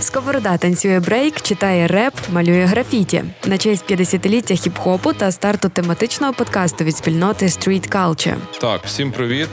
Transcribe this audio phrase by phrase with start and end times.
[0.00, 6.84] Сковорода танцює брейк, читає реп, малює графіті на честь 50-ліття хіп-хопу та старту тематичного подкасту
[6.84, 8.36] від спільноти Street Culture.
[8.60, 9.48] Так, всім привіт.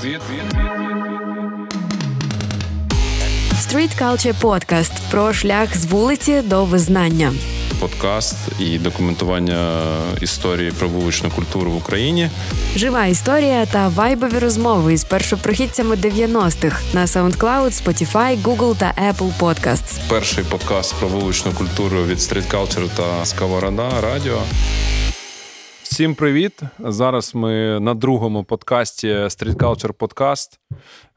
[3.55, 7.33] Street Culture Podcast про шлях з вулиці до визнання.
[7.81, 9.83] Подкаст і документування
[10.21, 12.29] історії про вуличну культуру в Україні.
[12.75, 19.99] Жива історія та вайбові розмови із першопрохідцями 90-х на SoundCloud, Spotify, Google та Apple Podcasts.
[20.09, 24.41] Перший подкаст про вуличну культуру від Street Culture та Сковорода Радіо.
[25.91, 26.61] Всім привіт!
[26.79, 30.59] Зараз ми на другому подкасті Street Culture Podcast,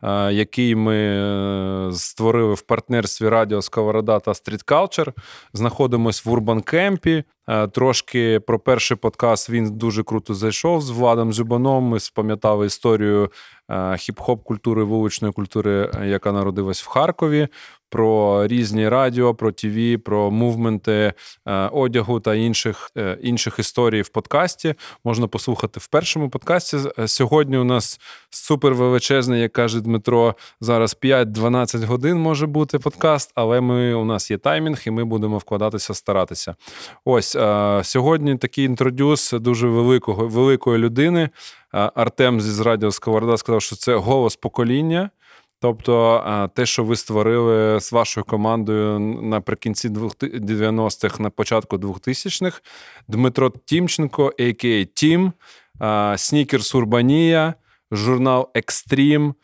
[0.03, 5.13] е, який ми е, створили в партнерстві Радіо Сковорода та Street Culture.
[5.53, 7.25] Знаходимось в Урбан Кемпі.
[7.49, 11.85] Е, трошки про перший подкаст він дуже круто зайшов з Владом Жибаном.
[11.85, 13.31] Ми спам'ятали історію
[13.69, 17.49] хіп-хоп культури, вуличної культури, яка народилась в Харкові
[17.91, 21.13] про різні радіо, про ТВ, про мувменти
[21.47, 24.75] е, одягу та інших е, інших історій в подкасті.
[25.05, 26.77] Можна послухати в першому подкасті.
[26.99, 30.35] Е, сьогодні у нас супер величезний, як каже Дмитро.
[30.61, 35.39] Зараз 5-12 годин може бути подкаст, але ми у нас є таймінг, і ми будемо
[35.39, 36.55] вкладатися, старатися.
[37.05, 37.37] Ось
[37.83, 41.31] сьогодні такий інтродюс дуже великого великої людини.
[41.73, 45.11] Артем зі Радіо Сковорода сказав, що це голос покоління.
[45.65, 52.63] Тобто те, що ви створили з вашою командою наприкінці 90-х, на початку 2000-х,
[53.09, 54.85] Дмитро Тімченко, a.k.a.
[54.85, 55.33] Тім,
[56.17, 57.55] Snickers Urbania,
[57.93, 59.35] журнал Екстрім,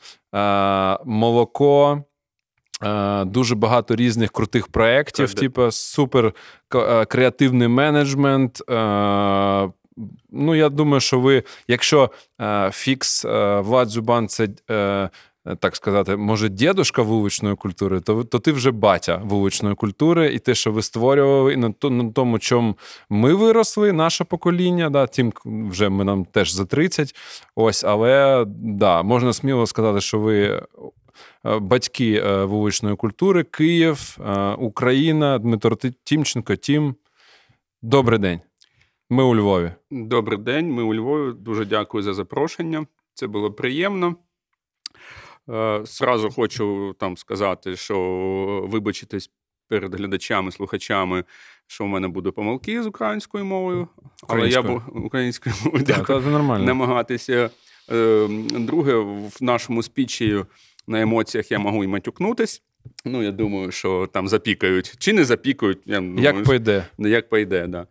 [1.04, 2.04] Молоко.
[3.24, 6.34] Дуже багато різних крутих проєктів, типу супер
[7.08, 8.62] креативний менеджмент.
[10.30, 12.10] Ну, я думаю, що ви, якщо
[12.72, 13.24] фікс
[13.60, 15.10] Влад Зюбан це Е,
[15.60, 20.54] так сказати, може, дідушка вуличної культури, то то ти вже батя вуличної культури, і те,
[20.54, 22.76] що ви створювали, і на на тому, чому
[23.10, 27.14] ми виросли, наше покоління, да, тим вже ми нам теж за 30.
[27.54, 30.62] Ось, але да, можна сміло сказати, що ви.
[31.46, 34.18] Е, батьки е, вуличної культури, Київ,
[34.58, 36.56] Україна, Дмитро Тімченко.
[36.56, 36.94] Тім,
[37.82, 38.40] добрий день.
[39.10, 39.72] Ми у Львові.
[39.90, 41.32] Добрий день, ми у Львові.
[41.32, 42.86] Дуже дякую за запрошення.
[43.14, 44.16] Це було приємно.
[45.50, 47.98] Е, Сразу хочу там сказати, що
[48.70, 49.30] вибачитись
[49.68, 51.24] перед глядачами, слухачами,
[51.66, 53.88] що в мене будуть помилки з українською мовою,
[54.28, 56.64] але я був українською мовою дякую, це нормально.
[56.64, 57.50] намагатися.
[57.92, 60.44] Е, друге, в нашому спічі
[60.86, 62.62] на емоціях я можу і матюкнутись.
[63.04, 65.78] Ну, я думаю, що там запікають чи не запікають.
[65.86, 66.86] Я думаю, Як пойде.
[66.98, 67.86] Як пойде, да.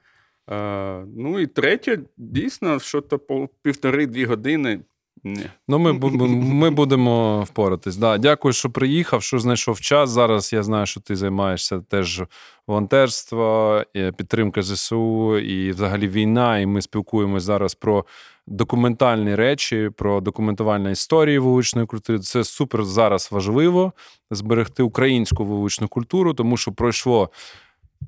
[0.52, 4.80] Е, Ну і третє, дійсно, що то по півтори-дві години
[5.24, 5.46] ні.
[5.68, 7.98] Ну, ми ми будемо впоратись.
[7.98, 8.18] Да.
[8.18, 10.10] Дякую, що приїхав, що знайшов час.
[10.10, 12.22] Зараз я знаю, що ти займаєшся теж
[12.68, 16.60] волонтерство, підтримка ЗСУ і взагалі війна.
[16.60, 18.06] І ми спілкуємося зараз про
[18.48, 22.20] документальні речі, про документування історії вуличної культури.
[22.20, 23.94] Це супер зараз важливо
[24.32, 27.30] зберегти українську вуличну культуру, тому що пройшло.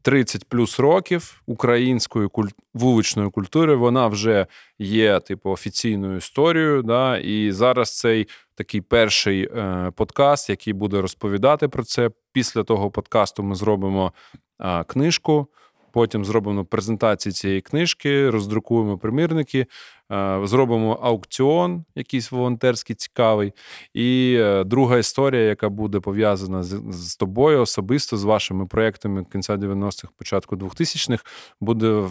[0.02, 2.48] 30 плюс років української куль...
[2.74, 4.48] вуличної культури вона вже
[4.80, 6.82] є, типу, офіційною історією.
[6.84, 7.18] Да?
[7.18, 12.10] І зараз цей такий перший е, подкаст, який буде розповідати про це.
[12.32, 14.14] Після того подкасту ми зробимо
[14.60, 15.48] е, книжку.
[15.92, 19.66] Потім зробимо презентації цієї книжки, роздрукуємо примірники,
[20.12, 23.54] е, зробимо аукціон, якийсь волонтерський цікавий.
[23.94, 29.56] І е, друга історія, яка буде пов'язана з, з тобою особисто з вашими проектами кінця
[29.56, 31.24] 90-х, початку 2000-х,
[31.62, 32.10] буде е,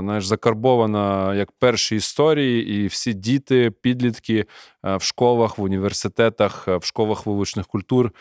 [0.00, 4.44] знаєш, закарбована як перші історії, і всі діти, підлітки
[4.82, 8.12] в школах, в університетах, в школах вуличних культур.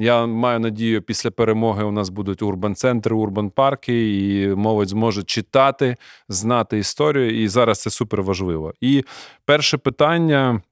[0.00, 5.96] Я маю надію, після перемоги у нас будуть урбан-центри, урбан-парки, і молодь зможе читати,
[6.28, 7.42] знати історію.
[7.42, 8.74] І зараз це супер важливо.
[8.80, 9.04] І
[9.44, 10.62] перше питання.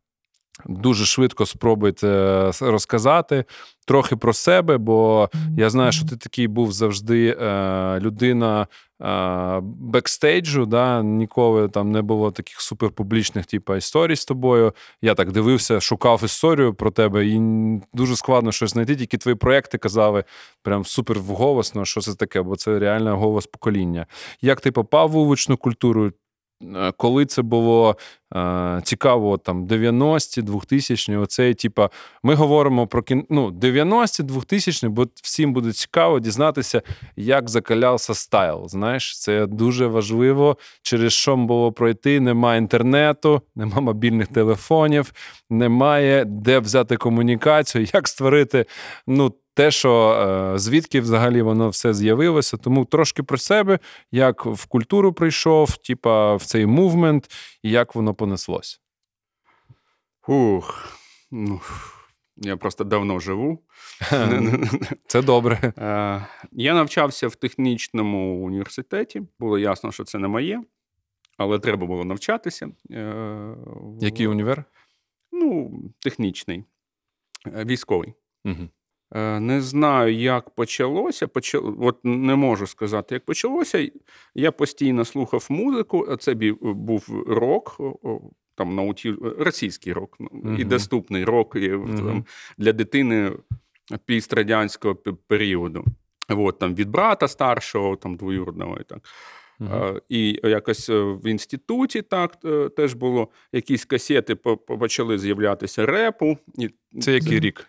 [0.66, 3.44] Дуже швидко спробуйте е, розказати
[3.88, 8.66] трохи про себе, бо я знаю, що ти такий був завжди е, людина
[9.02, 10.66] е, бекстейджу.
[10.66, 11.02] Да?
[11.02, 14.72] Ніколи там не було таких суперпублічних типу, історій з тобою.
[15.02, 17.40] Я так дивився, шукав історію про тебе, і
[17.94, 18.96] дуже складно щось знайти.
[18.96, 20.24] Тільки твої проекти казали
[20.62, 24.06] прям супер вголосно, що це таке, бо це реально голос покоління.
[24.42, 26.12] Як ти попав в вуличну культуру?
[26.62, 27.96] Е, коли це було
[28.36, 31.90] е, цікаво, там 90-ті, 2000-ті, оцей, типа,
[32.22, 33.26] ми говоримо про кін...
[33.30, 36.82] ну, 90-ті, 2000-ті, бо всім буде цікаво дізнатися,
[37.16, 38.68] як закалявся стайл.
[38.68, 42.20] Знаєш, це дуже важливо, через що було пройти.
[42.20, 45.12] Немає інтернету, немає мобільних телефонів,
[45.50, 48.66] немає де взяти комунікацію, як створити
[49.06, 52.56] ну, те, що е, звідки взагалі воно все з'явилося.
[52.56, 53.78] Тому трошки про себе,
[54.12, 57.30] як в культуру прийшов, типа в цей мувмент,
[57.62, 58.80] і як воно понеслось.
[60.28, 60.98] Ух,
[61.30, 61.60] ну,
[62.36, 63.58] я просто давно живу.
[65.06, 65.72] Це добре.
[65.78, 69.22] Е, я навчався в технічному університеті.
[69.38, 70.62] Було ясно, що це не моє,
[71.36, 72.68] але треба було навчатися.
[72.90, 73.54] Е,
[74.00, 74.64] Який універ?
[75.32, 76.64] Ну, технічний,
[77.46, 78.14] військовий.
[78.44, 78.68] Угу.
[79.14, 81.28] Не знаю, як почалося.
[81.28, 83.90] Почало, от не можу сказати, як почалося.
[84.34, 86.16] Я постійно слухав музику.
[86.16, 87.80] Це був рок,
[88.54, 89.14] там науті...
[89.38, 90.54] російський рок, угу.
[90.58, 91.96] і доступний рок і, угу.
[91.96, 92.24] там,
[92.58, 93.32] для дитини
[94.04, 94.94] пістрадянського
[95.26, 95.84] періоду.
[96.28, 98.78] От, там, Від брата старшого, там, двоюродного.
[98.80, 98.98] і так.
[99.60, 100.00] Uh-huh.
[100.08, 104.34] І якось е, в інституті так е, теж було якісь касети
[104.78, 106.38] почали з'являтися репу.
[107.00, 107.66] Це який рік?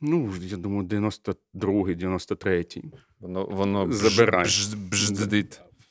[0.00, 2.84] Ну, я думаю, 92-й, 93-й.
[3.20, 4.44] Воно воно забирає.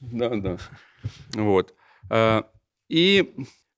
[0.01, 0.57] Да, да.
[1.37, 1.73] От.
[2.11, 2.43] Е,
[2.89, 3.23] І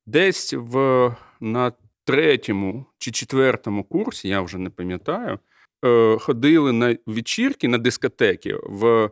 [0.06, 1.72] десь в, на
[2.04, 5.40] третьому чи четвертому курсі, я вже не пам'ятаю,
[5.86, 8.56] е, ходили на вечірки, на дискотеки.
[8.64, 9.10] В,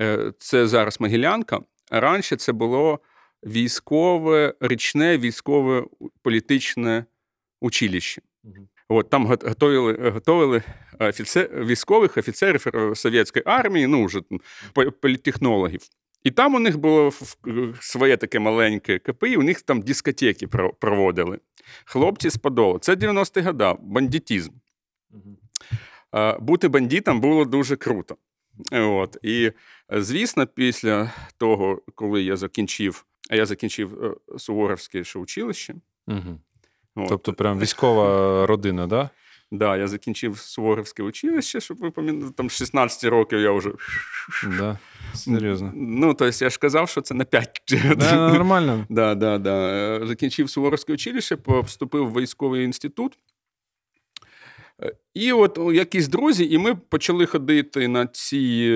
[0.00, 1.60] е, Це зараз Могилянка.
[1.90, 3.00] А раніше це було
[3.42, 5.84] військове, річне військове
[6.22, 7.04] політичне
[7.60, 8.22] училище.
[8.88, 10.62] От там готовили готовили
[10.98, 14.20] офіцер, військових офіцерів совєтської армії, ну вже
[15.00, 15.80] політтехнологів.
[16.24, 17.12] І там у них було
[17.80, 20.46] своє таке маленьке КПІ, у них там дискотеки
[20.80, 21.38] проводили.
[21.84, 22.78] Хлопці сподобали.
[22.78, 24.52] Це 90-ті года, бандитізм.
[26.40, 28.16] Бути бандитом було дуже круто.
[28.72, 29.16] От.
[29.22, 29.52] І,
[29.90, 35.74] звісно, після того, коли я закінчив, а я закінчив е, Суворовське училище,
[36.06, 36.40] угу.
[37.08, 38.90] Тобто, прям військова родина, так?
[38.90, 39.10] Да?
[39.50, 43.72] Да, я закінчив Суворовське училище, щоб ви пам'ятали, там 16 років я вже.
[44.58, 44.78] Да,
[45.14, 45.72] Серйозно.
[45.74, 47.62] Ну, тобто я ж казав, що це на 5.
[47.96, 48.86] Да, Нормально.
[48.88, 49.70] Да, да, да.
[49.96, 53.18] Е, закінчив Суворовське училище, поступив в військовий інститут.
[54.82, 58.70] Е, і от якісь друзі, і ми почали ходити на ці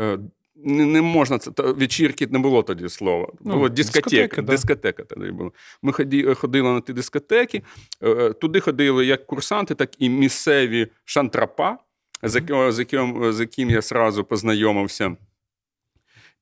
[0.00, 0.18] е,
[0.64, 3.32] не не можна це вечірки не було тоді слова.
[3.40, 4.10] Ну, було дискотека.
[4.10, 4.52] Дискотека, да.
[4.52, 5.50] дискотека тоді була.
[5.82, 7.62] Ми ході, ходили на ті дискотеки.
[8.02, 11.78] Е, туди ходили як курсанти, так і місцеві шантрапа,
[12.22, 15.16] з яким, з яким, з яким я сразу познайомився.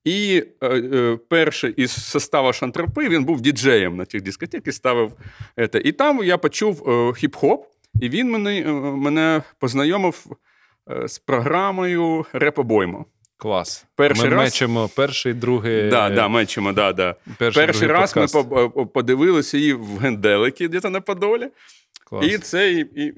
[0.03, 5.11] І е, е, перший із составу шантрапи він був діджеєм на тих дискотеках і ставив.
[5.71, 5.81] Це.
[5.85, 7.59] І там я почув е, хіп-хоп,
[8.01, 10.25] і він мене, е, мене познайомив
[10.91, 13.05] е, з програмою Реп-обойма.
[13.37, 13.85] Клас.
[13.95, 14.43] Перший ми раз...
[14.43, 15.89] мечимо перший, другий.
[15.89, 17.15] Да, да, мечимо, да, да.
[17.37, 18.51] Перший, перший раз подкаст.
[18.51, 21.47] ми подивилися її в Генделики, де на Подолі.
[22.05, 22.25] Клас.
[22.25, 23.13] І це і, і,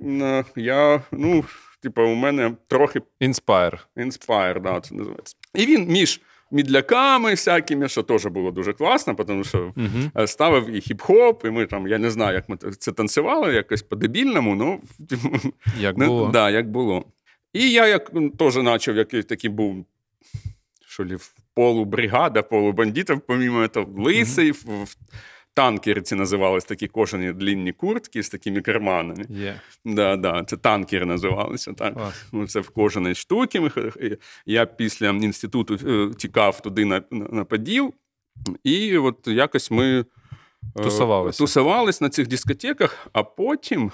[0.56, 1.46] я, ну,
[1.82, 3.02] типу, у мене трохи.
[3.20, 3.88] Inspire.
[3.98, 5.36] Inspire, да, це називається.
[5.56, 10.80] І він між медляками всякими, що теж було дуже класно, тому що uh ставив і
[10.80, 14.80] хіп-хоп, і ми там, я не знаю, як ми це танцювали, якось по-дебільному, ну.
[15.80, 16.26] Як було.
[16.26, 17.06] Ну, да, як було.
[17.54, 19.86] І я як теж почав який такий був
[21.00, 24.84] що ли, в полубригада, полубандитів, помимо этого, лисий, mm-hmm.
[24.84, 24.96] в
[25.54, 29.24] танкерці називались такі кожані длінні куртки з такими карманами.
[29.24, 29.60] Yeah.
[29.86, 31.74] Да, да, Це танкери називалися.
[31.74, 32.14] так.
[32.32, 33.72] Ну, Це в кожаній штуки.
[34.46, 37.94] Я після інституту е, тікав туди на, на Поділ,
[38.64, 40.06] і от якось ми е,
[40.84, 43.92] тусувалися тусувались на цих дискотеках, а потім.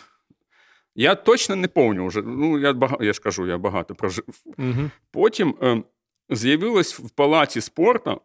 [0.98, 2.22] Я точно не пам'ятаю вже.
[2.22, 4.26] Ну, я багато, я ж кажу, я багато прожив.
[4.58, 4.90] Угу.
[5.12, 5.84] Потім е,
[6.30, 8.22] з'явилась в палаці спорту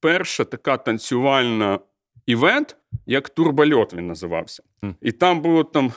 [0.00, 1.78] перша така танцювальна
[2.26, 2.76] івент,
[3.06, 4.62] як турбольот він називався.
[4.82, 4.94] Mm.
[5.00, 5.92] І там було там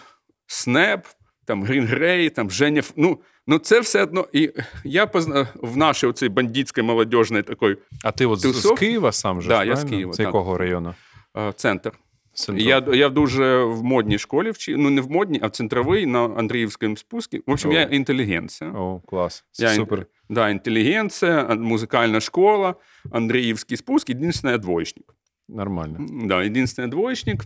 [0.48, 1.06] Снеп,
[1.46, 2.82] там Грін Грей, там Женя.
[2.96, 4.28] Ну, ну це все одно.
[4.34, 4.52] І
[4.84, 5.48] я позна...
[5.56, 7.78] в нашій оцій бандитській молодіжній такої.
[8.04, 8.76] А ти от тусов...
[8.76, 9.50] з Києва сам же?
[9.50, 10.14] Да, я з Києва.
[10.14, 10.96] З якого району?
[11.56, 11.92] Центр.
[12.50, 16.20] Я я дуже в модній школі вчив, ну не в модній, а в центровій на
[16.20, 17.38] Андріївському спуску.
[17.48, 17.74] В общем, О.
[17.74, 18.70] я інтелігенція.
[18.70, 19.46] О, клас.
[19.60, 20.06] Я, Супер.
[20.30, 22.76] Да, інтелігенція, музикальна школа,
[23.12, 25.16] Андріївський спуск, єдиний двоєчник.
[25.50, 25.98] Нормально.
[26.26, 27.46] Да, єдиний двоєчник.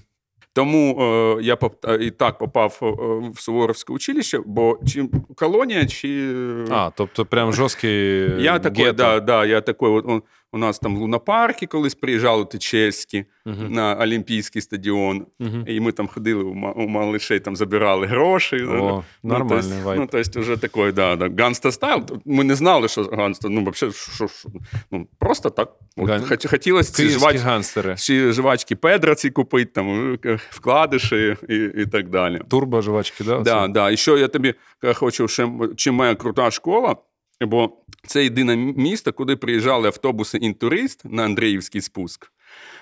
[0.56, 1.58] Тому е, я
[2.02, 2.86] і так попав е,
[3.34, 6.34] в Суворовське училище, бо чи колонія, чи.
[6.70, 8.44] А, тобто прям жорсткий.
[8.44, 10.24] Я такой, да, да, я такой, от,
[10.56, 13.74] У нас там лунапарки колись приїжджали Тичевські Мгм.
[13.74, 15.26] на Олімпійський стадіон.
[15.40, 15.64] Мгм.
[15.68, 18.56] І ми там ходили у ма- малишей, там забирали гроші.
[18.56, 20.00] О, Ну, нормальний то есть, вайб.
[20.00, 22.04] Ну, то есть, уже такой, да, да, ганста стайл.
[22.26, 24.50] Ми не знали, що ганста, ну, вообще, що, що,
[24.92, 25.74] ну, просто так.
[25.98, 27.38] Ган- хот- Хотілося ці жвач,
[27.98, 32.42] ці жвачки Педра ці купити, там, е, вкладиші і, і так далі.
[32.50, 33.40] Турбо жвачки, да?
[33.40, 33.92] Да, да.
[33.92, 36.96] І що я тобі е, хочу, ще, чим моя крута школа,
[37.42, 37.78] бо
[38.08, 42.32] це єдине місто, куди приїжджали автобуси інтурист на Андріївський спуск.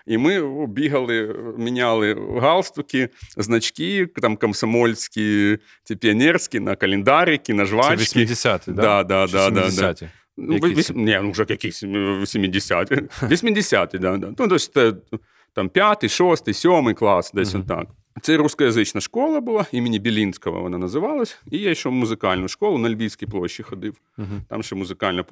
[0.07, 8.71] І ми бігали, міняли галстуки, значки, там комсомольські, ці піонерські, на календарики, на Це 80-ті,
[8.71, 8.81] да?
[8.81, 9.67] Да, да, да, да, да.
[9.67, 10.09] 70-ті?
[10.37, 10.77] Ну, Якісь?
[10.77, 10.91] віс...
[10.95, 12.95] Ні, ну вже якісь е, 70-ті.
[13.21, 14.27] 80-ті, да, да.
[14.27, 14.97] Ну, тобто,
[15.53, 17.63] там п'ятий, шостий, сьомий клас, десь Мгм.
[17.63, 17.87] отак.
[18.21, 21.37] Це рускоязична школа була, імені Білінського вона називалась.
[21.51, 23.95] І я йшов в музикальну школу на Львівській площі ходив.
[24.17, 24.41] Мгм.
[24.49, 25.23] Там ще музикальна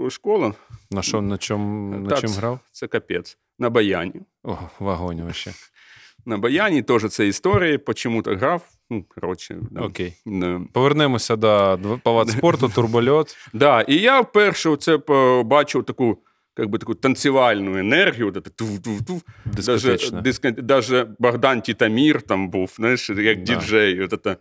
[0.00, 0.54] е, школа.
[0.90, 2.58] На що, на чому, на Та чим грав?
[2.72, 3.38] Це капець.
[3.58, 4.14] На баяні.
[4.44, 5.52] О, вагонь вообще.
[6.26, 8.62] На баяні теж це історія, почому так грав.
[8.90, 9.80] Ну, коротше, да.
[9.80, 10.14] Окей.
[10.26, 10.60] Да.
[10.72, 13.36] Повернемося до палац спорту, турбольот.
[13.52, 16.18] Да, і я вперше це побачив таку,
[16.58, 18.28] як би, таку танцювальну енергію.
[18.28, 19.22] от це тув-тув-тув.
[19.44, 23.54] Даже, диско, даже Богдан Тітамір там був, знаєш, як Да.
[23.54, 24.00] діджей.
[24.00, 24.36] От це.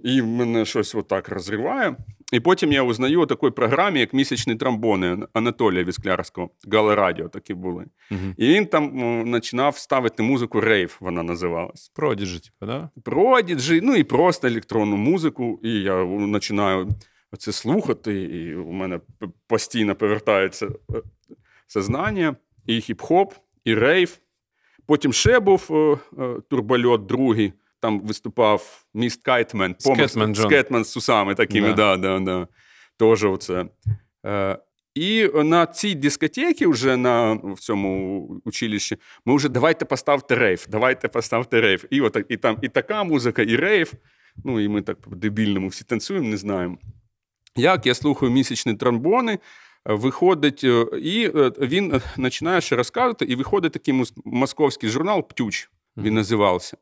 [0.00, 1.96] І мене щось отак розриває.
[2.32, 7.54] І потім я узнаю у такій програмі, як місячні тромбони Анатолія Вісклярського, Гала Радіо такі
[7.54, 7.84] були.
[8.10, 8.34] Мгм.
[8.36, 11.88] І він там починав ставити музику рейв, вона називалась.
[11.94, 12.88] Prodigy, типу, да?
[13.04, 15.60] Prodigy, ну і просто електронну музику.
[15.62, 16.88] І я починаю
[17.38, 19.00] це слухати, і у мене
[19.46, 21.02] постійно повертається е,
[21.68, 23.30] сознання, і хіп-хоп,
[23.64, 24.18] і рейв.
[24.86, 27.52] Потім ще був е, е, турбольот другий.
[27.80, 30.34] Там виступав містер Scatman, Scatman.
[30.34, 31.96] Scatman з усами такими, Да.
[31.96, 32.48] да, да, да.
[32.96, 33.66] Теж оце.
[34.26, 34.58] Е,
[34.94, 41.08] і на цій дискотеці, вже на в цьому училищі, ми вже давайте поставте рейв, давайте
[41.08, 41.84] поставте рейв.
[41.90, 43.92] І, отак, і там і така музика, і рейв.
[44.44, 46.78] Ну, і ми так по-дебільному всі танцюємо, не знаємо.
[47.56, 49.38] Як я слухаю місячні тромбони,
[49.94, 55.28] виходить, е, і е, він е, починає ще розказувати, і виходить такий мос- московський журнал
[55.28, 56.76] Птюч, він називався.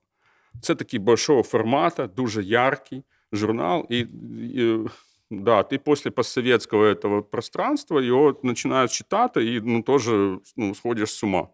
[0.61, 3.87] Це такий большого формату, дуже яркий журнал.
[3.91, 4.79] І, і
[5.31, 10.09] да, ти після постсовєтського этого пространства його починаєш читати і ну, теж
[10.57, 11.49] ну, сходиш з ума.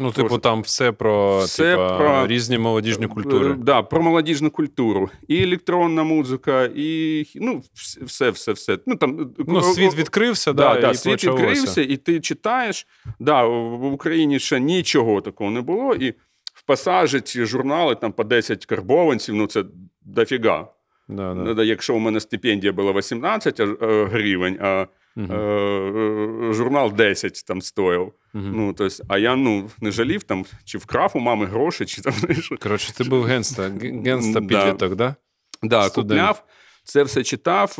[0.00, 3.54] Ну, типу, там все про, Все типа, про- різні молодіжні Е, культури.
[3.58, 5.10] Да, про молодіжну культуру.
[5.28, 7.62] І електронна музика, і ну,
[8.06, 8.78] все, все, все.
[8.86, 11.44] Ну, там, Ну, світ відкрився, Да, да, да, і світ почалося.
[11.44, 12.86] відкрився, і ти читаєш.
[13.18, 15.94] Да, в Україні ще нічого такого не було.
[15.94, 16.10] І
[16.54, 19.64] в пасажі ці журнали там по 10 карбованців, ну це
[20.02, 20.68] дофіга.
[21.08, 21.54] Да, да.
[21.54, 23.66] Ну, Якщо у мене стипендія була 18 е,
[24.12, 25.32] гривень, а Мгм.
[25.32, 28.12] е, е, журнал 10 там стоїв.
[28.34, 28.52] Мгм.
[28.56, 32.02] Ну, то есть, а я ну, не жалів там, чи вкрав у мами гроші, чи
[32.02, 32.14] там.
[32.62, 33.70] Коротше, ти був генста,
[34.04, 35.14] генста підліток, да?
[35.62, 36.20] Да, Студент.
[36.20, 36.44] купляв,
[36.84, 37.70] це все читав,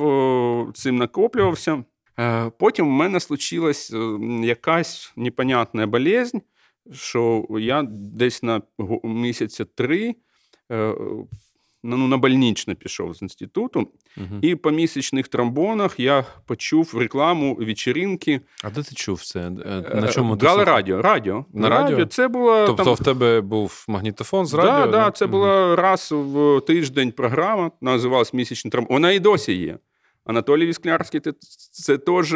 [0.75, 1.85] цим накоплювався.
[2.19, 3.93] Е, Потім в мене случилась
[4.43, 6.39] якась непонятна болезнь,
[6.93, 8.63] що я десь на
[9.05, 10.15] місяця три
[11.87, 14.39] ну, на больничне пішов з інституту, Мгм.
[14.43, 18.41] і по місячних тромбонах я почув рекламу вечіринки.
[18.65, 19.41] А де ти чув це?
[19.41, 19.51] Е,
[20.01, 21.03] На чому ти радіо.
[21.03, 21.45] радіо.
[21.55, 22.07] На радіо?
[22.07, 22.95] Це було Тобто там...
[22.95, 24.87] в тебе був магнітофон з радіо?
[24.93, 25.33] Да, да, це Мгм.
[25.33, 28.87] була раз в тиждень програма, називалась місячний травм.
[28.91, 29.79] Вона і досі є.
[30.25, 31.33] Анатолій Вісклярський, це,
[31.73, 32.35] це теж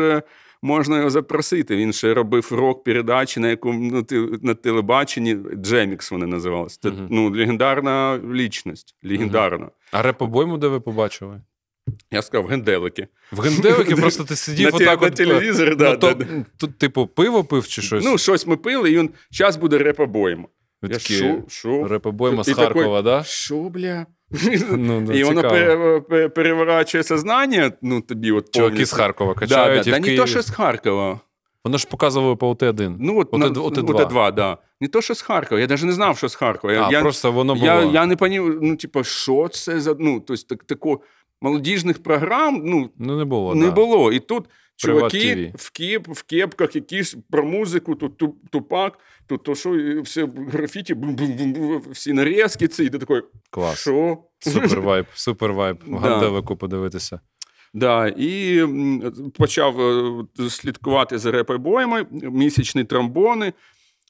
[0.62, 1.76] можна його запросити.
[1.76, 5.36] Він ще робив рок передачі на якому ну, на телебаченні.
[5.54, 6.78] Джемікс вони називалися.
[6.82, 7.08] Це Мгм.
[7.10, 8.96] ну, легендарна лічність.
[9.04, 9.70] Легендарна.
[9.92, 11.40] А реп-обойму де ви побачили?
[12.10, 13.08] Я сказав, генделики.
[13.32, 16.26] В генделики просто ти сидів на, отак на от, телевізорі, да, ну, то, да.
[16.56, 18.04] Тут, типу, пиво пив чи щось?
[18.04, 20.44] Ну, щось ми пили, і він зараз буде реп-обойма.
[21.48, 21.88] Що?
[21.88, 23.24] Реп-обойма з Харкова, да?
[23.24, 24.06] Що, бля?
[24.70, 25.54] Ну, да, І воно цікаво.
[25.54, 28.96] пере- пере- переворачує сознання, ну тобі от Чуваки повністю.
[28.96, 29.84] з Харкова Да, качають.
[29.84, 30.20] да, і да, в не Києві.
[30.20, 31.20] то, що з Харкова.
[31.64, 32.96] Воно ж показувало по ОТ-1.
[33.00, 34.02] Ну, от, От на, і- от і от два.
[34.02, 34.58] і два, да.
[34.80, 35.60] Не то, що з Харкова.
[35.60, 36.72] Я навіть не знав, що з Харкова.
[36.72, 37.66] Я, а, я, просто воно було.
[37.66, 39.96] я, я не понів, ну, типу, що це за.
[39.98, 41.00] Ну, тобто, так, тако,
[41.42, 43.72] молодіжних програм, ну, Ну, не було, не да.
[43.72, 44.12] було.
[44.12, 44.44] І тут
[44.86, 50.28] чуваки в, кеп, в кепках якісь про музику, тут ту- тупак, тут то що, все
[50.52, 53.80] графіті, бум-бум-бум, всі нарізки ці, і ти такий, Клас.
[53.80, 54.18] що?
[54.38, 55.76] Супер вайб, супер вайб.
[56.02, 56.42] Да.
[56.42, 57.20] Подивитися.
[57.74, 58.62] Да, і
[59.38, 63.52] почав е, слідкувати за реп-альбомами, місячні тромбони,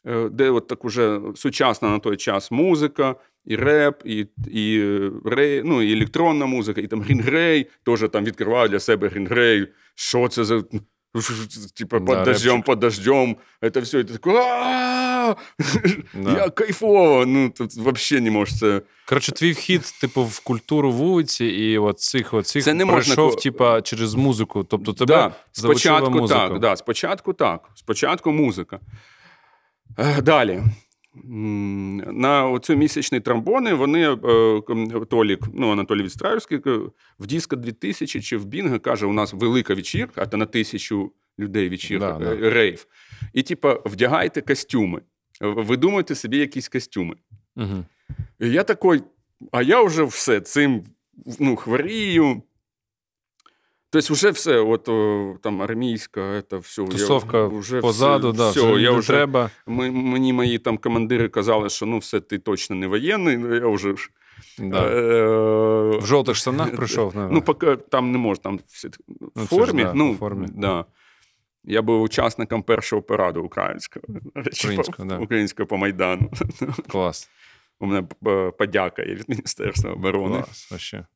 [0.07, 3.15] е, де от так уже сучасна на той час музика,
[3.46, 8.10] і реп, і, і, е, рей, ну, і електронна музика, і там Green Grey, теж
[8.10, 9.68] там відкриваю для себе Green Grey.
[9.96, 10.64] Що це за.
[11.76, 12.66] Типа, Да, под дождем, рэпчик.
[12.66, 15.36] под дождем, это все, это такое, «А-а-а!»
[16.14, 16.32] Да.
[16.32, 18.82] я кайфово, ну, тут вообще не можеш це.
[19.10, 23.02] Коротше, твій вхід, типу, в культуру вулиці, і от цих, от цих Це не можна
[23.16, 24.64] пройшов, ко- типа, через музику.
[24.64, 26.50] Тобто тебе Да, залучила спочатку музика.
[26.50, 27.70] так, да, спочатку так.
[27.76, 28.80] Спочатку музика.
[29.98, 30.64] Е, Далі.
[31.15, 34.17] На оцю місячні тромбони вони е,
[35.11, 36.79] Толік, ну Анатолій Відстраївський, е,
[37.19, 41.13] в Диско 2000 чи в Бінго каже, у нас велика вечірка, а то на тисячу
[41.39, 42.47] людей вечірка, Да, да.
[42.47, 42.87] е, рейв.
[43.33, 45.01] І типа, вдягайте костюми.
[45.41, 47.17] Ви думаєте собі якісь костюми.
[47.57, 47.85] Угу.
[48.41, 49.01] І я такий,
[49.53, 50.85] а я вже все цим
[51.39, 52.43] ну, хворію.
[53.93, 56.85] Тобто, вже все, от о, там армійська, це все.
[56.85, 59.51] Тусовка я, вже позаду, все, да, все, вже я не вже, треба.
[59.67, 63.67] Ми, мені мої там командири казали, що ну все, ти точно не воєнний, ну я
[63.69, 64.11] вже ж.
[64.59, 64.89] Да.
[64.89, 67.13] Е, В жовтих штанах прийшов.
[67.17, 68.93] Ну, Ну, поки там не можна, там всі в
[69.37, 69.83] Ну, ж формі.
[69.85, 70.47] да, ну, в формі.
[70.55, 70.85] Да.
[71.65, 74.05] Я був учасником першого параду українського.
[74.35, 75.19] Українського, да.
[75.19, 76.31] Українського по Майдану.
[76.89, 77.29] клас.
[77.81, 80.37] У мене е, подяка є від Міністерства оборони.
[80.43, 81.07] Клас, вообще.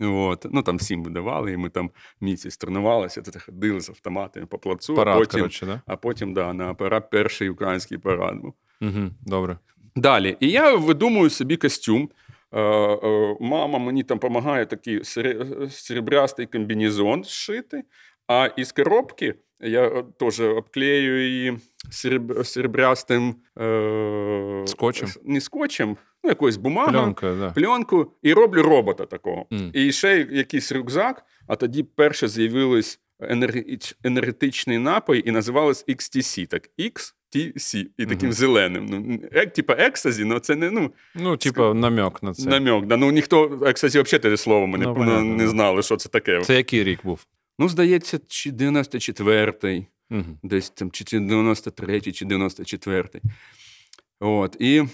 [0.00, 0.46] От.
[0.50, 4.94] Ну там всім видавали, і ми там місяць тренувалися, то ходили з автоматами по плацу,
[4.94, 5.82] Парад, а потім, коротше, да?
[5.86, 8.36] а потім да, на парад, перший український парад.
[8.80, 9.58] Угу, добре.
[9.96, 10.36] Далі.
[10.40, 12.10] І я видумую собі костюм.
[12.52, 17.82] Е, е, Мама мені там допомагає такий сере- серебрястий комбінезон зшити,
[18.28, 21.58] а із коробки я е, теж обклею її
[21.90, 25.08] сереб- серебрястим е, Скотчем?
[25.24, 26.92] Не скотчем, ну якоюсь бумагою.
[26.92, 27.50] Пленка, да.
[27.50, 29.46] пленку і роблю робота такого.
[29.50, 29.70] Мгм.
[29.74, 33.00] І ще якийсь рюкзак, а тоді перше з'явилось
[34.04, 36.46] енергетичний напій і називалось XTC.
[36.46, 37.86] Так, XTC.
[37.98, 38.86] І таким зеленим.
[38.86, 42.48] Ну, ек, типа екстазі, але це не ну, Ну, типа, намек на це.
[42.48, 42.86] намек.
[42.86, 42.96] Да.
[42.96, 46.08] Ну, ніхто екстазі взагалі те слово ми не, Ну, ну, понятно, не знали, що це
[46.08, 46.40] таке.
[46.40, 47.26] Це який рік був?
[47.58, 50.38] Ну, здається, чи 94-й, Угу.
[50.42, 53.20] десь там, чи 93-й, чи 94-й.
[54.20, 54.56] От.
[54.60, 54.84] І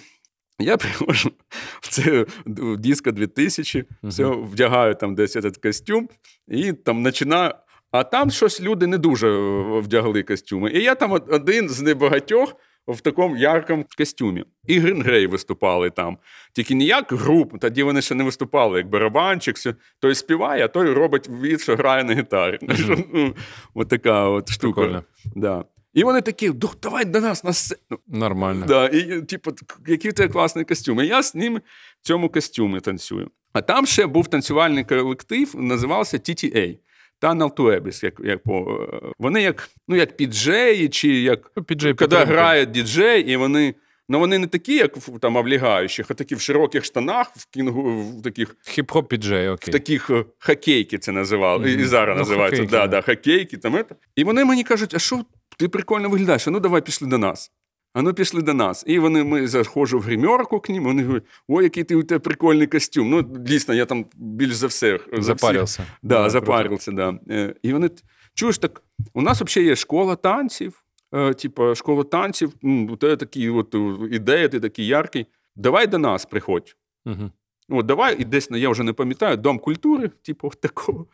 [0.59, 1.33] я приходжу
[1.81, 4.11] в це в диско 2000, угу.
[4.11, 6.09] все, вдягаю там десь этот костюм,
[6.49, 7.55] і там починаю.
[7.91, 10.71] А там щось люди не дуже е, вдягли костюми.
[10.71, 12.57] І я там один з небагатьох
[12.93, 14.45] в такому яркому костюмі.
[14.67, 16.19] І Green Grey виступали там.
[16.53, 19.57] Тільки не як груп, тоді вони ще не виступали, як барабанчик.
[19.57, 19.75] Все.
[20.01, 22.59] Той співає, а той робить від, що грає на гітарі.
[22.63, 23.35] Ну,
[23.75, 24.81] От така от штука.
[24.81, 25.05] Прикольно.
[25.37, 25.65] Да.
[25.95, 26.51] І вони такі,
[26.83, 28.01] давай до нас на сцену.
[28.07, 28.67] Нормально.
[28.69, 29.51] Да, і, типу,
[29.87, 31.01] який тебе класний костюм.
[31.01, 31.61] І я з ним
[32.03, 33.31] в цьому костюмі танцюю.
[33.53, 36.79] А там ще був танцювальний колектив, називався TTA.
[37.23, 41.63] Tunnel to Abyss, як, як по, е, вони як, ну, як піджеї, чи як Ну,
[41.65, 43.75] піджей коли грає діджей, і вони.
[44.09, 48.23] Ну, вони не такі, як там облігаючих, а такі в широких штанах, в кінгу, в
[48.23, 51.73] таких, Хіп-хоп піджей, в таких е, хокейки це називали.
[51.73, 52.57] І, і зараз Ну, називається.
[52.57, 52.87] хокейки, да, да.
[52.87, 53.93] да, хокейки, там, это.
[54.17, 55.25] І вони мені кажуть, а що
[55.59, 56.49] ти прикольно виглядаєш?
[56.49, 57.53] А ну давай пішли до нас.
[57.97, 58.85] А ну пішли до нас.
[58.87, 62.19] І вони ми заходжу в гримерку к ним, вони говорять, ой, який ти у тебе
[62.19, 63.11] прикольний костюм.
[63.11, 64.91] Ну, дійсно, я там більш за все.
[64.99, 65.87] за всіх Запарился.
[66.03, 67.19] Да, запарився, да.
[67.31, 67.91] Е, І вони
[68.35, 68.83] чуєш так,
[69.15, 73.75] у нас взагалі є школа танців, е, типу, школа танців, м, у тебе такі от
[73.75, 75.27] е, ідея, ти такий яркий.
[75.57, 76.77] Давай до нас приходь.
[77.05, 77.33] Мгм.
[77.69, 81.07] От, давай, і десь, ну, я вже не пам'ятаю, дом культури, типу, такого.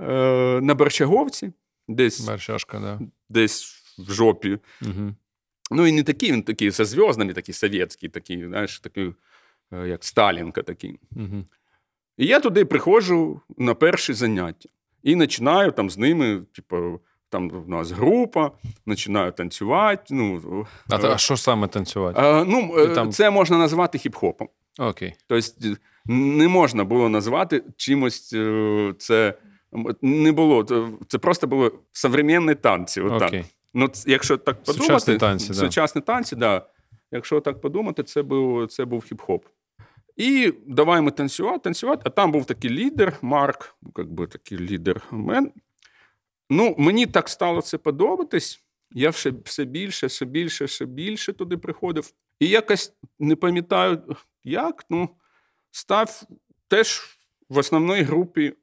[0.00, 1.52] Е, на Борчаговці,
[1.88, 3.00] десь, Баршашка, да.
[3.28, 3.64] десь
[3.98, 4.58] в жопі.
[4.82, 5.14] Угу.
[5.70, 9.12] Ну, і не такий, він такий зі зв'язнами, такий совєтський, такий, знаєш, такий,
[9.72, 10.98] е, як Сталінка такий.
[11.16, 11.44] Угу.
[12.16, 14.68] І я туди приходжу на перші заняття
[15.02, 18.50] і починаю там з ними, типу, там у нас група,
[18.86, 20.14] починаю танцювати.
[20.14, 22.20] Ну, А, та- а що саме танцювати?
[22.20, 24.46] е, ну, е, там- це можна назвати хіп-хопом.
[24.78, 25.14] Окей.
[25.26, 29.34] Тобто е, не можна було назвати чимось е, це.
[30.02, 30.64] Не було,
[31.08, 33.00] це- просто були современні танці.
[33.00, 33.30] От так.
[33.74, 36.00] Ну, якщо так подумати, Сучасні танці, да.
[36.00, 36.66] танці, да.
[37.10, 39.40] Якщо так подумати, це був, це був хіп-хоп.
[40.16, 42.02] І давай ми танцювати, танцювати.
[42.04, 45.52] А там був такий лідер, Марк, ну, як би такий лідер мен.
[46.50, 48.60] Ну, мені так стало це подобатись.
[48.90, 52.12] Я все, все більше, все більше, все більше туди приходив.
[52.40, 55.08] І якось не пам'ятаю, як, ну,
[55.70, 56.22] став
[56.68, 58.54] теж в основній групі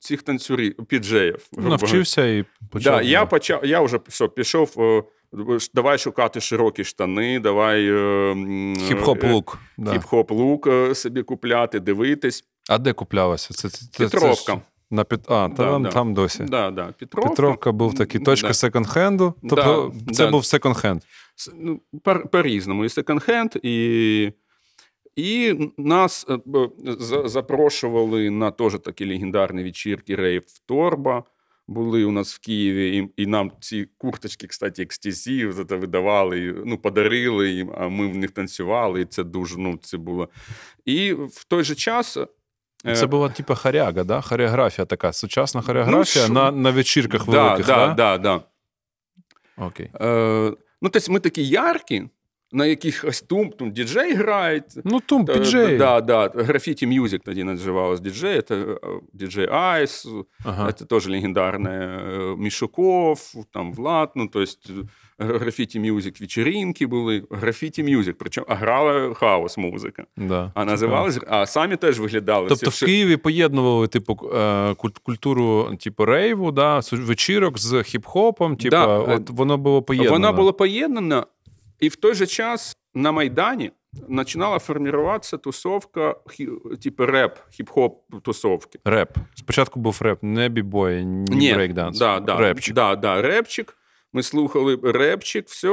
[0.00, 1.48] цих танцюрів, піджеїв.
[1.52, 2.96] Навчився і почав.
[2.96, 4.74] Да, я почав, я вже все, пішов.
[4.78, 5.02] е,
[5.74, 7.92] Давай шукати широкі штани, давай е,
[8.32, 9.58] м, Хіп-хоп е, look.
[9.78, 9.90] Да.
[9.92, 12.44] хіп-хоп look е, собі купляти, дивитись.
[12.70, 13.54] А де куплялося?
[13.54, 14.60] Це, це, це, це Петровка.
[14.90, 15.20] на під...
[15.28, 15.88] А, Да, там, да.
[15.90, 16.44] там досі.
[16.44, 17.30] Да, да, Петровка.
[17.30, 18.54] Петровка був такий точка Да.
[18.54, 19.32] секонд-хенду.
[19.42, 20.30] Тобто Да, це да.
[20.30, 21.00] був секонд-хенд.
[21.54, 21.80] Ну,
[22.32, 22.84] по-різному.
[22.84, 24.32] І секонд-хенд, і,
[25.16, 26.38] і нас е,
[27.28, 31.24] запрошували на теж такі легендарні вечірки Рейв Торба.
[31.68, 36.78] були у нас в Києві, і, і нам ці курточки, кстати, XTC це видавали, ну,
[36.78, 40.28] подарили їм, а ми в них танцювали, і це дуже, ну, це було.
[40.84, 42.16] І в той же час.
[42.86, 44.20] е, Це була типу харяга, да?
[44.20, 47.66] хореографія така, сучасна хореографія що- на, на вечірках Ну, да, великих.
[47.66, 47.94] да, да?
[47.94, 48.40] да, да.
[49.66, 49.90] Окей.
[50.00, 52.08] Е, ну, тобто ми такі яркі,
[52.54, 54.64] на якихось тум, там діджей грають.
[54.84, 55.76] Ну, тум, Е, піджей.
[55.78, 58.42] Да, да, Граффити Music тоді називалось діджей.
[58.42, 58.76] Це е,
[59.12, 60.06] діджей Айс,
[60.44, 60.72] Ага.
[60.72, 64.10] це теж легендарне е, Мішуков, там Влад.
[64.16, 64.70] Ну, то есть
[65.18, 67.24] Граффити Music вечеринки були.
[67.30, 70.04] Граффити Music, причому а грала хаос музика.
[70.16, 70.52] Да.
[70.54, 72.48] А називалась, а самі теж виглядали.
[72.48, 78.56] Тобто в Києві поєднували типу е, культуру типу рейву, да, вечірок з хіп-хопом.
[78.56, 80.12] Типу, Да, от воно було поєднано.
[80.12, 81.26] Вона була поєднана,
[81.84, 83.70] і в той же час на Майдані
[84.16, 86.16] починала формуватися тусовка,
[86.82, 87.92] типу реп, хіп-хоп
[88.22, 88.78] тусовки.
[88.84, 89.16] Реп.
[89.34, 91.98] Спочатку був реп, не бібой, ні, брейкданс.
[91.98, 92.74] Да, да, Репчик.
[92.74, 93.76] Да, да, репчик.
[94.12, 95.68] Ми слухали репчик, все.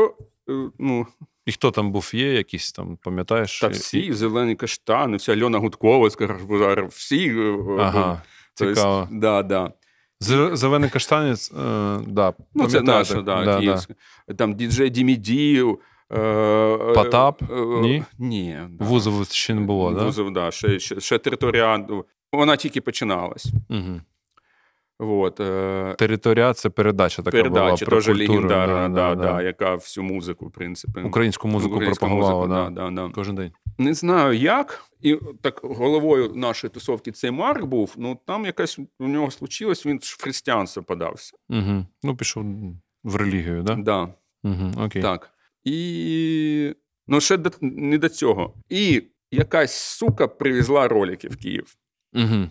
[0.49, 1.07] е, Ну,
[1.45, 3.59] І хто там був, є якісь там, пам'ятаєш?
[3.59, 7.29] та всі, зелені каштани, вся Альона Гудкова, зараз, всі.
[7.29, 8.21] е, Ага,
[8.57, 8.85] то есть.
[9.11, 9.73] Да, да.
[10.53, 13.93] Зелений каштанець, е, да, Ну, це наша, да, да, київська.
[14.37, 15.79] Там діджей Дімідів.
[16.13, 17.41] Е, Потап?
[17.51, 18.03] е, Ні?
[18.19, 18.57] Ні.
[18.69, 18.85] да.
[18.85, 20.05] Вузову ще не було, да?
[20.05, 22.03] Вузов, да, ще, ще, ще територіан.
[22.31, 23.47] Вона тільки починалась.
[23.69, 24.01] Угу.
[24.99, 29.75] Вот, е, Територія це передача така була передача теж легендарна, да, да, да, да, яка
[29.75, 30.99] всю музику, в принципі.
[30.99, 32.69] Українську музику Українську пропагувала, музику, да.
[32.69, 33.13] да, да, да.
[33.13, 33.51] Кожен день.
[33.77, 34.85] Не знаю як.
[35.01, 37.93] І так головою нашої тусовки цей Марк був.
[37.97, 41.33] Ну там якась у нього случилось, він в християнство подався.
[41.49, 41.85] Угу.
[42.03, 42.45] Ну, пішов
[43.03, 43.75] в релігію, да?
[43.75, 44.07] Да,
[44.43, 44.71] Угу.
[44.85, 45.01] Окей.
[45.01, 45.29] так.
[45.63, 46.73] І
[47.07, 48.53] ну, ще до, не до цього.
[48.69, 51.75] І якась сука привезла ролики в Київ.
[52.13, 52.49] Угу.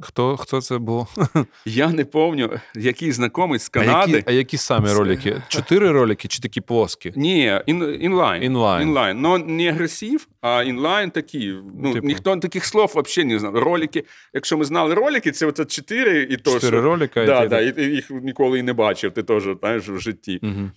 [0.00, 1.08] Хто, хто це був?
[1.66, 4.12] Я не пам'ятаю, який знайомий з А Канади.
[4.12, 5.42] які, а які самі ролики?
[5.48, 7.12] Чотири ролики чи такі плоскі?
[7.16, 8.42] Ні, ін, інлайн.
[8.42, 8.88] Інлайн.
[8.88, 9.20] Інлайн.
[9.20, 11.54] Ну, не агресив, а інлайн такі.
[11.82, 12.06] Ну, Типу.
[12.06, 13.56] Ніхто таких слов взагалі не знав.
[13.56, 16.80] Ролики, якщо ми знали ролики, це оце чотири і то, Чотири що...
[16.82, 17.26] ролика.
[17.26, 20.38] Да, ти да, так- і їх ніколи і не бачив, ти теж знаєш в житті.
[20.42, 20.72] Мгм.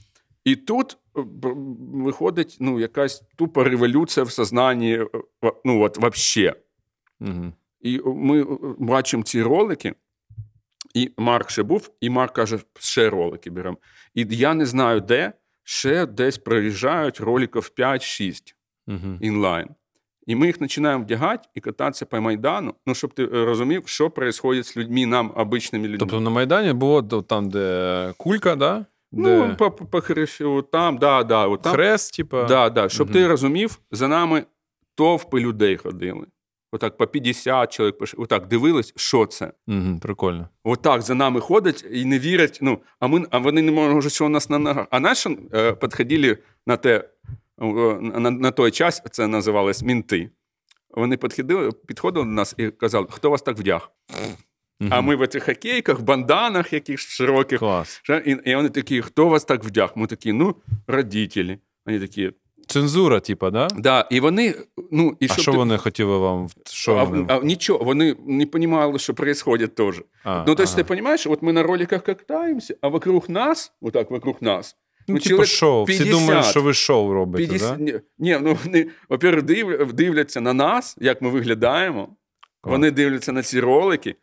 [0.47, 1.21] І тут е,
[1.93, 5.07] виходить ну, якась тупа революція в сознанні, е,
[5.65, 6.55] ну от вообще.
[7.19, 7.53] Мгм.
[7.81, 8.45] І ми е,
[8.77, 9.93] бачимо ці ролики,
[10.93, 13.77] і Марк ще був, і Марк каже, ще ролики беремо.
[14.13, 15.33] І я не знаю, де
[15.63, 18.55] ще десь проїжджають роликів 5-6
[18.87, 19.17] Мгм.
[19.21, 19.67] інлайн.
[20.27, 24.73] І ми їх починаємо вдягати і кататися по Майдану, ну, щоб ти розумів, що відбувається
[24.73, 25.97] з людьми, нам, обичними людьми.
[25.99, 28.85] Тобто на Майдані було там, де кулька, да?
[29.11, 31.73] Ну, по, по, по хрещу, там, да, да, от там.
[31.73, 32.43] хрест, типа.
[32.43, 32.89] Да, да.
[32.89, 34.45] Щоб ти розумів, за нами
[34.95, 36.25] товпи людей ходили.
[36.71, 39.51] Отак по 50 чоловік, отак дивились, що це.
[39.67, 40.49] Угу, прикольно.
[40.63, 42.59] Отак за нами ходять і не вірять.
[42.61, 44.87] Ну, а, ми, а вони не можуть, що у нас на ногах.
[44.91, 47.09] А наші е, підходили на, те,
[47.57, 50.29] на, на той час, це називалось мінти.
[50.89, 53.91] Вони підходили, підходили до нас і казали, хто вас так вдяг?
[54.80, 54.90] Мгм.
[54.94, 57.58] А ми в цих хокейках, банданах якихось широких.
[57.58, 58.00] Клас.
[58.02, 59.92] Ще- І, і вони такі, хто вас так вдяг?
[59.94, 61.58] Ми такі, ну, родителі.
[61.86, 62.32] Вони такі,
[62.66, 63.68] Цензура, типа, да?
[63.76, 64.08] да.
[64.10, 64.54] І вони,
[64.90, 66.48] ну, і а щоб що ти- вони хотіли вам?
[66.70, 67.26] Що а, вони...
[67.28, 70.02] а, нічого, вони не розуміли, що відбувається теж.
[70.24, 70.82] А, Ну, то есть ага.
[70.82, 74.76] ты понимаешь, вот мы на роликах катаемся, а вокруг нас, вот так вокруг нас,
[75.08, 75.84] Ну, ну, типа чоловік шоу.
[75.84, 77.84] Всі 50, думають, що ви шоу робите, 50, да?
[77.84, 82.08] ні, ні, ну вони, во-первых, див, дивляться на нас, як ми виглядаємо.
[82.60, 82.72] Клас.
[82.72, 84.14] Вони дивляться на ці ролики.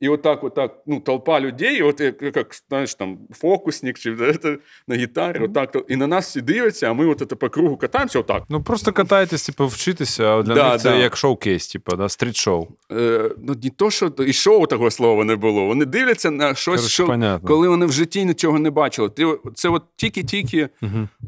[0.00, 5.48] І отак, отак, ну, толпа людей, от як, знаєш, там, фокусник чи это, на гітарі,
[5.72, 8.42] то- і на нас всі дивляться, а ми от это по кругу катаємося отак.
[8.48, 10.96] Ну просто катайтесь, типу, вчитися, а для Да, них це да.
[10.96, 12.08] як шоу-кейс, типу, да?
[12.08, 12.68] стріт-шоу.
[12.92, 15.66] Е, ну, не то, що і шоу такого слова не було.
[15.66, 17.48] Вони дивляться на щось, Коротше, що, понятно.
[17.48, 19.10] коли вони в житті нічого не бачили.
[19.54, 20.68] Це от тільки-тільки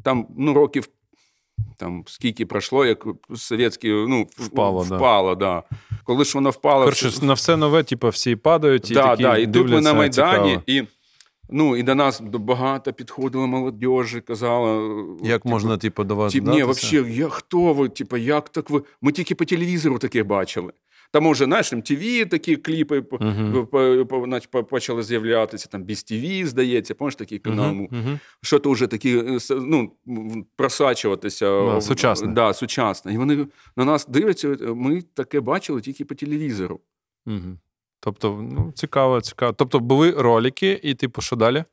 [0.04, 0.88] там ну, років
[1.76, 4.96] там скільки пройшло, як совєтські ну, Впало, да.
[4.96, 5.62] впало да.
[6.04, 9.36] Коли ж воно впало, Коротше, всі- на все нове, типу, всі падають і такі да,
[9.36, 10.62] і тут ми на Майдані, цікаво.
[10.66, 10.82] і,
[11.50, 14.92] ну, і до нас багато підходило молодіжі, казала.
[15.22, 17.88] Як типу, можна, типу, до вас Тип, ні, взагалі, я, хто ви?
[17.88, 18.82] Типу, як так ви?
[19.02, 20.72] Ми тільки по телевізору таке бачили.
[21.12, 27.74] Там уже, знаєш, MTV такі кліпи по- почали з'являтися, там ТВ, здається, пам'ятаєш такий канал?
[28.42, 29.92] Що то вже такі е, ну,
[30.56, 31.46] просачуватися.
[31.46, 32.28] Да, в- сучасне.
[32.34, 33.14] Да, сучасне.
[33.14, 33.46] І вони
[33.76, 36.80] на нас дивляться, е, ми таке бачили тільки по телевізору.
[38.00, 39.52] Тобто, ну, цікаво, цікаво.
[39.52, 41.64] Тобто були ролики, і, типу, що далі?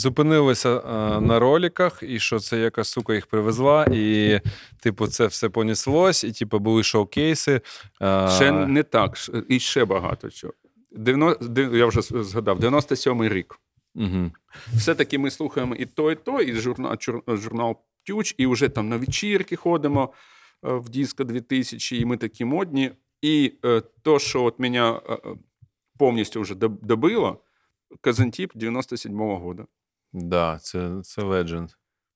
[0.00, 4.40] Зупинилися е, на роликах, і що це якась сука їх привезла, і,
[4.80, 7.60] типу, це все понеслось, і, типу, були шоу-кейси.
[8.02, 9.16] Е, Ще не так,
[9.48, 10.52] і ще багато чого.
[10.92, 13.58] Дев'яно- дев- Я вже згадав, 97-й рік.
[13.94, 14.30] Угу.
[14.74, 16.96] Все-таки ми слухаємо і то, і то, і журнал,
[17.28, 20.12] журнал Птюч, і вже там на вечірки ходимо
[20.66, 22.90] е, в Диско 2000, і ми такі модні.
[23.22, 25.00] І е, то, що от мене
[25.98, 27.42] повністю вже добило,
[28.00, 29.64] Казантіп 97-го года.
[30.12, 31.70] Да, це, це легенд.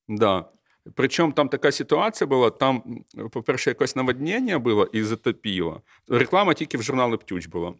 [0.07, 0.45] Да.
[0.95, 5.81] Причому там така ситуація була: там, по-перше, якесь наводнення було і затопило.
[6.07, 7.73] Реклама тільки в журналі Птюч була.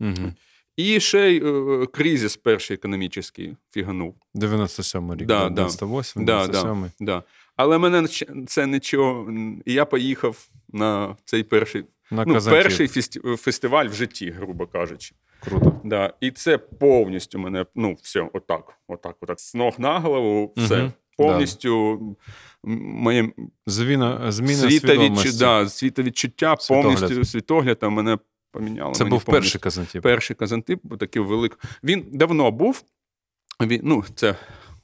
[0.00, 0.32] Угу.
[0.76, 4.14] І ще й е, кризис перший економічний фіганув.
[4.34, 5.54] 97 рік, Да, да, да.
[5.54, 7.22] 98, Да, 97 Да.
[7.56, 8.08] Але мене
[8.46, 9.32] це нічого.
[9.66, 12.88] я поїхав на цей перший, На ну, перший
[13.36, 15.14] фестиваль в житті, грубо кажучи.
[15.40, 15.80] Круто.
[15.84, 16.14] Да.
[16.20, 20.76] І це повністю мене, ну, все, отак, отак, отак, з ног на голову, все.
[20.76, 20.92] Мгм.
[21.16, 22.16] Повністю м,
[22.82, 23.32] моє
[23.66, 26.98] Зміна, зміна світовідчу, да, світовідчуття, Світогляд.
[26.98, 28.18] повністю світогляд мене
[28.52, 28.94] поміняло.
[28.94, 29.42] Це мені був повністю.
[29.42, 30.02] перший Казантіп.
[30.02, 31.58] Перший Казантип, такий великий.
[31.84, 32.82] Він давно був.
[33.60, 34.36] Він, ну, це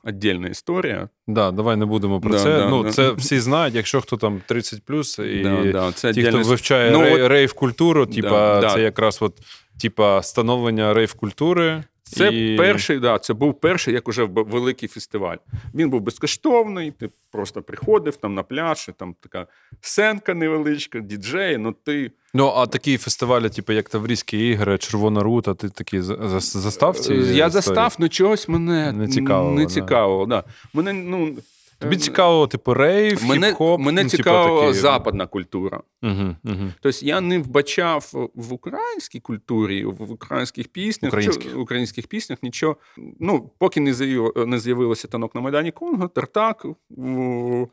[0.06, 1.08] віддільна історія.
[1.26, 2.58] Да, давай не будемо про Да, це.
[2.58, 2.90] да, ну, да.
[2.90, 6.90] це всі знають, якщо хто там 30 плюс, і Да, да, це ті, хто вивчає
[6.90, 8.74] Ну, рей, от- рейв-культуру, типа, Да, да.
[8.74, 9.34] це якраз от,
[9.80, 11.84] типа, становлення рейв-культури.
[12.08, 12.56] Це і...
[12.56, 15.36] перший, да, це був перший, як уже великий фестиваль.
[15.74, 19.46] Він був безкоштовний, ти просто приходив там на пляж, і там така
[19.80, 22.10] сценка невеличка, діджей, ну ти.
[22.34, 26.98] Ну, а такі фестивалі, типу, як Таврійські ігри, Червона рута, ти такі за- за- застав
[26.98, 29.70] ці я застав, але чогось мене Не цікавило, Не да.
[29.70, 30.44] цікавило, да.
[30.74, 31.36] Мене, ну,
[31.78, 33.78] Тобі е, цікаво, типу, рейв, Мене, хіп-хоп?
[33.78, 35.80] мене ну, типу, такі- западна культура.
[36.02, 36.72] Угу, угу.
[36.80, 41.52] Тобто я не вбачав в українській культурі, в українських піснях, Українських.
[41.52, 42.76] чо- українських піснях нічого.
[43.20, 46.66] Ну, поки не з'явило- не з'явилося танок на Майдані Конго, Тартак.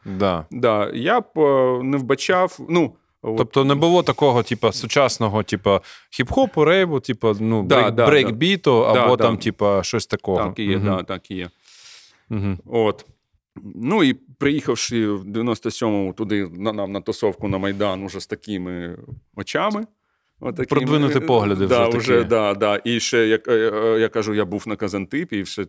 [0.06, 0.46] Да.
[0.52, 2.60] Да, я б е, не вбачав.
[2.70, 5.80] Ну, от, Тобто не було такого, типу, сучасного, типу,
[6.20, 9.24] хіп-хопу, рейву, типу, ну, Да, брейк, да, брейкбіту, Да, або да.
[9.24, 10.38] там, типу, щось такого.
[10.38, 11.50] так і є, да, так і є.
[12.30, 12.60] Мгм.
[12.66, 13.06] От.
[13.56, 18.98] Ну і приїхавши в 97-му туди на, на, на тусовку на Майдан уже з такими
[19.36, 19.88] очами.
[20.40, 22.30] Отакими, Продвинуті погляди да, вже вже такі.
[22.30, 22.82] да, да.
[22.84, 25.66] І ще, як е, е, я кажу, я був на Казантипі, і все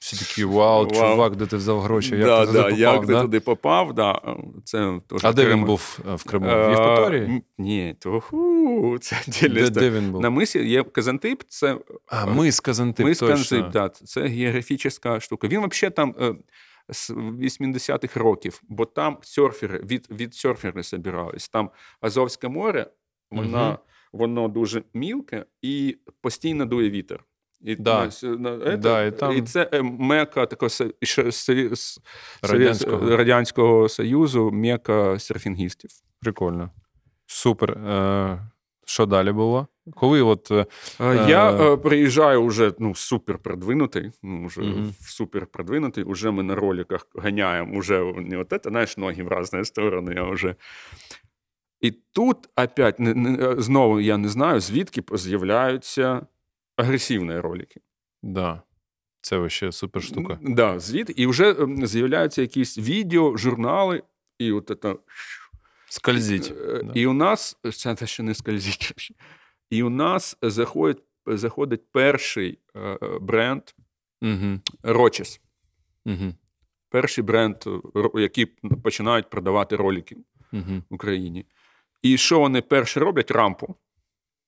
[0.00, 0.90] Всі такі, вау, Вау.
[0.90, 3.94] чувак, де ти взяв гроші, як да, ти туди да, попав, як ти туди попав,
[3.94, 4.20] да,
[4.64, 6.46] це теж А де він був е, в Криму?
[6.46, 7.42] В Євпаторії?
[7.58, 9.16] Ні, то ху, це
[9.48, 10.20] Де, де він був?
[10.20, 13.36] На мисі є Казантип, це А, ми з Казантип, Мис точно.
[13.36, 15.48] Казантип, да, це географічна штука.
[15.48, 16.14] Він взагалі там
[16.88, 21.48] з 80-х років, бо там серфери від, від серфери збирались.
[21.48, 21.70] Там
[22.00, 22.86] Азовське море,
[23.30, 23.76] воно, Мгм.
[24.12, 27.24] воно дуже мілке і постійно дує вітер.
[27.60, 28.10] І, Да.
[28.22, 30.70] на Да, і там- і це е, мека такого
[31.02, 31.30] ще
[32.42, 33.16] Радянського.
[33.16, 35.90] Радянського Союзу, мека серфінгістів.
[36.20, 36.70] Прикольно.
[37.26, 37.70] Супер.
[37.72, 38.50] Е,
[38.86, 39.66] що далі було?
[39.94, 40.50] Коли от.
[40.50, 40.66] е,
[41.00, 41.76] Е, Я Е.
[41.76, 44.10] приїжджаю вже ну, супер продвинутий.
[44.22, 44.94] Ну, вже Мгм.
[45.00, 46.04] супер продвинутий.
[46.04, 47.78] Уже ми на роликах ганяємо.
[47.78, 50.54] Уже не от це, знаєш, ноги в різні сторони, а вже.
[51.80, 56.26] І тут опять не, не, е, знову я не знаю, звідки з'являються
[56.76, 57.80] агресивні ролики.
[58.22, 58.62] Да.
[59.20, 60.38] Це вообще супер штука.
[60.42, 64.02] Да, звід, і вже ем, з'являються якісь відео, журнали,
[64.38, 64.94] і от це,
[65.88, 66.52] Скользіть.
[66.68, 66.92] Е, Да.
[66.94, 67.58] І у нас
[67.96, 68.92] це що не скользить.
[69.70, 73.62] І у нас заходить, заходить перший е, бренд
[74.22, 74.60] Угу.
[74.82, 75.40] Рочес.
[76.06, 76.34] Угу.
[76.88, 78.46] Перший бренд, е, який
[78.82, 80.16] починають продавати ролики
[80.52, 80.82] Угу.
[80.90, 81.46] в Україні.
[82.02, 83.30] І що вони перші роблять?
[83.30, 83.76] Рампу.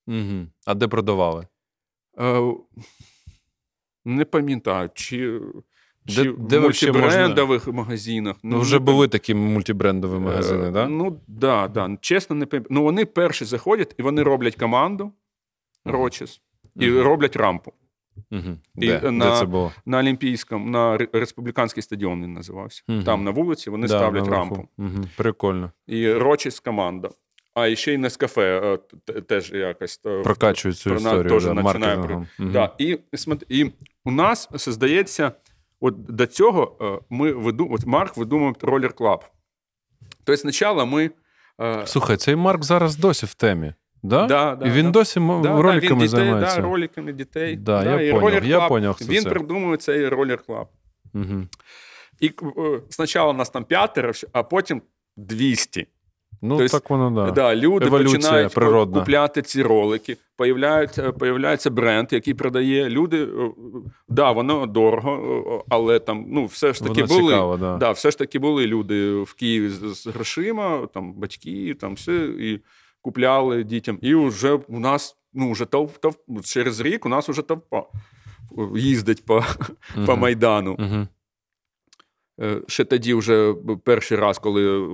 [0.06, 0.46] Угу.
[0.66, 1.46] А де продавали?
[2.18, 2.54] Е,
[4.04, 5.40] Не пам'ятаю, чи,
[6.08, 8.36] Де- чи де в мультибрендових магазинах.
[8.42, 10.72] Ну, вже не були такі мультибрендові магазини, Е, так?
[10.72, 10.88] Да?
[10.88, 11.96] Ну, да, да.
[12.00, 12.68] Чесно, не пам'ятаю.
[12.74, 15.12] Ну, вони перші заходять і вони роблять команду
[15.84, 16.40] Рочес
[16.76, 17.00] і Мгм.
[17.02, 17.72] роблять рампу.
[18.32, 18.42] Угу.
[18.76, 19.10] І Де?
[19.10, 19.72] на- де це було?
[19.86, 22.82] На Олімпійському, на республіканський стадіон він називався.
[23.04, 24.68] Там на вулиці вони Да, ставлять рампу.
[25.16, 25.72] Прикольно.
[25.86, 27.10] І Roces команда.
[27.54, 30.00] А і ще й Нескафе е, теж якось.
[30.06, 32.26] е, Прокачують цю історію да, починає маркетингом.
[32.38, 32.52] Мгм.
[32.52, 32.98] Да, і,
[33.48, 33.70] і
[34.04, 35.32] у нас здається,
[35.80, 37.72] от до цього е, ми видум...
[37.72, 39.24] от Марк видумав roller club.
[40.24, 41.10] Тобто спочатку ми.
[41.60, 43.74] е, Слухай, цей Марк зараз досі в темі.
[44.02, 44.26] Да?
[44.26, 44.90] Да, да, І він да.
[44.90, 46.56] досі да, роликами да, він дітей, займається.
[46.56, 47.56] Да, роликами дітей.
[47.56, 49.30] Да, я поняв, я поняв, хто Він це.
[49.30, 50.68] придумує цей roller club.
[51.14, 51.46] Угу.
[52.20, 52.26] І
[52.58, 54.82] е, спочатку нас там п'ятеро, а потім
[55.16, 55.86] 200.
[56.42, 57.30] Ну, Тобто, так воно, да.
[57.30, 58.98] Да, люди Еволюція починають природна.
[58.98, 60.16] купляти ці ролики.
[60.36, 62.88] Появляється, появляється бренд, який продає.
[62.88, 63.50] Люди, е,
[64.08, 67.32] да, воно дорого, е, але там ну, все ж таки Воно були.
[67.32, 67.76] цікаво, да.
[67.76, 72.14] Да, все ж таки були люди в Києві з, з грошима, там батьки, там все,
[72.16, 72.60] і
[73.02, 73.98] купляли дітям.
[74.02, 77.82] І вже у нас ну, вже тов, тов, через рік у нас вже товпа.
[78.76, 79.44] їздить по,
[80.06, 80.76] по Майдану.
[80.78, 81.06] Угу.
[82.40, 84.88] Е, Ще тоді, вже перший раз, коли е,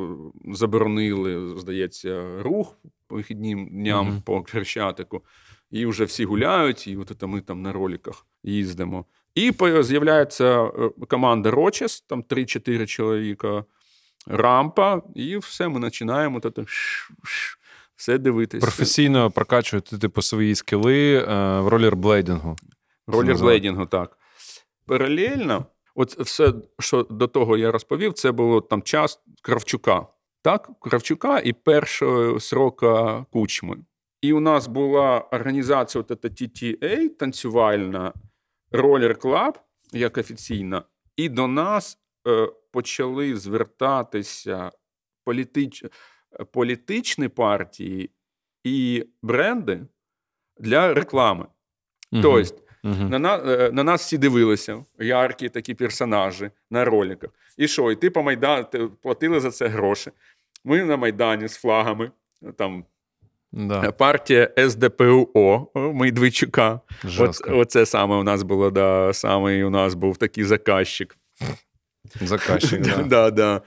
[0.55, 2.77] заборонили, здається, рух
[3.09, 4.23] по вихідним дням Мгм.
[4.23, 5.25] по Хрещатику,
[5.71, 9.05] і вже всі гуляють, і от це ми там на роликах їздимо.
[9.35, 13.65] І з'являється е, команда Рочес, там 3-4 чоловіка,
[14.27, 16.51] рампа, і все, ми починаємо це
[17.97, 18.67] все дивитися.
[18.67, 21.19] Професійно прокачуєте типу свої скіли
[21.61, 22.57] в ролерблейдингу.
[23.07, 24.19] Ролерблейдингу, так.
[24.87, 30.07] Паралельно, от все, що до того я розповів, це було там час Кравчука.
[30.43, 33.77] Так, Кравчука і першого срока кучми.
[34.21, 38.13] І у нас була організація TTA, танцювальна,
[38.73, 39.55] Roller Club,
[39.93, 40.83] як офіційна,
[41.17, 44.73] і до нас е, почали звертатися
[45.25, 45.85] політич...
[46.53, 48.11] політичні партії
[48.65, 49.87] і бренди
[50.61, 51.47] для реклами.
[52.13, 52.23] Мгм.
[52.23, 53.09] Тобто, Мгм.
[53.09, 57.31] на, на, е, нас всі дивилися, яркі такі персонажі на роликах.
[57.57, 57.93] І що?
[57.93, 60.11] І ти по Майдану ти платили за це гроші.
[60.65, 62.11] Ми на Майдані з флагами.
[62.57, 62.85] Там
[63.57, 66.81] Да, партія СДПУО Медведчука.
[67.49, 71.17] Оце саме у нас було, да, саме у нас був такий заказчик.
[72.21, 73.03] Заказчик, да.
[73.03, 73.61] да, да.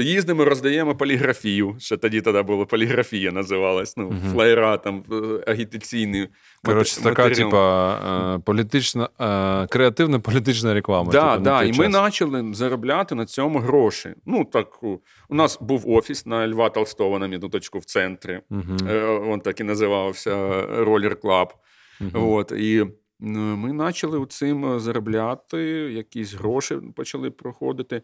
[0.00, 1.76] Їздимо, роздаємо поліграфію.
[1.78, 3.96] Ще тоді тоді було поліграфія, називалась.
[3.96, 6.28] Ну, флеєра, там, е, агітаційні.
[6.64, 11.12] Коротше, така, типа, е, політична, е, креативна політична реклама.
[11.12, 14.14] Да, типу, да, і ми почали заробляти на цьому гроші.
[14.26, 14.82] Ну, так,
[15.28, 18.40] у нас був офіс на Льва Толстого на минуточку в центрі.
[18.50, 21.52] Він так і називався Roller Club.
[22.14, 22.86] От, і
[23.20, 25.58] ми почали цим заробляти,
[25.92, 28.02] якісь гроші почали проходити.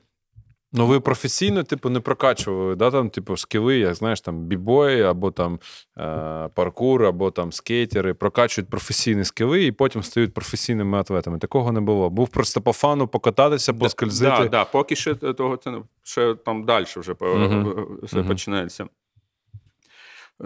[0.74, 5.30] Ну, ви професійно, типу, не прокачували, да, там, типу, скіли, як знаєш, там бібої, або
[5.30, 5.58] там
[5.98, 11.38] е, паркур, або там скейтери, прокачують професійні скіли і потім стають професійними атлетами.
[11.38, 12.10] Такого не було.
[12.10, 14.30] Був просто по фану покататися, поскользити.
[14.42, 17.86] Да, да, поки ще того це ще там далі вже Мгм.
[18.02, 18.28] все Мгм.
[18.28, 18.86] починається.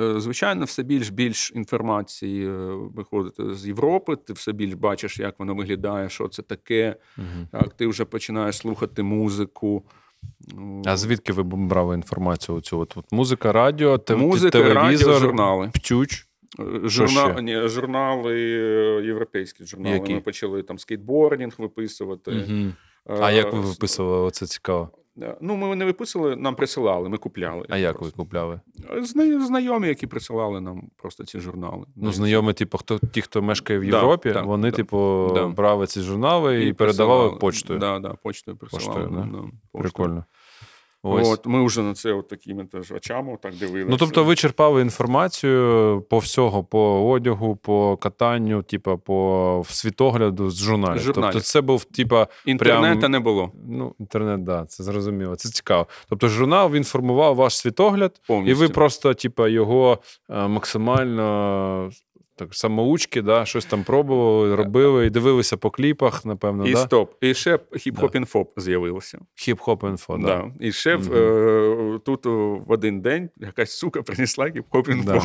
[0.00, 2.50] Е, Звичайно, все більш більш інформації е,
[2.94, 4.16] виходить з Європи.
[4.16, 6.96] Ти все більш бачиш, як воно виглядає, що це таке.
[7.16, 7.48] Мгм.
[7.52, 9.82] Так, ти вже починаєш слухати музику.
[10.84, 12.58] А звідки ви брали інформацію?
[12.58, 12.78] Оцю?
[12.78, 15.70] От, от музика, радіо, те- Музика, телевізор, радіо, журнали.
[15.74, 16.26] птюч.
[16.60, 18.40] Е, Журнал, ні, журнали,
[19.04, 19.94] європейські журнали.
[19.96, 20.14] Які?
[20.14, 22.30] Ми почали там скейтбордінг виписувати.
[22.30, 22.72] Мгм.
[23.10, 24.26] Е, А як ви виписували?
[24.26, 24.90] Оце цікаво.
[25.40, 27.66] Ну, ми не виписували, нам присилали, ми купляли.
[27.68, 28.60] А як ви купляли?
[29.02, 31.84] Зна- Знайомі, які присилали нам просто ці журнали.
[31.96, 34.76] Ну, знайомі, типу, хто ті, хто мешкає в Європі, да, вони, да.
[34.76, 35.46] типу, Да.
[35.46, 37.40] брали ці журнали і, передавали присилали.
[37.40, 37.78] почтою.
[37.78, 39.00] Да, да, почтою присилали.
[39.04, 39.26] Почтою,
[39.72, 39.78] да?
[39.80, 40.24] Прикольно.
[41.08, 41.28] Ось.
[41.28, 43.88] От, ми вже на це от такими теж очами так дивилися.
[43.90, 50.58] Ну, тобто, ви черпали інформацію по всього, по одягу, по катанню, типу, по світогляду з
[50.62, 51.02] журналів.
[51.02, 51.32] Журналів.
[51.32, 55.36] Тобто, це був, типа, Інтернету прям- не було ну, інтернет, да, це зрозуміло.
[55.36, 55.86] Це цікаво.
[56.08, 59.98] Тобто, журнал він формував ваш світогляд, і ви просто, типа, його
[60.30, 61.90] е, максимально.
[62.38, 66.78] Так, самоучки, да, щось там пробували, робили і дивилися по кліпах, напевно, І да?
[66.78, 67.14] стоп.
[67.20, 69.18] І ще хіп-хоп інфо з'явилося.
[69.36, 70.26] Хіп-хоп інфо, да.
[70.26, 70.50] Да.
[70.60, 71.12] І ще Мгм.
[71.14, 75.12] е, тут в один день якась сука принесла хіп-хоп інфо.
[75.12, 75.22] Да.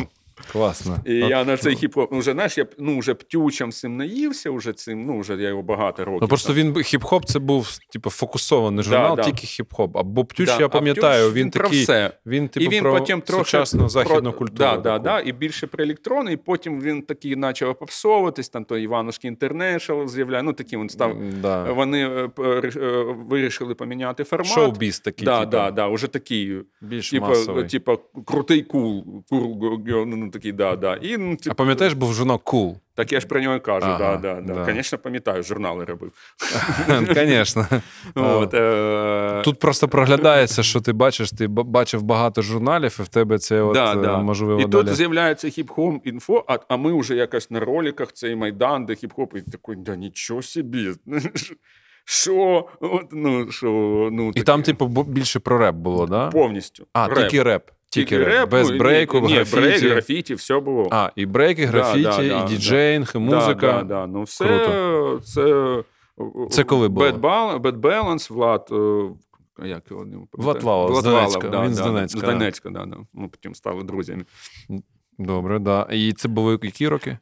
[0.51, 0.99] Класно.
[1.05, 4.51] І От я на цей хіп-хоп, ну, вже знаєш, я ну, вже птючам цим наївся,
[4.51, 6.19] вже цим, ну, вже я його багато років.
[6.21, 9.23] Ну, просто він хіп-хоп це був типу фокусований журнал, да.
[9.23, 9.91] тільки хіп-хоп.
[9.93, 11.83] Або Птюч, Да, я пам'ятаю, Птюч, він, про такий.
[11.83, 12.11] все.
[12.25, 14.57] Він, типу, і він про потім трохи сучасну західну про- культуру.
[14.57, 18.83] Да, да, да, і більше про електрони, і потім він такий почав попсовуватись, там той
[18.83, 20.43] Іванушки International з'являє.
[20.43, 21.17] Ну, такий він став.
[21.41, 21.63] Да.
[21.63, 24.47] Вони е, реш- е, вирішили поміняти формат.
[24.51, 27.67] Шоу-біз такий, да, типу, да, да, уже такий, більш типа, масовий.
[27.67, 29.23] типа, крутий кул.
[29.29, 29.57] кул
[30.31, 30.95] такий, да, да.
[30.95, 32.75] І, ну, А типу, пам'ятаєш, був журнал Cool?
[32.95, 34.65] Так я ж про нього кажу, Ага, да, да, да.
[34.65, 34.73] да.
[34.73, 36.11] Звісно, пам'ятаю, журнали робив.
[37.15, 37.67] Звісно.
[38.15, 43.37] От, е, Тут просто проглядається, що ти бачиш, ти бачив багато журналів, і в тебе
[43.37, 44.17] це от, да, е, да.
[44.17, 44.83] можливо І далі.
[44.83, 49.37] тут з'являється хіп-хоп інфо, а, а ми вже якось на роликах цей майдан, де хіп-хоп,
[49.37, 50.91] і такий, да нічого собі.
[52.05, 52.67] Що?
[52.79, 53.67] От, ну, що,
[54.11, 54.43] ну, І таке.
[54.43, 56.27] там, типу, більше про реп було, да?
[56.27, 56.87] повністю.
[56.93, 57.17] А, реп.
[57.17, 57.71] тільки реп.
[57.91, 58.49] Тільки реп.
[58.49, 59.55] Без ну, брейку, ні, графіті.
[59.57, 60.87] брейк, графіті, все було.
[60.91, 63.53] А, і брейки, графіті, да, да, і діджеїнг, і музика.
[63.55, 64.07] Да, да, да.
[64.07, 65.19] Ну, все, Круто.
[65.23, 65.83] Це,
[66.49, 67.09] Це коли було?
[67.09, 68.67] Bad Balance, Влад.
[68.71, 70.61] е, Як його не пам'ятаю.
[70.61, 71.63] Влад з Донецька.
[71.65, 72.23] Він з Донецька, З.
[72.23, 72.97] Донецька, да, да.
[73.13, 74.25] Ми потім стали друзями.
[75.17, 75.87] Добре, да.
[75.91, 77.17] І це були які роки?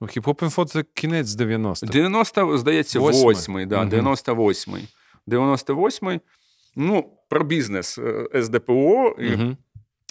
[0.00, 1.92] Ну, хіп-хоп інфо це кінець 90-х.
[1.92, 3.34] 90, здається, Восьмий.
[3.34, 3.90] 8-й, да, Мгм.
[3.90, 4.82] 98-й.
[5.26, 6.20] 98-й.
[6.76, 9.16] Ну, про бізнес е, СДПО.
[9.18, 9.56] І, Угу.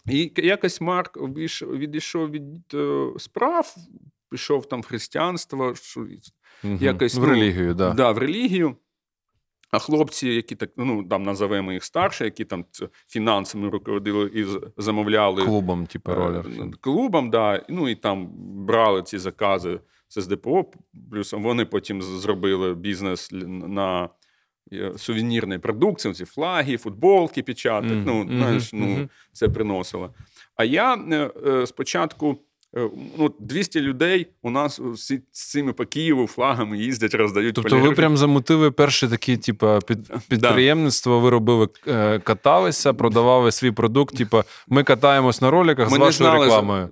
[0.08, 1.18] І якось Марк
[1.62, 3.76] відійшов, від е, справ
[4.30, 6.08] пішов там в християнство, що,
[6.64, 7.94] якось, в ну, релігію, да.
[7.94, 8.76] да, в релігію.
[9.72, 12.66] А хлопці, які так, ну там називаємо їх старші, які там
[13.08, 14.46] фінансами руководили і
[14.78, 16.46] замовляли клубом, типу, е, ролер.
[16.82, 18.30] клубом, да, ну і там
[18.66, 19.80] брали ці закази
[20.10, 20.66] з СДПО.
[21.12, 24.10] Плюс вони потім зробили бізнес на
[24.98, 27.94] сувенірної продукції, ці флаги, футболки печатати.
[27.94, 29.10] Мгм, Ну, знаєш, ну, мгм.
[29.32, 30.14] це приносило.
[30.56, 32.38] А я е, е, спочатку.
[32.78, 37.70] е, Ну, 200 людей у нас всі з цими по Києву флагами їздять, роздають Тобто
[37.70, 37.96] ви поліграфі.
[37.96, 44.18] прям замотиви перші такі, типу, під, підприємництво, ви робили, е, каталися, продавали свій продукт.
[44.18, 46.90] Типу, ми катаємось на роликах Ми з вашою знали, рекламою.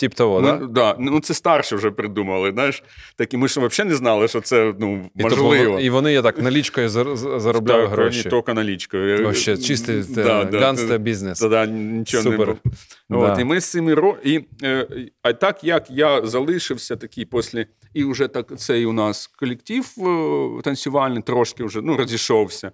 [0.00, 0.56] Тип того, Ми, да?
[0.66, 0.96] да?
[0.98, 2.50] Ну, це старше вже придумали.
[2.52, 2.82] Знаєш,
[3.16, 5.64] такі ми ж взагалі не знали, що це ну, І, можливо.
[5.64, 8.22] тобто, і вони я так налічкою зар- з- заробляли Так, гроші.
[8.24, 9.22] Не тільки налічкою.
[9.22, 11.38] Вообще, чистий Да, да, бізнес.
[11.40, 12.38] Тоді нічого Супер.
[12.38, 13.24] не було.
[13.24, 13.40] От, Да.
[13.40, 14.16] і ми з цими ро...
[14.24, 14.86] і, е,
[15.22, 20.62] а так як я залишився такий після, і вже так цей у нас колектив е,
[20.62, 22.72] танцювальний трошки вже ну, розійшовся.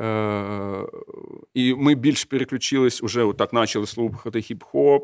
[0.00, 0.86] Е,
[1.54, 5.00] і ми більш переключились, уже отак почали слухати хіп-хоп,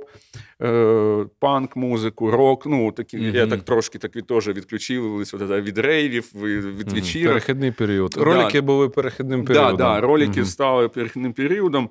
[0.62, 2.66] е, панк-музику, рок.
[2.66, 7.28] Ну, такі, Я так трошки так від, теж відключились від рейвів, від, вечірок.
[7.28, 8.14] Перехідний період.
[8.16, 8.62] Да.
[8.62, 9.76] Були перехідним періодом.
[9.76, 10.44] Да, да, ролики Мгм.
[10.44, 11.90] стали перехідним періодом.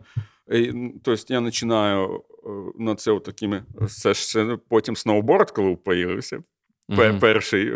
[1.04, 2.50] Тобто я починаю е,
[2.80, 3.64] на це такими.
[3.88, 6.40] Це ж потім сноуборд клуб появився.
[6.90, 7.20] Мгм.
[7.20, 7.74] Перший е,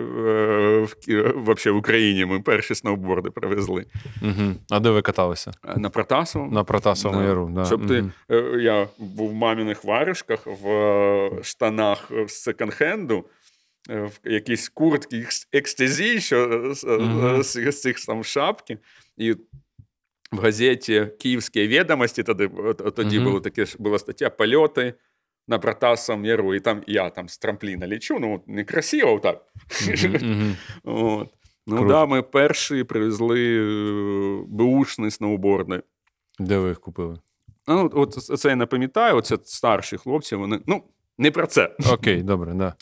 [1.35, 3.85] в, в Україні ми перші сноуборди привезли
[4.21, 4.55] Мгм.
[4.69, 5.51] А де ви каталися?
[5.67, 6.51] Е, на Протасовому.
[6.51, 7.27] На Протасовому Да.
[7.27, 7.49] яру.
[7.55, 7.65] Да.
[7.65, 8.11] Щоб ти, Мгм.
[8.31, 13.23] е, я був в маміних варюшках, в штанах з секонд-хенду,
[13.89, 18.77] в якійсь куртці екс- екстазі, що з, з, цих там шапки.
[19.17, 19.31] І
[20.31, 22.49] в газеті Київські відомості тоді,
[22.95, 23.25] тоді Мгм.
[23.27, 24.93] було таке, була стаття Польоти
[25.49, 26.55] на Протасовому яру.
[26.55, 29.45] І там я там з трампліна лічу, ну некрасиво так.
[30.83, 31.29] От.
[31.67, 35.81] Ну да, ми перші привезли е, беушні сноуборди.
[36.39, 37.19] Де ви їх купили?
[37.67, 40.59] Ну, от це я не пам'ятаю, оце старші хлопці, вони.
[40.67, 40.83] Ну,
[41.17, 41.75] не про це.
[41.91, 42.73] Окей, добре, да.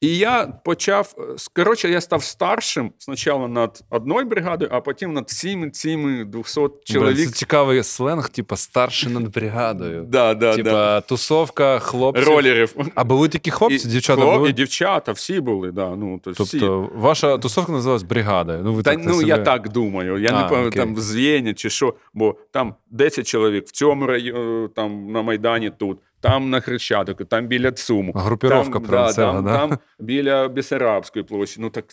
[0.00, 1.14] І я почав.
[1.18, 1.22] е,
[1.56, 6.70] Коротше, я став старшим спочатку над одною бригадою, а потім над всіми цими 200 Блін,
[6.84, 7.26] чоловік.
[7.28, 10.04] Це цікавий сленг, типу, старший над бригадою.
[10.08, 11.00] Да, да, Типа да.
[11.00, 12.26] тусовка хлопців.
[12.28, 12.74] Ролерів.
[12.94, 14.50] А були такі хлопці, І дівчата хлоп- були?
[14.50, 15.96] І дівчата, всі були, да.
[15.96, 16.60] Ну, то, всі.
[16.60, 18.60] Тобто, ваша тусовка називалась бригадою.
[18.64, 19.28] Ну, ви Та, так ну, себе...
[19.28, 20.18] я так думаю.
[20.18, 24.68] Я А, не пам'ятаю, там Звєні чи що, бо там 10 чоловік в цьому районі,
[24.76, 28.12] там на Майдані тут, там на Хрещатику, там біля ЦУМу.
[28.12, 29.58] Групіровка там, прям да, там, да?
[29.58, 31.60] там біля Бесарабської площі.
[31.60, 31.84] Ну так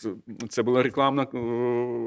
[0.48, 1.38] це була рекламна е,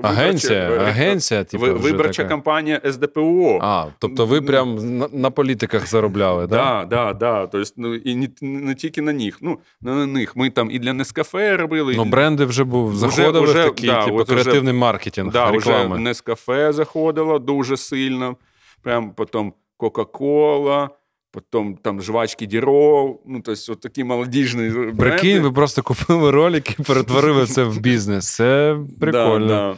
[0.04, 3.60] Агенція, виборча, е, агенція, типу, ви- вже виборча кампанія СДПО.
[3.62, 6.62] А, тобто ви прям на, на політиках заробляли, да?
[6.62, 7.48] Да, да, да.
[7.48, 9.38] Тобто, ну, і не, не тільки на них.
[9.42, 10.36] Ну, на них.
[10.36, 11.94] Ми там і для Нескафе робили.
[11.98, 15.96] Ну, бренди вже був, заходили уже, в такий, да, типу, креативний маркетинг, Да, реклами.
[15.96, 18.36] вже Нескафе заходило дуже сильно.
[18.82, 20.90] Прям потім Кока-Кола,
[21.32, 24.94] потім там жвачки Діро, Ну, тобто, от такі молодіжні бренди.
[24.98, 28.36] Прикинь, ви просто купили ролик і перетворили це в бізнес.
[28.36, 29.48] Це прикольно.
[29.48, 29.76] Да, да.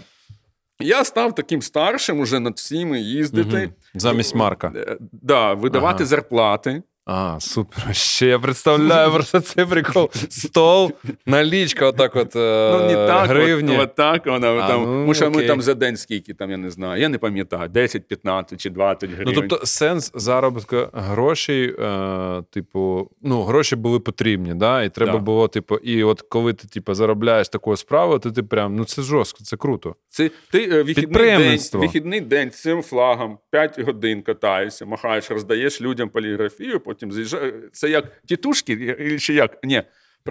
[0.80, 3.66] Я став таким старшим уже над всіми їздити.
[3.66, 3.74] Угу.
[3.96, 4.74] Замість Марка.
[4.76, 6.06] Е, Да, видавати Ага.
[6.06, 6.84] зарплати.
[7.06, 7.96] А, супер.
[7.96, 10.10] Ще я представляю просто цей прикол.
[10.30, 10.92] Стол,
[11.26, 13.76] налічка, отак от е, Ну, не так, гривні.
[13.78, 14.80] От, от так вона А, там.
[14.80, 15.48] ну, тому що ми окей.
[15.48, 17.02] там за день скільки там, я не знаю.
[17.02, 23.44] Я не пам'ятаю, 10, 15 чи 20 Ну, тобто, сенс заробітку грошей, е, типу, ну,
[23.44, 24.84] гроші були потрібні, да?
[24.84, 25.18] і треба Да.
[25.18, 29.02] було, типу, і от коли ти типу, заробляєш таку справу, то ти прям, ну це
[29.02, 29.96] жорстко, це круто.
[30.10, 31.80] Це ти е, вихідний день, Підприємництво.
[31.82, 37.54] вихідний день з цим флагом 5 годин катаєшся, махаєш, роздаєш людям поліграфію, потім з'їжджаєш.
[37.72, 39.58] Це як тітушки, чи як?
[39.64, 39.84] Ні.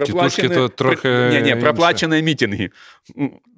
[0.05, 2.69] Тітушки то трохи Ні, ні, проплачені мітинги.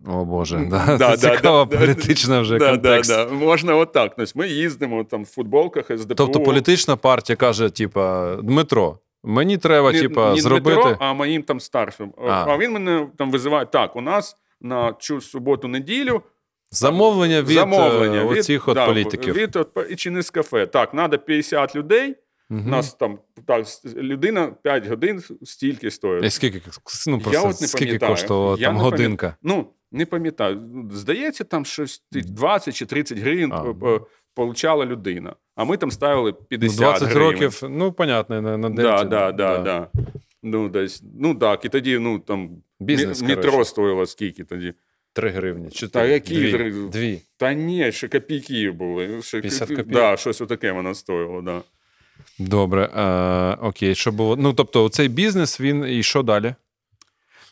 [0.08, 3.12] О Боже, да, да, це да, цікава да, політична вже Да, да, контекст.
[3.12, 3.28] да.
[3.28, 4.14] Можна отак.
[4.18, 6.16] Тобто ми їздимо там в футболках СДПУ.
[6.16, 10.82] Тобто політична партія каже: типа, Дмитро, мені треба, Ні- типа, не зробити.
[10.82, 12.14] Дмитро, а моїм там старшим.
[12.28, 12.46] А.
[12.48, 12.58] А.
[12.58, 13.66] він мене там визиває.
[13.66, 16.22] Так, у нас на цю суботу-неділю
[16.72, 19.34] Замовлення від замовлення е, оцих от да, політиків.
[19.34, 20.66] Від от, і чи не з кафе.
[20.66, 22.16] Так, треба 50 людей.
[22.50, 22.68] Мгм.
[22.68, 23.66] У нас там так,
[23.96, 26.26] людина 5 годин стільки стоїть.
[26.26, 26.62] І скільки,
[27.08, 29.36] ну, просто, Я от не скільки коштувала там не годинка?
[29.44, 30.62] Ну, не пам'ятаю.
[30.92, 33.74] Здається, там щось 20 чи 30 гривень А.
[33.74, 34.00] п-
[34.36, 35.36] получала людина.
[35.56, 37.32] А ми там ставили Ну, 50 20 гривень.
[37.32, 39.88] років, ну, понятно, на, на Да, да, да, да.
[40.44, 44.74] Ну, десь, ну так, і тоді, ну там Бізнес, метро стоїло скільки тоді.
[45.14, 45.70] 3 гривні.
[45.70, 46.06] Чотири.
[46.06, 46.52] Та які Дві.
[46.52, 46.72] три?
[46.72, 47.22] Дві.
[47.38, 49.22] Та ні, ще копійки були.
[49.22, 49.88] Ще 50 копійок?
[49.88, 51.62] Да, щось отаке воно стоїло, да.
[52.40, 52.84] Добре.
[52.96, 54.36] Е, окей, що було?
[54.36, 56.56] Ну, тобто, цей бізнес, він і що далі?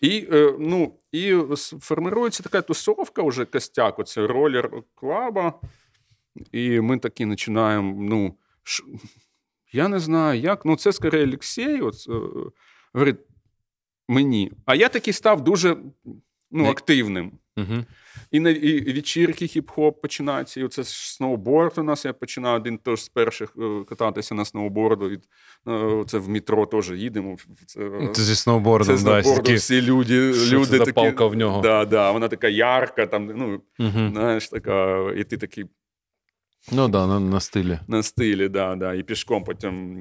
[0.02, 1.36] І е, ну, і
[1.80, 5.54] формирується така тусовка, вже костяк, оце ролер клаба.
[6.52, 7.96] І ми такі починаємо.
[8.00, 8.84] Ну, ш...
[9.72, 10.66] я не знаю, як.
[10.66, 11.82] Ну, це скоріше Олексій.
[11.82, 12.14] От, е,
[12.94, 13.20] говорить,
[14.08, 14.52] мені.
[14.66, 15.78] А я такий став дуже
[16.52, 17.32] ну, активним.
[17.58, 17.86] Угу.
[18.32, 20.60] І, на, і вечірки хіп-хоп починаються.
[20.60, 22.06] І оце сноуборд у нас.
[22.06, 25.12] Я починаю один теж з перших е, кататися на сноуборду.
[25.12, 25.20] І,
[25.68, 27.38] е, це в метро теж їдемо.
[27.66, 29.54] Це, Це зі сноубордом, це да, такі...
[29.54, 31.62] всі люди, Що люди це такі, палка в нього?
[31.62, 34.10] Да, да, вона така ярка, там, ну, Угу.
[34.12, 35.66] знаєш, така, і ти такий
[36.72, 37.80] Ну да, на, на стилі.
[37.88, 40.00] на стилі, да, да, і пішком потім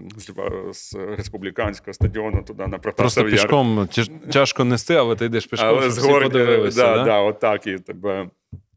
[0.73, 3.33] з, республіканського стадіону туди на Просто Протасов Яр.
[3.33, 6.77] пішком тяж- тяжко нести, але ти йдеш пішком, Але з всі подивилися.
[6.83, 7.05] да, да?
[7.05, 8.31] да, отак і тебе.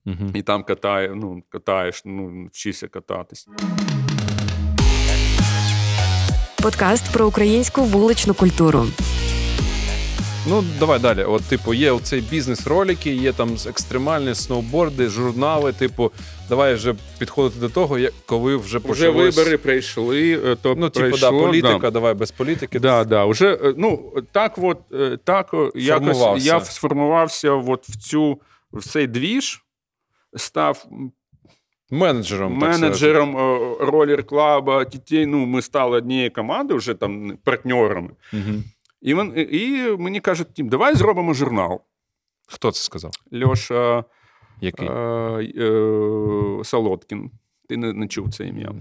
[0.06, 0.32] Угу.
[0.34, 3.48] І там катає, ну, катаєш, ну, вчишся кататись.
[6.64, 8.86] Подкаст про українську вуличну культуру.
[10.48, 11.24] Ну, давай далі.
[11.24, 15.74] От, типу, є оцей бізнес-ролики, є там екстремальні сноуборди, журнали.
[15.74, 16.12] Типу,
[16.50, 19.38] давай вже підходити до того, як коли вже Вже почалось...
[19.38, 21.92] вибори прийшли, е, то Ну, типу, прийшло, да, політика, да.
[21.92, 22.80] давай без політики.
[22.80, 28.42] Да, да, уже, е, ну, так от, е, так якось я сформувався от в цю,
[28.74, 29.64] в цей двіж,
[30.36, 30.86] став
[31.92, 32.54] Менеджером.
[32.54, 33.36] менеджером
[33.80, 35.26] ролер клаба дітей.
[35.26, 38.10] Ну, ми стали однією командою, вже там партнерами.
[38.34, 38.64] Мгм.
[39.06, 41.82] І, він, і мені кажуть, Тім, давай зробимо журнал.
[42.48, 43.12] Хто це сказав?
[43.44, 44.04] Льоша
[44.62, 44.88] Який?
[44.88, 47.32] е, е, Солодкін.
[47.70, 48.72] Ти не, не чув це ім'я.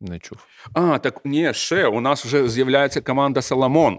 [0.00, 0.38] Не чув.
[0.74, 3.98] А, так ні, ще у нас вже з'являється команда Соломон.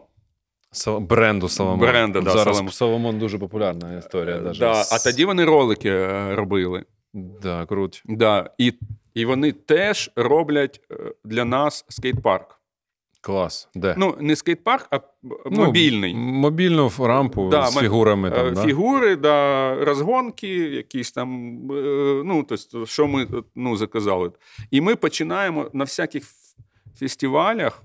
[0.71, 1.79] Сол- Бренду Соломон.
[1.79, 2.71] Бренда, да, Зараз Соломон.
[2.73, 4.39] Соломон дуже популярна історія.
[4.39, 6.85] даже Да, з- а тоді вони ролики е, робили.
[7.13, 8.03] Да, круть.
[8.05, 8.73] Да, і,
[9.13, 10.95] і вони теж роблять е,
[11.25, 12.56] для нас скейт-парк.
[13.21, 13.69] Клас.
[13.75, 13.95] Де?
[13.97, 16.15] Ну, не скейт-парк, а Ну, мобільний.
[16.15, 18.29] Мобільну рампу Да, з фігурами.
[18.29, 18.63] Е, Там, да?
[18.65, 24.31] Фігури, да, розгонки, якісь там, е, ну, тобто, що ми ну, заказали.
[24.71, 26.23] І ми починаємо на всяких
[26.99, 27.83] фестивалях,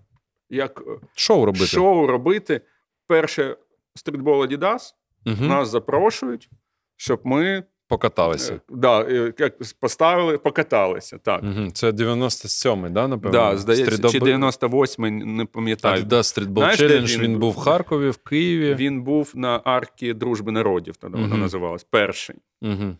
[0.50, 1.66] як е, Шоу робити.
[1.66, 2.60] шоу робити.
[3.06, 3.56] Перше
[3.94, 4.94] стрітбол Adidas,
[5.26, 5.44] Угу.
[5.44, 6.48] нас запрошують,
[6.96, 8.54] щоб ми Покаталися.
[8.54, 11.18] е, да, е, як поставили, покаталися.
[11.18, 11.42] Так.
[11.42, 11.70] Угу.
[11.70, 13.38] Це 97-й, да, напевно?
[13.38, 16.04] Да, здається, чи Стрітдоби- 98 не пам'ятаю.
[16.08, 17.52] Знаєш, де Challenge, він він був?
[17.52, 18.74] в Харкові, в Києві.
[18.74, 21.84] Він був на аркі Дружби народів, тоді вона називалась.
[21.84, 22.36] Перший.
[22.62, 22.96] Угу.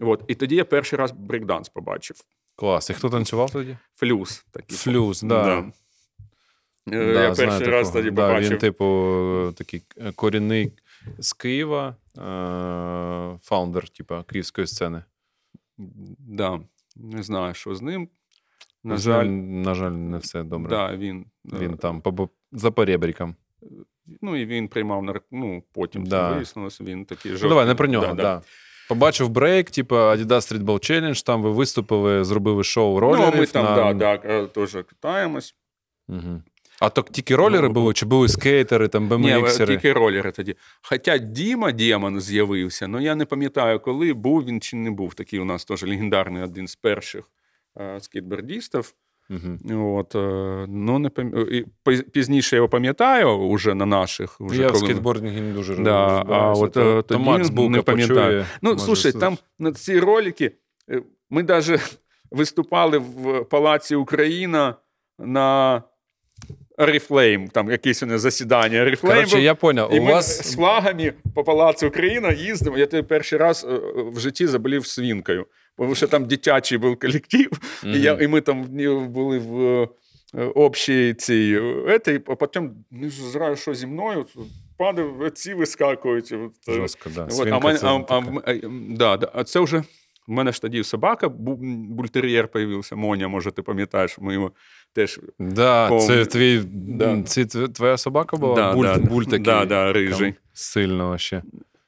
[0.00, 0.24] От.
[0.28, 2.16] І тоді я перший раз брейкданс побачив.
[2.56, 2.90] Клас.
[2.90, 3.76] І хто танцював тоді?
[3.96, 4.44] Флюс.
[4.50, 4.76] Такий.
[4.78, 5.44] Флюс, да.
[5.44, 5.58] Да.
[6.96, 8.02] Е, Да, я знаю перший раз такого.
[8.04, 8.50] тоді да, побачив.
[8.50, 9.82] Він, типу, такий
[10.14, 10.72] корінний
[11.18, 15.04] з Києва, е- фаундер, типу, київської сцени.
[16.18, 16.60] Да.
[16.96, 18.08] Не знаю, що з ним.
[18.84, 20.70] На жаль, на жаль, не все добре.
[20.70, 22.02] да, він, Він е, там
[22.52, 23.36] за поребриком.
[24.22, 25.20] Ну, і він приймав нар...
[25.30, 26.28] ну, потім Да.
[26.30, 27.48] це вияснилося, він такий Ну, жорсткий.
[27.48, 28.06] давай, не про нього.
[28.06, 28.42] Да, Да, да.
[28.88, 33.30] Побачив брейк, типу Adidas Streetball Challenge, там ви виступили, зробили шоу ролерів.
[33.34, 33.76] Ну, ми там, на...
[33.76, 35.54] да, да, е, теж катаємось.
[36.08, 36.42] Угу.
[36.80, 39.66] А то тільки ролери Ну, були, чи були скейтери, там Ні, BMX-ери?
[39.66, 40.56] тільки ролери тоді.
[40.82, 45.14] Хоча Діма Демон з'явився, але я не пам'ятаю, коли був він чи не був.
[45.14, 47.24] Такий у нас теж легендарний один з перших
[47.80, 48.94] е, скейтбордістів.
[49.30, 49.96] Угу.
[49.98, 51.32] От, е, ну, не пам...
[52.12, 54.40] Пізніше я його пам'ятаю уже на наших.
[54.40, 54.84] Уже Я в коли...
[54.84, 58.46] скейтбордингі не дуже Да, а от, то, е, то тоді Макс не пам'ятаю.
[58.62, 60.52] Ну, слушай, там на ці ролики
[61.30, 61.98] ми навіть
[62.30, 64.74] виступали в Палаці Україна
[65.18, 65.82] на
[66.80, 69.16] Арифлейм, там якесь у нас засідання Арифлейм.
[69.16, 72.78] Коротше, я поняв, І у ми вас з флагами по Палацу Україна їздимо.
[72.78, 73.80] Я тоді перший раз е,
[74.12, 75.46] в житті заболів свінкою,
[75.78, 77.50] тому що там дитячий був колектив,
[77.84, 78.62] і, я, і ми там
[79.08, 79.82] були в
[80.34, 81.58] е, общій цій.
[81.62, 84.26] е, етой, а потім не знаю, що зі мною.
[84.78, 86.32] Падав, ці вискакують.
[86.32, 87.28] е, жорстко, да.
[87.30, 88.54] От, а, мене, це а, а, а,
[88.90, 89.82] да, да, а це вже.
[90.26, 94.52] в мене ж тоді собака, бультер'єр появився, Моня, може, ти пам'ятаєш, ми його
[94.92, 95.20] теж.
[95.38, 97.22] Да, Пом- це твій, Да.
[97.22, 98.54] це твоя собака була?
[98.54, 99.38] Да, буль, да, буль такий.
[99.44, 100.34] да, да, рижий.
[100.52, 101.42] Сильно ще.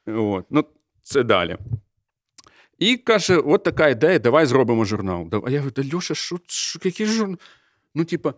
[0.07, 0.45] От.
[0.51, 0.65] Ну,
[1.03, 1.57] це далі.
[2.79, 5.29] І каже: от така ідея, давай зробимо журнал.
[5.47, 7.39] А я говорю, да Льоша, що, що який журнал?
[7.95, 8.35] Ну, типа,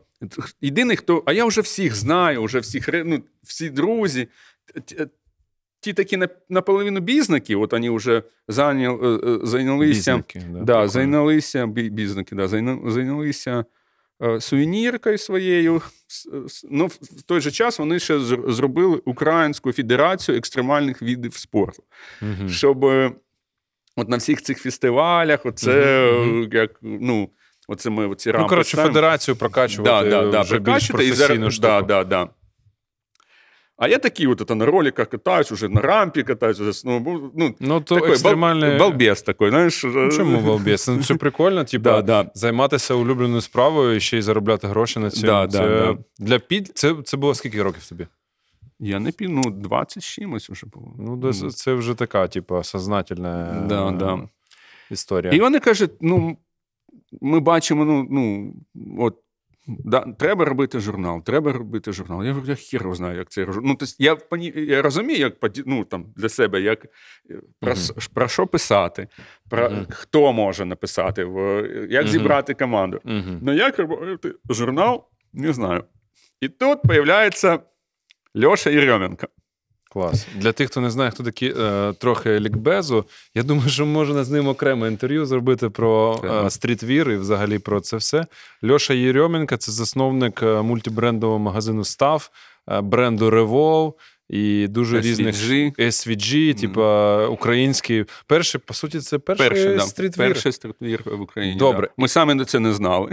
[0.60, 1.22] єдиний, хто.
[1.26, 4.28] А я вже всіх знаю, вже всіх, ну, всі друзі.
[5.80, 10.16] Ті такі наполовину бізники, от вони вже е, е, зайнялися.
[10.16, 13.64] Бізники, да, Да, зайнялися бі- бізники, да, зайнялися
[14.40, 15.82] сувеніркою своєю.
[16.70, 21.82] Ну, в той же час вони ще зробили Українську федерацію екстремальних видів спорту.
[22.22, 22.48] угу.
[22.48, 23.12] Щоб е,
[23.96, 27.30] от на всіх цих фестивалях, оце е, як ну,
[27.68, 31.68] оце ми оці Ну, коротше, федерацію прокачувати да, да, да, вже більш професійну штуку.
[31.68, 32.28] да, да, да.
[33.76, 37.22] А я такий от это, на роликах катаюсь, уже на рампі катаюсь, уже сноуборд.
[37.34, 38.70] Ну, Ну, то такой екстремальний...
[38.70, 39.84] бал- балбес такой, знаєш.
[39.84, 40.88] Ну, Чому балбес?
[40.88, 42.30] Ну, це прикольно, типа, Да, да.
[42.34, 45.26] займатися улюбленою справою і ще й заробляти гроші на цьому.
[45.26, 45.98] Да, це, да.
[46.18, 46.72] Для під...
[46.74, 48.06] це, це було скільки років тобі?
[48.80, 50.94] Я не пів, ну, 20 чимось вже було.
[50.98, 54.28] Ну, дос- це вже така, типа, сознательна Да, е, да.
[54.90, 55.32] історія.
[55.32, 56.36] І вони кажуть: ну,
[57.20, 58.52] ми бачимо, ну, ну
[58.98, 59.16] от.
[59.66, 62.24] Да, треба робити журнал, треба робити журнал.
[62.24, 63.62] Я говорю, я хір знаю, як це журнал.
[63.64, 65.34] Ну, тобто я, пані, я розумію, як
[65.66, 66.88] ну, там, для себе, як, е,
[67.60, 68.12] про, mm-hmm.
[68.14, 69.08] про що писати,
[69.50, 69.86] про Мгм.
[69.90, 71.20] хто може написати,
[71.90, 72.12] як Мгм.
[72.12, 73.00] зібрати команду.
[73.42, 75.84] Ну, як робити журнал, не знаю.
[76.40, 77.58] І тут з'являється
[78.44, 79.26] Льоша Єрьоменко.
[79.94, 80.26] Клас.
[80.36, 84.30] Для тих, хто не знає, хто такі е, трохи лікбезу, я думаю, що можна з
[84.30, 88.26] ним окреме інтерв'ю зробити про е, стрітвір і взагалі про це все.
[88.70, 92.30] Льоша Єрьоменка це засновник е, мультибрендового магазину Став,
[92.68, 93.96] е, бренду Револ
[94.28, 95.78] і дуже різних SVG.
[95.78, 98.04] SVG, типа український.
[98.26, 100.28] Перший, по суті, це перший, streetwear.
[100.28, 101.58] перший streetwear в Україні.
[101.58, 101.86] Добре.
[101.86, 101.92] Да.
[101.96, 103.12] Ми самі це не знали.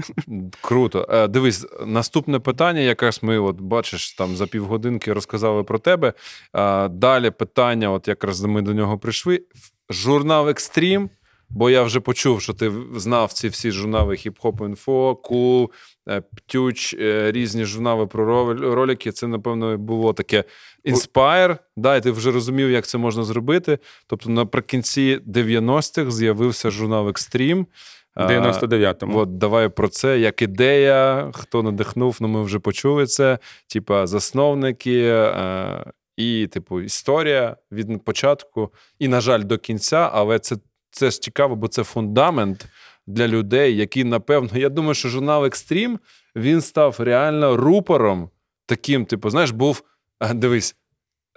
[0.62, 1.08] Круто.
[1.10, 6.14] Е, Дивись, наступне питання, якраз ми, от бачиш, там за півгодинки розказали про тебе.
[6.54, 9.42] Е, Далі питання, от якраз ми до нього прийшли.
[9.90, 11.10] Журнал Екстрім.
[11.54, 15.72] Бо я вже почув, що ти знав ці всі журнали Хіп-Хоп Інфо, Cool,
[16.10, 19.12] е, Птюч, е, різні журнали про рол- ролики.
[19.12, 20.44] Це, напевно, було таке
[20.86, 21.58] Inspire.
[21.78, 23.80] Да, і ти вже розумів, як це можна зробити.
[24.08, 27.68] Тобто, наприкінці 90-х з'явився журнал Екстрім.
[28.16, 29.18] В 99-му.
[29.18, 33.40] От давай про це, як ідея, хто надихнув, ну ми вже почули це.
[33.68, 35.86] Типа засновники е,
[36.18, 40.56] і, типу, історія від початку, і, на жаль, до кінця, але це,
[40.92, 42.66] це ж цікаво, бо це фундамент
[43.08, 46.00] для людей, які, напевно, я думаю, що журнал Екстрім
[46.36, 48.30] він став реально рупором
[48.66, 49.84] таким, типу, знаєш, був
[50.20, 50.76] е, дивись,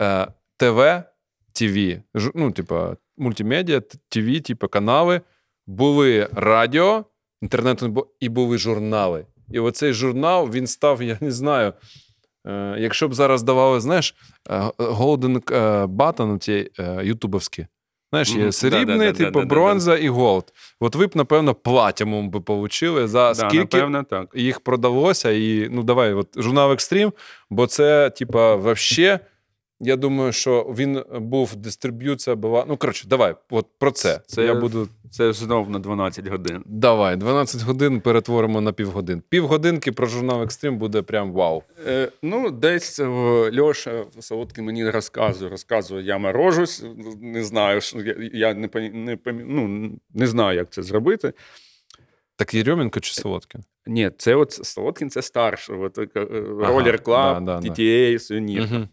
[0.00, 0.26] е,
[0.57, 1.02] ТВ,
[1.52, 2.02] ТВ,
[2.34, 5.20] ну, типа, мультимедіа, ТВ, типу, канали,
[5.66, 7.05] були радіо,
[7.42, 9.26] інтернету не було, і були журнали.
[9.50, 11.72] І оцей журнал він став, я не знаю.
[12.46, 14.14] Е, якщо б зараз давали, знаєш,
[14.78, 15.40] Golden
[15.86, 17.66] Button, е, ютубовські.
[18.15, 20.45] Знаєш, є срібний, типу, бронза і голд.
[20.81, 24.29] От ви б, напевно, платинум би получили за скільки напевно, так.
[24.35, 25.31] їх продалося.
[25.31, 27.12] І ну давай, от журнал Екстрім,
[27.51, 29.21] бо це, типа, вообще.
[29.81, 32.64] Я думаю, що він був дистриб'юція була.
[32.68, 34.20] Ну, коротше, давай, от про це.
[34.27, 34.89] Це- Я буду.
[35.11, 36.62] Це знов на 12 годин.
[36.66, 39.22] Давай, 12 годин перетворимо на півгодин.
[39.29, 41.62] Півгодинки про журнал Екстрім буде прям вау.
[41.87, 43.07] Е, ну, десь е,
[43.61, 46.85] Льоша Солодкий мені розказує, розказує, я морожусь,
[47.20, 51.33] не знаю, що я, я не, не, ну, не знаю, як це зробити.
[52.37, 53.61] Так Єрьоменко чи Солодкін?
[53.87, 57.59] Ні, це от Солодкін це старший, от, е, Roller Club, да.
[57.59, 58.75] TTA.
[58.75, 58.89] Угу.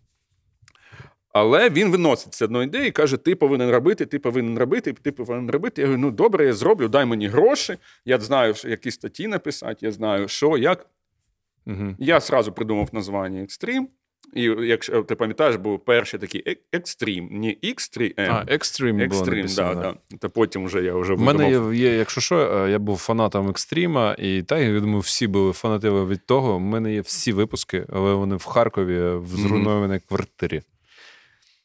[1.34, 5.12] Але він виносить все одно ідею і каже: ти повинен робити, ти повинен робити, ти
[5.12, 5.82] повинен робити.
[5.82, 7.78] Я говорю, ну добре, я зроблю, дай мені гроші.
[8.06, 10.86] Я знаю, які статті написати, я знаю, що, як.
[11.68, 11.96] Угу.
[12.00, 13.86] Я сразу придумав названня Extreme.
[14.34, 18.14] І якщо ти пам'ятаєш, був перший такий «Е- Extreme, не X3M.
[18.18, 19.46] А, Екстрім написано.
[19.56, 20.18] да, да.
[20.18, 23.50] Та потім вже я вже У мене є, є, якщо що, е, я був фанатом
[23.50, 26.56] екстріма, і та я думаю, всі були фанатили від того.
[26.56, 30.62] У мене є всі випуски, але вони в Харкові в зруйнованій квартирі.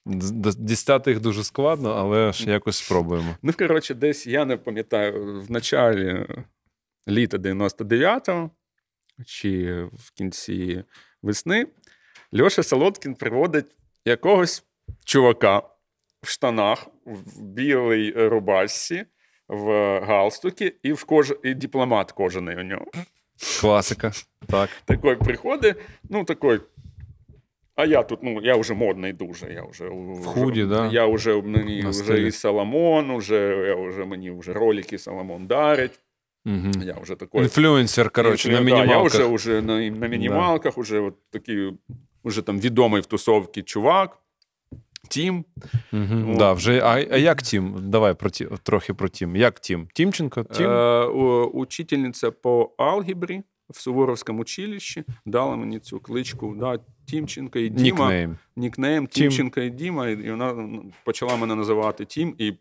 [0.07, 3.37] Дістати їх дуже складно, але ж якось спробуємо.
[3.43, 6.27] Ну, коротше, десь я не пам'ятаю, в началі
[7.09, 8.51] літа 99-го
[9.27, 10.85] чи в кінці
[11.23, 11.67] весни
[12.41, 14.65] Льоша Солодкін приводить якогось
[15.05, 15.63] чувака
[16.23, 19.05] в штанах, в білій рубашці,
[19.49, 21.35] в галстукі і в кож...
[21.43, 22.87] і дипломат кожаний у нього.
[23.61, 24.13] Класика.
[24.47, 24.71] Так.
[24.85, 25.77] Такий приходить,
[26.11, 26.61] ну такий.
[27.77, 29.53] А я тут, ну, я вже модний дуже.
[29.53, 30.87] Я вже, в худі, да?
[30.93, 32.29] Я вже мені На вже стилі.
[32.29, 36.01] і Соломон, уже, я вже мені вже ролики Соломон дарить.
[36.47, 36.85] Угу.
[36.85, 37.41] Я вже такий.
[37.41, 38.85] Інфлюенсер, коротше, на Да.
[38.85, 41.73] Я вже, вже на, на мінімалках, уже от такий,
[42.23, 44.19] уже там відомий в тусовці чувак.
[45.09, 45.45] Тім.
[45.93, 46.05] Угу.
[46.11, 46.37] Ну.
[46.37, 47.75] Да, вже, а, а як Тім?
[47.79, 49.37] Давай про ті, трохи про Тім.
[49.37, 49.89] Як Тім?
[49.95, 50.45] Тімченко?
[50.45, 50.71] Тім?
[50.71, 51.07] Е,
[51.47, 56.57] учительниця по алгебрі в Суворовському училищі дала мені цю кличку.
[56.61, 57.99] Да, Тімченко і Діма.
[57.99, 58.39] Нікнейм.
[58.57, 59.53] Нікнейм Тім.
[59.57, 62.53] І Діма, і вона ну, почала мене називати Тім, і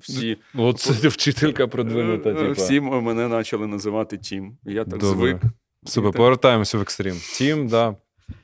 [0.00, 2.30] всі, От це вчителька продвинута.
[2.30, 4.56] е, всі мене почали називати Тім.
[4.64, 5.30] Я так Добре.
[5.30, 5.42] звик.
[5.86, 6.16] Супер, Так.
[6.16, 7.16] повертаємося в екстрім.
[7.38, 7.96] Тім, да.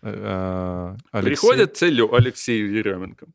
[0.05, 1.47] Е, е, Олексій.
[1.47, 3.27] Приходить це Олексій Єрьоменко.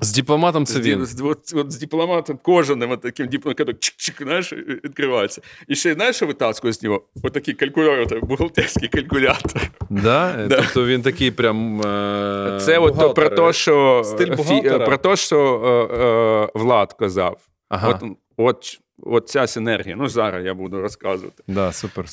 [0.00, 1.06] З дипломатом це він.
[1.06, 4.52] з, от, от з дипломатом кожаним, от таким дипломатом, чик-чик, знаєш,
[4.84, 5.42] відкривається.
[5.68, 7.02] І ще знаєш, що витаскує з нього?
[7.22, 9.62] Отакий калькулятор, бухгалтерський калькулятор.
[9.90, 10.46] Да?
[10.48, 10.56] Да.
[10.56, 11.80] Тобто він такий прям.
[11.80, 12.60] Е...
[12.62, 17.36] Це от про те, що Стиль фі- про те, що е, е, Влад казав.
[17.68, 17.88] Ага.
[17.88, 19.96] От, от, от ця синергія.
[19.96, 21.42] Ну, зараз я буду розказувати.
[21.48, 22.06] Да, супер.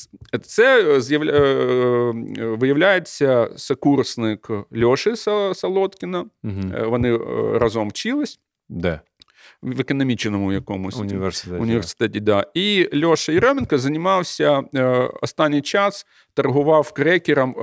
[0.43, 1.32] Це е, з'явля...
[1.32, 6.25] е, е, виявляється сокурсник Льоші Са- Солодкіна.
[6.43, 6.89] Угу.
[6.89, 7.17] Вони
[7.57, 8.99] разом вчились Де?
[9.61, 11.61] в економічному якомусь Університеті.
[11.61, 12.19] університеті.
[12.19, 12.45] Да.
[12.53, 14.63] І Льоша Єременко займався
[15.21, 17.55] останній час, торгував крекером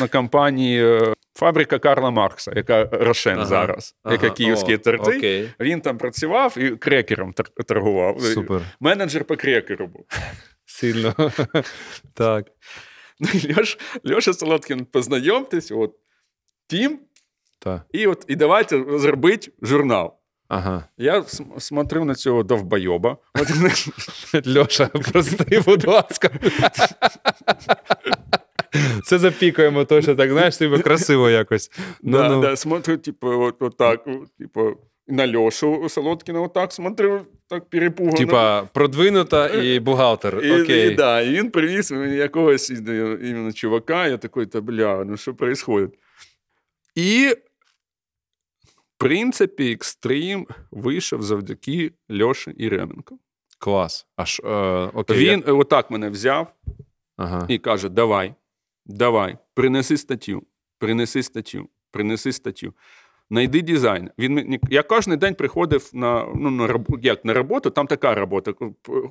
[0.00, 1.00] на компанії
[1.34, 4.14] Фабрика Карла Маркса, яка Рошен Ага, зараз, ага.
[4.14, 5.50] яка київські О, торти.
[5.60, 7.34] Він там працював і крекером
[7.66, 8.20] торгував.
[8.20, 8.62] Супер.
[8.80, 10.06] Менеджер по крекеру був.
[10.64, 11.14] Сильно.
[12.14, 12.46] так.
[13.20, 13.78] Ну, Льош,
[14.10, 15.94] Льоша Солодкін, познайомтесь, от
[16.66, 17.00] Тім,
[17.58, 17.86] Так.
[17.92, 20.18] і от і давайте зробити журнал.
[20.48, 20.84] Ага.
[20.98, 21.24] Я
[21.58, 23.16] смотрю на цього довбойоба.
[24.56, 26.30] Льоша, прости, будь ласка.
[29.04, 31.70] Це запікуємо точно так, знаєш, тобі красиво якось.
[32.02, 32.40] Ну, да, ну.
[32.40, 34.76] да, смотрю, типу, от, от так, от, типу,
[35.08, 38.16] на Льошу Солодкіна, отак смотрю, так перепугано.
[38.16, 40.40] Типа, продвинута і бухгалтер.
[40.44, 40.92] і, Окей.
[40.92, 45.32] І, да, і він привіз мені якогось іменно чувака, я такий, та бля, ну що
[45.32, 45.88] відбувається?
[46.94, 47.34] І,
[48.74, 53.18] в принципі, екстрим вийшов завдяки Льоші Іременко.
[53.58, 54.06] Клас.
[54.16, 54.48] Аж, е,
[54.94, 55.16] окей.
[55.16, 56.52] Він е, отак мене взяв
[57.16, 57.46] Ага.
[57.48, 58.34] і каже: Давай,
[58.86, 60.42] давай, принеси статтю,
[60.78, 62.74] принеси статтю, принеси статтю.
[63.30, 64.10] Найди дизайн.
[64.18, 68.52] Він я кожен день приходив на, ну, на, як, на роботу, там така робота.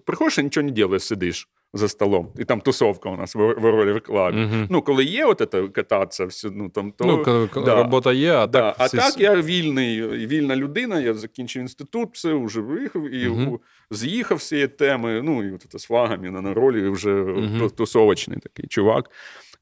[0.05, 2.28] Приходиш і нічого не робиш, сидиш за столом.
[2.39, 4.01] І там тусовка у нас в, в ролі.
[4.09, 4.67] Мгм.
[4.69, 7.76] Ну, коли є от це кататися, все, ну, там, то, Ну, коли да.
[7.76, 8.76] робота є, а Да, так.
[8.80, 13.47] а всі- так я вільний, вільна людина, я закінчив інститут, все вже виїхав і Мгм.
[13.47, 13.59] у-
[13.91, 15.22] з'їхав з цієї теми.
[15.22, 17.69] Ну, і от це з флагами на, на ролі вже Мгм.
[17.69, 19.09] тусовочний такий чувак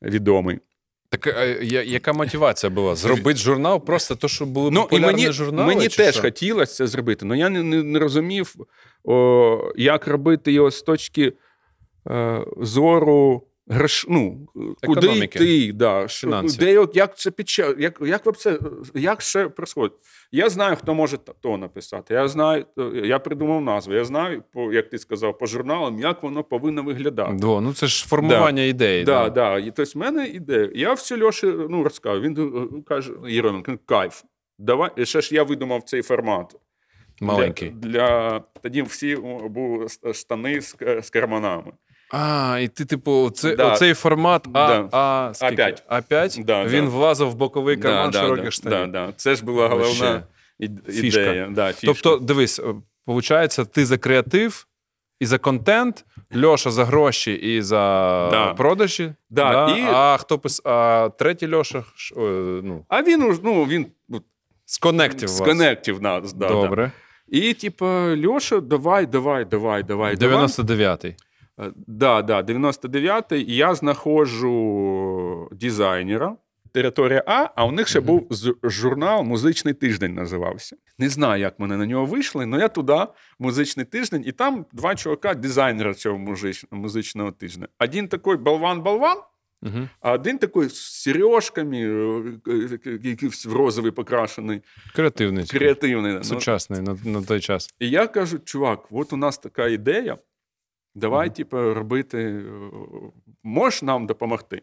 [0.01, 0.59] відомий.
[1.09, 2.95] Так е, я- яка мотивація була?
[2.95, 5.67] Зробити журнал просто то, що були Ну, і популярні мені, журнали?
[5.75, 6.21] мені чи теж що?
[6.21, 8.55] хотілося це зробити, але я не, не, не розумів,
[9.03, 11.33] о, як робити його з точки
[12.09, 13.45] е, зору.
[13.71, 14.47] Грош, ну,
[14.85, 15.63] куди Економіки.
[15.63, 16.59] йти, да, Фінансів.
[16.59, 18.59] де, от як це печа, як, як, вообще,
[18.93, 19.97] як ще происходить?
[20.31, 22.13] Я знаю, хто може то написати.
[22.13, 22.65] Я знаю,
[23.03, 23.93] я придумав назву.
[23.93, 27.33] Я знаю, по, як ти сказав, по журналам, як воно повинно виглядати.
[27.33, 29.03] Дво, ну це ж формування ідеї.
[29.03, 29.59] Да, да.
[29.59, 30.71] І, тобто, в мене ідея.
[30.75, 32.21] Я все Льоші ну, розказав.
[32.21, 34.23] Він е, каже: Єременко, кайф.
[34.57, 34.89] Давай.
[34.97, 36.55] І ще ж я видумав цей формат.
[37.21, 37.69] Маленький.
[37.69, 38.39] Для, для...
[38.63, 39.15] Тоді всі
[39.49, 41.71] були штани з, к- з карманами.
[42.11, 43.73] А, і ти, типу, це, Да.
[43.73, 44.89] оцей формат А, Да.
[44.91, 45.61] А, скільки?
[45.61, 45.83] А5.
[45.89, 46.89] А5, Да, він да.
[46.91, 48.91] влазив в боковий карман да, широких да, штанів.
[48.91, 49.13] Да, да.
[49.15, 50.23] Це ж була головна.
[50.89, 51.21] Фішка.
[51.21, 51.47] ідея.
[51.51, 51.87] Да, фішка.
[51.87, 52.61] Тобто, дивись,
[53.07, 54.67] виходить, ти за креатив
[55.19, 56.05] і за контент,
[56.43, 57.77] Льоша за гроші і за
[58.31, 58.53] Да.
[58.53, 59.13] продажі.
[59.29, 60.61] Да, і- А хто пис...
[60.65, 61.83] а третій Льоша
[62.15, 62.21] о,
[62.63, 63.85] ну, А він ну, він
[64.65, 65.37] з коннектів вас.
[65.37, 66.33] сконектив нас.
[66.33, 66.85] Да, Добре.
[66.85, 67.37] Да.
[67.37, 67.85] І, типу,
[68.25, 69.83] Льоша, давай, давай, давай.
[69.83, 70.15] давай.
[70.15, 71.15] 99-й.
[71.59, 73.41] Е, Да, да, 99-й.
[73.51, 76.35] І я знаходжу дизайнера.
[76.71, 78.27] Територія А, а у них ще був
[78.63, 80.75] журнал Музичний тиждень називався.
[80.99, 82.97] Не знаю, як мене на нього вийшли, але я туди
[83.39, 87.67] музичний тиждень, і там два чувака, дизайнера цього музич- музичного тижня.
[87.79, 89.17] Один такий болван-болван,
[89.61, 89.87] Угу.
[90.01, 91.77] а один такий з сережками,
[92.47, 92.49] е,
[92.85, 94.61] е, якийсь в розовий покрашений,
[94.95, 95.45] Креативний.
[95.45, 96.13] креативний.
[96.13, 97.69] Ну, Сучасний на, на той час.
[97.79, 100.17] і я кажу, чувак, от у нас така ідея.
[100.99, 102.17] Давай, типу, робити.
[102.17, 102.43] е,
[103.43, 104.61] Можеш нам допомогти?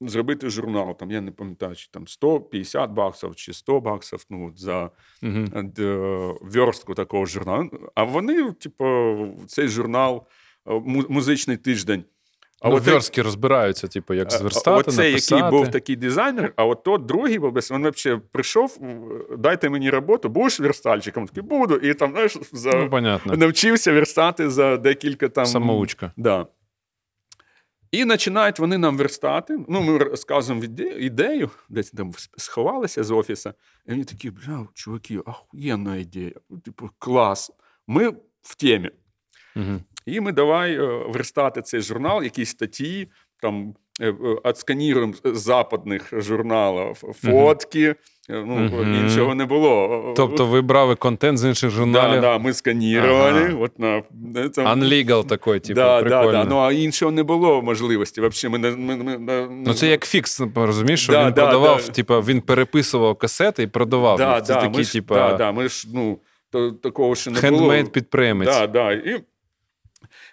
[0.00, 4.90] Зробити журнал, там, я не пам'ятаю, чи там 150 баксів чи 100 баксів ну, за
[5.22, 6.38] uh-huh.
[6.40, 7.70] верстку такого журналу.
[7.94, 10.26] А вони, типу, цей журнал,
[11.08, 12.04] музичний тиждень.
[12.60, 15.34] А ну, от верстки розбираються, типу, як зверстати, Оцей, написати.
[15.34, 18.78] який був такий дизайнер, а от тот другий був, він взагалі прийшов,
[19.38, 21.26] дайте мені роботу, будеш верстальщиком?
[21.26, 21.76] Такий, буду.
[21.76, 22.70] І там, знаєш, за...
[22.70, 23.36] Ну, понятно.
[23.36, 25.46] навчився верстати за декілька там.
[25.46, 26.12] Самоучка.
[26.16, 26.46] Да.
[27.92, 29.58] І починають вони нам верстати.
[29.68, 30.64] Ну, ми розказуємо
[30.98, 33.50] ідею, десь там сховалися з офісу.
[33.86, 36.32] І вони такі, бля, чуваки, охуєнна ідея.
[36.50, 37.50] Ну, Типу, клас.
[37.86, 38.08] Ми
[38.42, 38.90] в темі.
[39.56, 39.80] Угу.
[40.08, 43.08] І ми давай е, верстати цей журнал, якісь статті,
[43.42, 47.84] там е, отсканіруємо з западних журналів фотки.
[47.84, 47.94] Е,
[48.30, 48.94] Ну, Мгм.
[48.94, 50.12] Іншого не було.
[50.16, 52.20] Тобто ви брали контент з інших да, журналів?
[52.20, 53.40] да, ми сканірували.
[53.44, 53.54] Ага.
[53.60, 53.96] От на,
[54.36, 56.32] е, там- Unlegal такий, типу, да, да, прикольно.
[56.32, 56.44] да.
[56.44, 58.20] Ну, а іншого не було можливості.
[58.20, 61.82] Вообще, ми, ми, ми, ми, Ну, це як фікс, розумієш, що Да, він да, продавав,
[61.86, 61.92] да.
[61.92, 64.18] типу, він переписував касети і продавав.
[64.18, 64.40] да.
[64.40, 66.18] Це да, такі, ми ж, типу, да, да, ми ж, ну,
[66.50, 67.58] то, такого ще не було.
[67.58, 68.48] хендмейд підприємець.
[68.48, 68.92] Да, да.
[68.92, 69.20] І,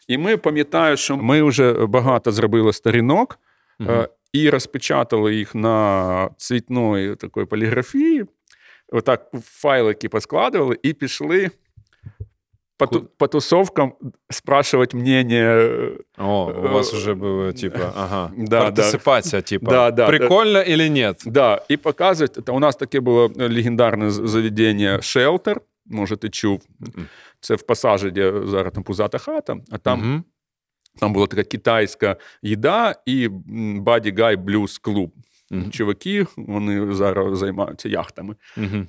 [0.08, 3.40] і ми пам'ятаю, що ми вже багато зробили сторінок
[3.82, 8.26] е, і розпечатали їх на цвітної такої поліграфії.
[8.92, 11.52] Отак файлики поскладували і пішли
[12.78, 12.88] по,
[13.18, 13.94] по тусовкам
[14.30, 15.70] спрашувати мнення.
[16.18, 21.24] О, у вас вже було, типу, ага, Да, партисипація, типу, Да, да, прикольно или нет?
[21.26, 22.50] Да, і показують.
[22.50, 25.62] У нас таке було легендарне заведення Шелтер.
[25.86, 26.62] Може, ти чув.
[26.80, 27.06] Мгм.
[27.46, 30.24] Це в пасажі, де зараз там пузата хата, а там Мгм.
[31.00, 33.28] Там була така китайська їда і
[33.80, 35.12] Баді Гай Блюз клуб.
[35.52, 35.72] Мгм.
[35.72, 38.36] Чуваки, вони зараз займаються яхтами.
[38.58, 38.88] Е,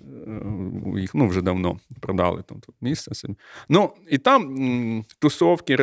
[1.00, 3.14] Їх ну, вже давно продали там тут місце.
[3.14, 3.34] собі.
[3.68, 5.76] Ну, і там тусовки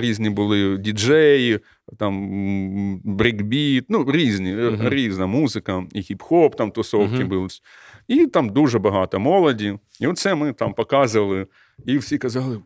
[0.00, 1.60] різні, були, діджеї,
[1.98, 4.88] там брейкбіт, ну, різні, Мгм.
[4.88, 7.48] різна музика, і хіп-хоп там тусовки були.
[8.08, 9.78] І там дуже багато молоді.
[10.00, 11.46] І оце ми там показували,
[11.86, 12.60] і всі казали: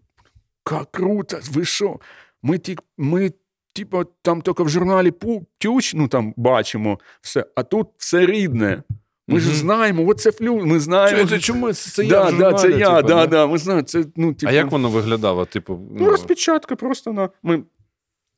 [0.70, 1.98] як круто, ви що?
[2.42, 3.32] Ми, ті, ми
[3.72, 5.12] типу, там тільки в журналі
[5.58, 8.82] Тюч, ну там бачимо все, а тут все рідне.
[9.28, 11.22] Ми ж знаємо, оце флю, ми знаємо.
[11.22, 11.72] Це, це чому?
[11.72, 13.82] Це, це я да, да, це я, типу, да, да, ми знаємо.
[13.82, 15.44] Це, ну, типу, А як воно виглядало?
[15.44, 17.28] Типу, Ну, розпечатка просто на.
[17.42, 17.62] Ми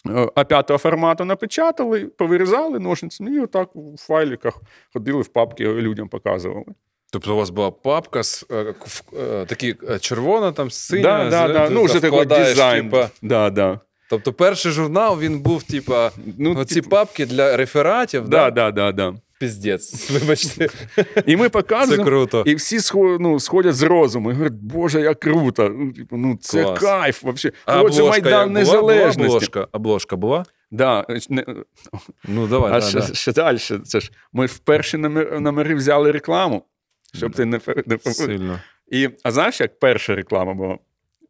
[0.06, 6.66] е, А5 формату напечатали, повирізали ножницями, і отак в файликах ходили в папки, людям показували.
[7.14, 8.74] Тобто у вас була папка з е,
[9.20, 11.02] е, такі е, червона, там синя.
[11.02, 11.68] да, да, з- да.
[11.68, 12.84] ти Ну, вже такий дизайн.
[12.84, 13.80] типа, Да, да.
[14.10, 18.70] Тобто перший журнал він був, типа, Ну, оці типу, папки для рефератів, да, да?
[18.70, 19.18] да, да, да.
[19.40, 20.10] Піздець.
[20.20, 20.68] Вибачте,
[21.26, 22.04] І ми це показуємо.
[22.04, 22.42] круто.
[22.46, 22.78] І всі
[23.20, 25.68] ну, сходять з розуму і говорять, Боже, як круто.
[25.78, 26.78] Ну, типу, ну це Клас.
[26.78, 27.22] кайф.
[27.22, 27.52] Вообще.
[27.66, 28.80] А Отже, обложка Майдан як була?
[28.80, 29.68] Була обложка?
[29.72, 30.44] Обложка була?
[30.70, 31.06] Да,
[32.24, 33.14] Ну, давай, а да, ще, да.
[33.14, 33.58] ще далі.
[33.84, 36.64] Це ж ми в перші номери, номери взяли рекламу,
[37.14, 38.60] щоб ти не, не Сильно.
[38.90, 40.78] І, а знаєш, як перша реклама була?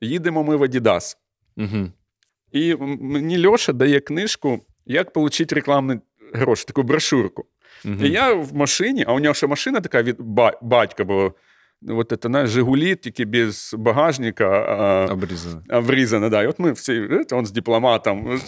[0.01, 1.17] Їдемо ми в Adidas.
[1.57, 1.93] Угу.
[2.53, 6.01] І мені Льоша дає книжку, як отримати рекламні
[6.33, 7.45] гроші, таку брошурку.
[7.85, 10.17] І я в машині, а у нього ще машина така від
[10.63, 11.33] батька була.
[11.89, 14.47] От це, знаєш, Жигулі, тільки без багажника.
[14.49, 15.63] А, Обрізано.
[15.69, 16.43] а врізана, да.
[16.43, 18.41] І от ми всі, он з дипломатом.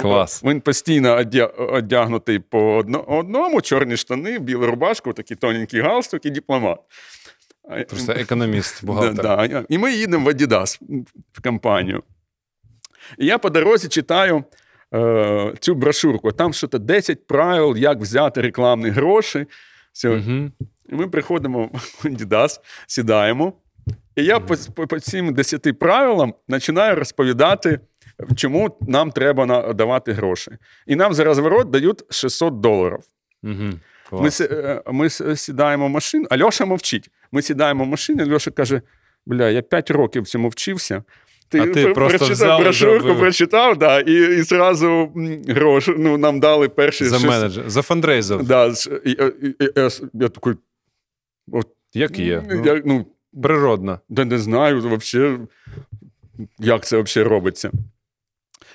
[0.00, 0.44] Клас.
[0.44, 1.24] Він постійно
[1.56, 6.78] одягнутий по одному, чорні штани, біла рубашка, такий тоненький галстук і дипломат.
[7.88, 9.48] Просто економіст, Да, бухгалтер.
[9.48, 9.64] да.
[9.68, 10.78] І ми їдемо в Adidas
[11.32, 12.02] в компанію.
[13.18, 14.44] І я по дорозі читаю
[14.94, 16.32] е, цю брошурку.
[16.32, 19.46] Там що то 10 правил, як взяти рекламні гроші.
[19.92, 20.08] Все.
[20.08, 20.50] Угу.
[20.94, 23.52] І ми приходимо в Adidas, сідаємо.
[24.16, 27.80] І я по, по, по цим 10 правилам починаю розповідати,
[28.36, 30.50] чому нам треба на- давати гроші.
[30.86, 32.98] І нам за розворот дають 600 доларів.
[33.42, 33.70] Угу.
[34.12, 37.10] Ми, е, ми сідаємо в машину, а Льоша мовчить.
[37.32, 38.80] Ми сідаємо в машину, Льоша каже:
[39.26, 41.02] бля, я 5 років цьому вчився.
[41.52, 45.12] А ти просто прочитав взяв брошурку, прочитав, да, і, і зразу
[45.48, 48.44] гроші ну, нам дали перші За менеджер, за фандрейзер.
[48.44, 48.74] Да,
[49.04, 50.52] і, і, і, я, я такий,
[51.94, 52.42] Як є?
[52.50, 53.06] Ну, я, ну,
[53.42, 54.00] Природно.
[54.08, 55.38] да не знаю вообще,
[56.58, 57.70] як це взагалі робиться.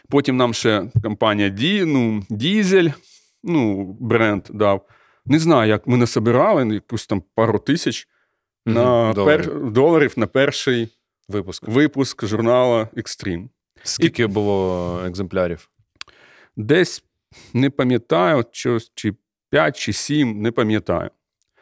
[0.10, 2.90] Потім нам ще компанія Ді, ну, Дізель,
[3.44, 4.88] ну, бренд дав.
[5.26, 8.08] Не знаю, як ми не собирали, якусь там пару тисяч
[8.66, 9.46] Мгм, на доларів.
[9.46, 10.90] пер, доларів на перший
[11.30, 11.68] Випуск.
[11.68, 13.50] випуск журнала Extreme.
[13.84, 15.70] Скільки було екземплярів?
[16.56, 17.04] Десь
[17.54, 18.46] не пам'ятаю,
[18.96, 19.14] чи
[19.50, 21.10] 5 чи 7, не пам'ятаю.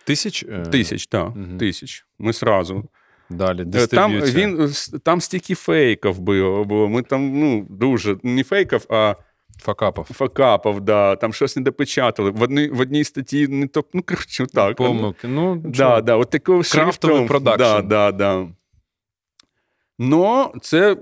[0.07, 0.45] Тисяч?
[0.49, 1.57] Е, Тисяч, так, Угу.
[1.59, 2.05] тисяч.
[2.19, 2.83] Ми сразу.
[3.29, 4.71] Далі, Е, Там, він,
[5.03, 9.15] там стільки фейків було, бо ми там ну, дуже не фейків, а
[9.61, 10.05] Факапов.
[10.05, 12.29] факапів, да, там щось не допечатали.
[12.31, 14.75] В одній, в одній статті не топ, ну коротше, так.
[14.75, 15.27] Помилки.
[15.27, 17.27] Ну, Да, да, от такого Крафтовий шрифтом.
[17.27, 17.63] продакшн.
[17.63, 18.47] Да, да, да.
[19.99, 20.97] Но це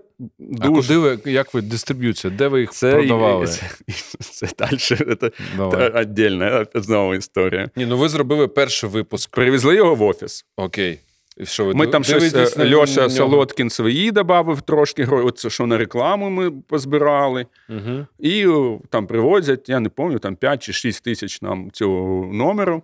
[0.62, 0.82] А дуже...
[0.82, 2.34] куди ви, як ви, дистриб'юція?
[2.34, 3.48] Де ви їх це, продавали?
[3.48, 3.68] Це,
[4.20, 5.92] це далі, це, Давай.
[5.92, 7.70] це віддільна знову історія.
[7.76, 9.36] Ні, ну ви зробили перший випуск.
[9.36, 10.46] Привезли його в офіс.
[10.58, 11.00] Окей.
[11.38, 13.10] І що ви Ми там щось е, на Льоша нього?
[13.10, 15.06] Солодкін свої додав трошки.
[15.06, 17.46] Оце що на рекламу ми позбирали.
[17.70, 18.08] Мгм.
[18.20, 18.48] І
[18.90, 22.84] там привозять, я не пам'ятаю, там 5 чи 6 тисяч нам цього номеру.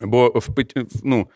[0.00, 0.48] Бо в,
[1.04, 1.26] ну, е,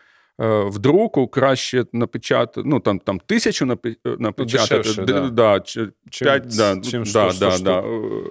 [0.45, 4.77] в друку краще напечатати, ну там, там тисячу напи- е, напечатати.
[4.77, 5.29] дешевше, д- да.
[5.29, 7.65] да, чи Чим- п'ять, да, чим 100 да, штук.
[7.65, 7.79] да.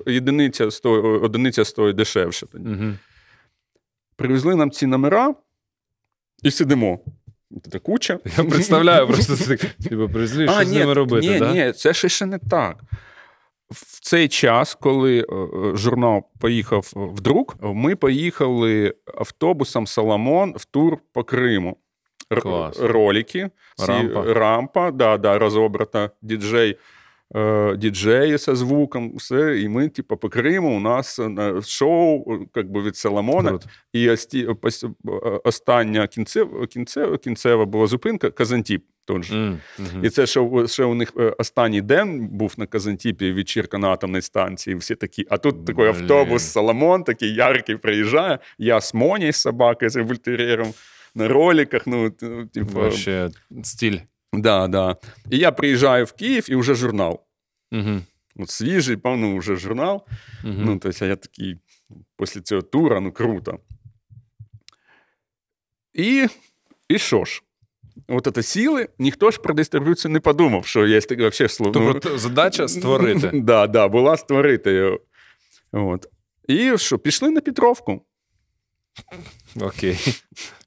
[0.07, 2.47] Е, Єдиниця стоїть, одиниця стоїть дешевше.
[2.55, 2.93] Угу.
[4.17, 5.35] Привезли нам ці номера
[6.43, 6.99] і сидимо.
[7.73, 8.19] Це куча.
[8.39, 9.57] Я представляю просто
[9.89, 11.53] типу, прийшли, що з ними робити, ні, да?
[11.53, 12.77] ні, це ще, ще не так.
[13.71, 20.65] В цей час, коли е, е, журнал поїхав в друк, ми поїхали автобусом Соломон в
[20.65, 21.77] тур по Криму.
[22.37, 22.81] Клас.
[22.81, 24.35] Ролики, ці, Рампа.
[24.35, 26.79] рампа да, да, розобрата, діджей,
[27.37, 29.61] е, діджеї зі звуком, все.
[29.61, 33.49] І ми, типу, по Криму, у нас е, шоу е, как би, від Соломона.
[33.49, 33.67] Круто.
[33.93, 34.49] І ості,
[35.45, 38.85] остання кінцева, кінцева, кінцева була зупинка Казантіп.
[39.11, 40.05] М, мгм.
[40.05, 44.77] І це ще, ще у них останній день був на Казантіпі вечірка на атомній станції.
[44.77, 45.27] Всі такі.
[45.31, 48.39] А тут такий автобус Соломон, такий яркий, приїжджає.
[48.59, 50.75] Я з Моні, з собакою, з вольтер'єром,
[51.15, 51.87] на роликах.
[51.87, 53.31] Ну, т- типу, Вообще
[53.63, 53.99] стиль.
[54.33, 54.97] да, да.
[55.31, 57.21] І я приїжджаю в Київ і вже журнал.
[57.73, 58.01] Угу.
[58.37, 60.07] От свіжий, ну, вже журнал.
[60.45, 60.55] Угу.
[60.59, 61.59] Ну, тобто я такий
[62.19, 63.59] після цього тура, ну круто.
[65.95, 66.27] І,
[66.89, 67.43] і що ж?
[68.09, 71.73] От це сіли, ніхто ж про дистриб'юцію не подумав, що є таке взагалі слово.
[71.73, 73.31] Тобто задача створити.
[73.35, 75.01] Да, да, була створити його.
[75.73, 76.07] От.
[76.49, 78.03] І що, пішли на Петровку.
[79.61, 79.99] Окей.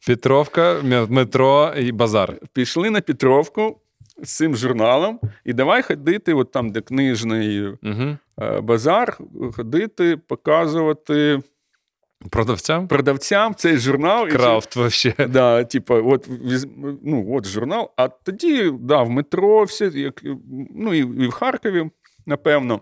[0.08, 2.36] Петровка, метро і базар.
[2.54, 3.82] Пішли на Петровку
[4.24, 8.18] з цим журналом, і давай ходити, от там, де книжний Угу.
[8.62, 9.18] базар,
[9.56, 11.40] ходити, показувати
[12.30, 12.88] Продавцям?
[12.88, 14.28] продавцям цей журнал.
[14.28, 15.14] Крафт вообще.
[15.30, 16.28] Да, типа, от
[17.04, 17.92] ну, от журнал.
[17.98, 20.22] А тоді, да, в метро, все, як,
[20.76, 21.90] ну і, і в Харкові,
[22.26, 22.82] напевно.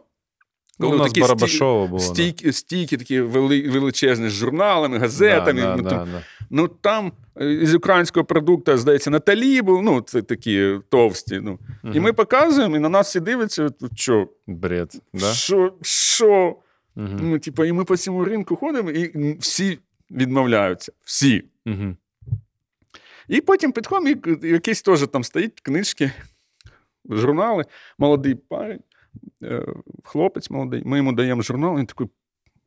[0.80, 2.00] Ну, у нас такі Барабашово було.
[2.00, 2.06] да.
[2.06, 5.62] Стійки, стійки такі вели, величезні з журналами, газетами.
[5.62, 6.24] Да, ну, да, там, да, да.
[6.50, 7.12] ну там
[7.42, 11.40] е, з українського продукту, здається, Наталі був, ну, це такі товсті.
[11.44, 11.60] Ну.
[11.94, 15.02] І ми показуємо, і на нас всі дивляться, що, Бред.
[15.14, 15.34] Да?
[15.34, 16.56] що, що?
[16.96, 17.08] Угу.
[17.22, 19.80] Ну, типу, і ми по цьому ринку ходимо, і всі
[20.12, 20.92] відмовляються.
[21.04, 21.44] Всі.
[21.66, 21.96] Угу.
[23.28, 26.12] І потім підходимо, і якийсь теж там стоїть книжки,
[27.10, 27.66] журнали,
[27.98, 28.80] молодий парень,
[30.04, 30.82] хлопець молодий.
[30.86, 32.08] Ми йому даємо журнал, він такий.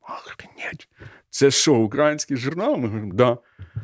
[0.00, 0.88] Охренеть,
[1.30, 2.76] це що, український журнал?
[2.76, 3.38] Ми говоримо, да.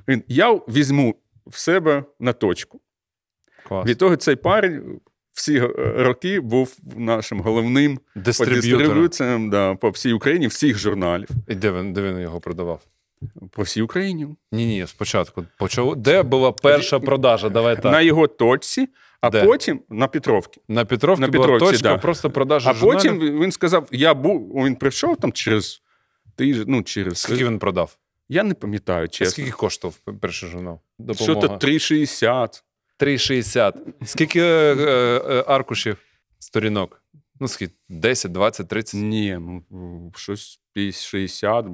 [0.08, 1.14] Він, я візьму
[1.46, 2.80] в себе на точку.
[3.68, 3.86] Клас.
[3.86, 5.00] Від того цей парень
[5.32, 9.50] всі е, роки був нашим головним Дистриб'ютором.
[9.50, 11.28] да, по всій Україні всіх журналів.
[11.48, 12.80] І де він, де він його продавав?
[13.50, 14.26] По всій Україні.
[14.52, 15.44] Ні, ні, спочатку.
[15.58, 15.96] Почав...
[15.96, 17.48] Де була перша продажа?
[17.48, 17.92] Давай так.
[17.92, 18.88] На його точці,
[19.20, 19.44] а Де?
[19.44, 20.60] потім на Петровці.
[20.68, 21.98] На Петровці, На була Петровці, точка, да.
[21.98, 23.18] просто продажа А журналів.
[23.18, 25.82] потім він сказав: я був, він прийшов там через
[26.36, 27.18] тиждень, ну через.
[27.18, 27.98] Скільки він продав?
[28.28, 29.30] Я не пам'ятаю, А чесно.
[29.30, 30.80] Скільки коштував перший журнал?
[31.14, 32.62] Що то 3,60.
[33.00, 33.72] 3,60.
[34.04, 35.96] Скільки е, е, е, аркушів
[36.38, 37.02] сторінок?
[37.40, 37.74] Ну, скільки?
[37.88, 39.00] 10, 20, 30.
[39.00, 39.38] Ні,
[39.70, 40.60] ну щось
[40.92, 41.66] 60.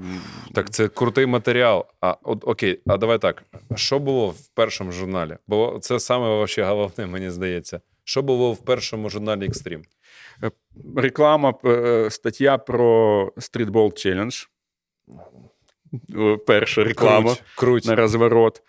[0.54, 1.86] Так, це крутий матеріал.
[2.00, 3.42] А от окей, а давай так.
[3.74, 5.36] Що було в першому журналі?
[5.46, 7.80] Бо це саме вообще головне, мені здається.
[8.04, 9.84] Що було в першому журналі Extreme?
[10.96, 14.44] Реклама, е, стаття про стрітбол челендж.
[16.46, 17.28] Перша реклама.
[17.34, 17.84] Круть, круть.
[17.84, 18.62] на розворот.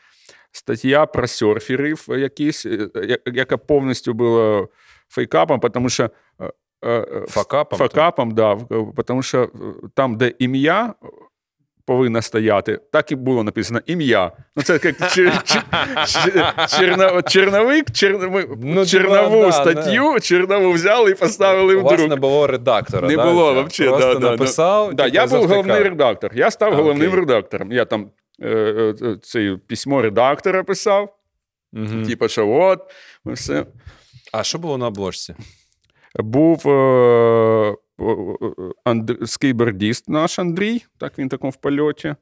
[0.51, 2.89] Стаття про серферів якісь, е,
[3.25, 4.67] яка повністю була
[5.09, 6.09] фейкапом, тому що.
[6.85, 7.79] Е, е, Факапом?
[7.79, 8.57] Факапом, да,
[9.05, 9.47] тому що е,
[9.93, 10.93] там, де ім'я
[11.85, 14.31] повинно стояти, так і було написано ім'я.
[14.55, 15.63] Ну, це як чер, чер,
[16.07, 18.31] чер, черно- черновик, чер,
[18.61, 23.07] Ну, чернову да, статтю, чернову взяли і поставили У в вас не було редактора.
[23.07, 23.25] Не да?
[23.25, 24.93] було вообще, Просто да, да, написав.
[24.93, 26.31] Да, типу, я був головний редактор.
[26.35, 27.19] Я став А, головним окей.
[27.19, 27.71] редактором.
[27.71, 28.09] Я там
[28.43, 31.15] е, це письмо редактора писав.
[31.73, 32.05] Мгм.
[32.05, 32.79] Типа, що от,
[33.25, 33.65] все.
[34.33, 35.35] А що було на обложці?
[36.19, 37.75] Був е,
[39.25, 42.15] скейбордіст наш Андрій, так він таком в польоті.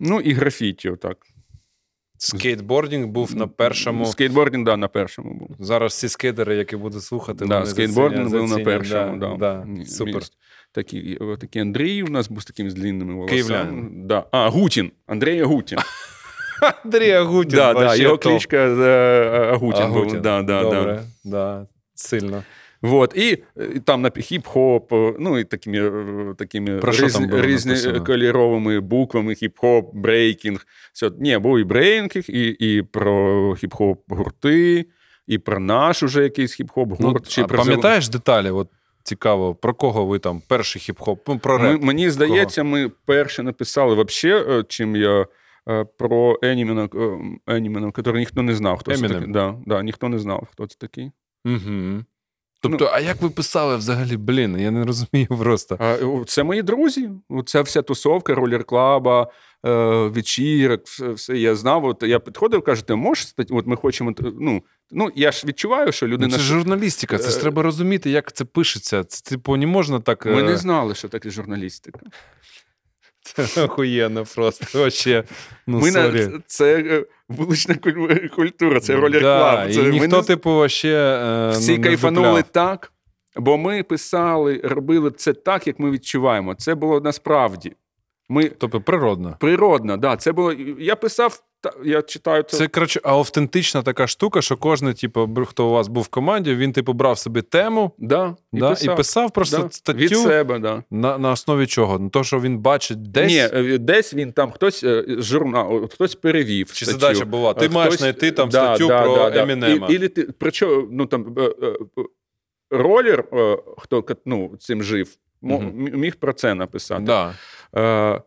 [0.00, 1.16] Ну і графіті, отак.
[2.18, 4.06] Скейтбордінг був на першому.
[4.06, 5.56] Скейтбординг, да, на першому був.
[5.58, 9.16] Зараз всі скейтери, які будуть слухати, Да, вони скейтбординг був на першому.
[9.18, 9.84] Да, Да, да.
[9.84, 10.22] Супер.
[10.72, 13.88] Такий, такий Андрій у нас був з такими з длинними волосами.
[13.92, 14.26] Да.
[14.30, 14.92] А, Гутін.
[15.06, 15.78] Андрій Агутін.
[16.84, 17.56] Андрій Агутін.
[17.56, 20.20] да, да, його кличка е, Агутін, був.
[20.20, 21.30] Да, да, Добре, да.
[21.30, 21.66] да.
[21.94, 22.42] Сильно.
[22.82, 23.16] Вот.
[23.16, 23.42] І,
[23.74, 28.80] і там на хіп-хоп, е, ну і такими, е, такими Про що там різні кольоровими
[28.80, 30.66] буквами: хіп-хоп, брейкінг.
[30.92, 31.10] Все.
[31.18, 34.86] Ні, був і брейкінг, і, і про хіп-хоп гурти,
[35.26, 37.28] і про наш уже якийсь хіп-хоп Ну, гурт.
[37.28, 38.50] чи а про пам'ятаєш деталі?
[38.50, 38.68] От
[39.02, 41.18] цікаво, про кого ви там перший хіп-хоп?
[41.26, 45.26] Ну, про Ми, мені здається, ми перше написали вообще, е, чим я
[45.68, 46.88] е, про Енімена,
[47.46, 49.28] Енімена, який ніхто не знав, хто це такий.
[49.28, 51.10] Да, да, ніхто не знав, хто це такий.
[51.44, 52.04] Угу.
[52.68, 54.58] Тобто, а як ви писали взагалі, блін?
[54.58, 55.78] Я не розумію просто.
[56.26, 57.10] Це мої друзі.
[57.46, 59.30] Це вся тусовка, ролер клаба,
[59.66, 59.70] е,
[60.08, 61.84] вечірок, все, я знав.
[61.84, 63.54] От я підходив, кажу, ти можеш стати?
[63.54, 64.14] От ми хочемо.
[64.40, 66.36] Ну, ну я ж відчуваю, що Ну, людина.
[66.36, 69.04] це журналістика, це ж Е, треба розуміти, як це пишеться.
[69.04, 70.26] Це, типу, не можна так.
[70.26, 72.00] Ми е, не знали, що таке журналістика.
[73.64, 74.78] Охуєнно просто.
[74.78, 75.24] Вообще.
[75.66, 76.26] Ну, ми сорі.
[76.26, 77.74] на, це, е, вулична
[78.36, 80.88] культура, це ролі Да, і ніхто, не- типу, вообще.
[80.88, 82.92] е, всі ну, не кайфанули так,
[83.36, 86.54] бо ми писали, робили це так, як ми відчуваємо.
[86.54, 87.72] Це було насправді.
[88.28, 89.36] Ми Тобто природно.
[89.40, 90.52] природно, да, це було.
[90.78, 91.42] Я писав,
[91.84, 92.56] я читаю це.
[92.56, 96.72] Це коротше, автентична така штука, що кожен, типу, хто у вас був в команді, він
[96.72, 98.94] типу брав собі тему да, і да, писав.
[98.94, 100.82] і писав просто Да, статтю від себе, да.
[100.90, 101.98] на, на основі чого?
[101.98, 103.32] Ну, то, що він бачить десь.
[103.32, 106.72] Ні, е, десь він там хтось е, з журналу, хтось перевів.
[106.72, 107.00] Чи статтю.
[107.00, 107.54] задача була?
[107.54, 109.42] Ти А маєш знайти там Да, статтю да, про да, да.
[109.42, 109.88] Емінема.
[109.88, 111.66] І, ілі ти, причому, ну там е, е,
[111.98, 112.04] е,
[112.70, 117.02] ролер, е, хто ну, цим жив, міг про це написати.
[117.02, 117.34] Да.
[117.76, 118.22] Е, е,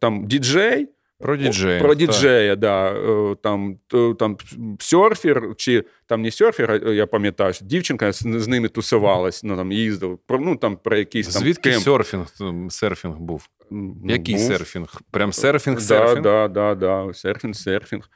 [0.00, 0.88] там діджей,
[1.24, 1.80] Про діджея.
[1.80, 2.92] Про діджея, да.
[2.92, 3.76] Е, Там,
[4.18, 4.36] там
[4.80, 9.72] серфер, чи там не серфер, я пам'ятаю, що дівчинка з, з ними тусувалась, ну там
[9.72, 10.18] їздив.
[10.30, 11.82] Ну, там, про якийсь там Звідки кемп.
[11.84, 12.26] серфінг,
[12.70, 13.48] серфінг був?
[13.70, 14.44] Ну, Який був.
[14.44, 15.00] серфінг?
[15.10, 16.22] Прям серфінг, Да, серфінг?
[16.22, 17.14] да, да, да.
[17.14, 18.10] Серфінг, серфінг.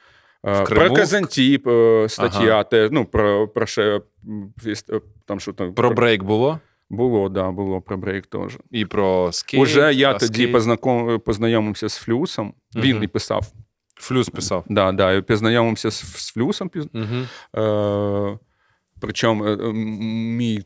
[0.45, 0.85] Е, Криму?
[0.87, 2.63] Про Казантіп е, стаття, Ага.
[2.63, 4.01] те, ну, про, про ще,
[5.25, 6.59] там, що там, Про брейк було?
[6.89, 8.57] Було, да, було про брейк теж.
[8.71, 9.63] І про скейт.
[9.63, 12.53] Уже я а тоді познаком, познайомився з Флюсом.
[12.75, 13.51] Він і писав.
[13.95, 14.65] Флюс писав.
[14.69, 16.71] Да, да, і познайомився з, з Флюсом.
[16.75, 17.63] Угу.
[17.63, 18.39] Е,
[19.01, 20.63] причому е, мій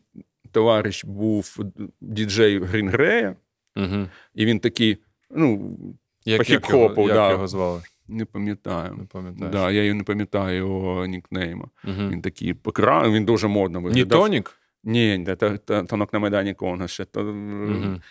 [0.51, 1.57] товариш був
[2.01, 3.35] діджей Грінгрея,
[3.75, 4.07] Угу.
[4.35, 4.97] і він такий,
[5.31, 5.77] ну,
[6.25, 7.31] Як, По хіп-хопу, як да.
[7.31, 7.81] його звали?
[8.07, 9.07] не пам'ятаю.
[9.37, 9.49] Не.
[9.49, 11.67] Да, я його не пам'ятаю його нікнейма.
[11.83, 12.09] Угу.
[12.09, 13.09] Він такий покра...
[13.09, 14.21] він дуже модно виглядав.
[14.21, 14.59] тонік?
[14.83, 17.05] Ні, та- та- та- танок на Майдані Конга ще.
[17.05, 17.21] То...
[17.21, 18.01] Угу.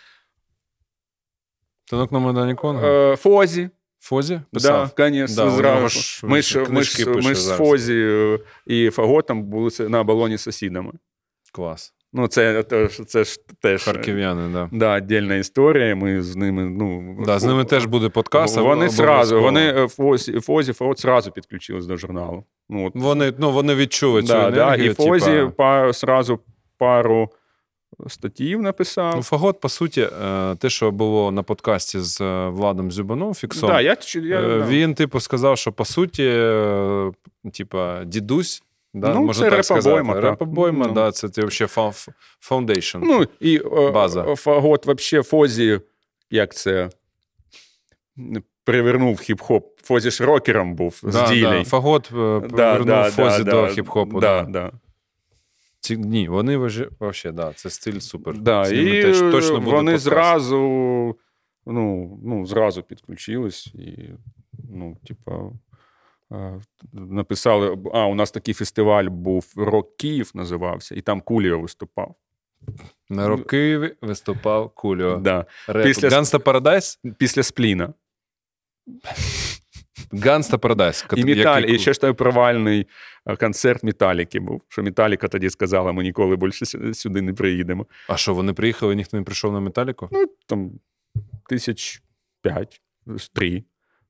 [1.89, 2.85] Танок на Майдані Конго?
[2.87, 3.69] Е, Фозі.
[3.99, 4.33] Фозі?
[4.33, 4.95] Да, Писав?
[4.95, 5.87] конечно, Да, зразу.
[5.89, 7.57] ж ми ж, ми ж, ми ж з.
[7.57, 10.91] Фозі е, і Фаготом були на балоні з сусідами.
[11.51, 11.93] Клас.
[12.13, 13.83] Ну, це, це, ж- це ж теж.
[13.83, 14.69] Харків'яни, да.
[14.71, 15.95] Да, віддільна історія.
[15.95, 18.57] Ми з ними, ну, Да, з ними теж буде подкаст.
[18.57, 22.43] Вони сразу, вони Фозі, Фозі Фагот сразу підключились до журналу.
[22.69, 25.51] Ну, от, Вони, ну, вони відчули цю да, да, і Фозі типа...
[25.57, 26.39] па, сразу
[26.77, 27.29] пару
[28.07, 29.13] статтів написав.
[29.15, 33.69] Ну, Фагот, по суті, е, те, що було на подкасті з е, Владом Зюбаном, фіксом,
[33.69, 34.65] да, я, я, е, да.
[34.65, 37.11] він, типу, сказав, що по суті, е,
[37.53, 38.63] типа, дідусь.
[38.93, 40.23] Да, Ну, можна це так реп-обойма, так.
[40.23, 40.93] Реп-обойма, Ну.
[40.93, 41.91] да, це ти взагалі
[42.39, 42.97] foundation.
[43.03, 44.25] Ну, і е, База.
[44.27, 45.79] е, Фагот вообще Фозі,
[46.29, 46.89] як це,
[48.63, 49.61] привернув хіп-хоп.
[49.83, 51.63] Фозі ж рокером був з ділей.
[51.63, 51.69] да.
[51.69, 54.19] Фагот е, повернув Фозі до хіп-хопу.
[54.19, 54.71] Да, Да, да.
[55.83, 58.37] Ці, ні, вони взагалі, да, це стиль супер.
[58.37, 60.03] Да, З і теж точно буде вони подкаст.
[60.03, 60.57] зразу,
[61.65, 64.09] ну, ну, зразу підключились і,
[64.69, 65.51] ну, типа,
[66.93, 72.15] написали: а, у нас такий фестиваль був Рок Київ називався, і там Куліо виступав.
[73.09, 75.17] На роки виступав Куліо.
[75.17, 75.45] Да.
[75.83, 76.99] Після- Gangsta's Paradise?
[77.17, 77.93] Після Сплина.
[80.11, 81.05] Gangsta's Paradise.
[81.15, 82.87] І, Металі, і ще ж той провальний
[83.25, 84.61] е, концерт Металіки був.
[84.67, 87.85] Що Металіка тоді сказала, ми ніколи більше сюди не приїдемо.
[88.07, 90.09] А що, вони приїхали, ніхто не прийшов на металіку?
[90.11, 90.71] Ну, там
[91.49, 92.01] тисяч
[92.41, 92.81] п'ять,
[93.33, 93.63] три.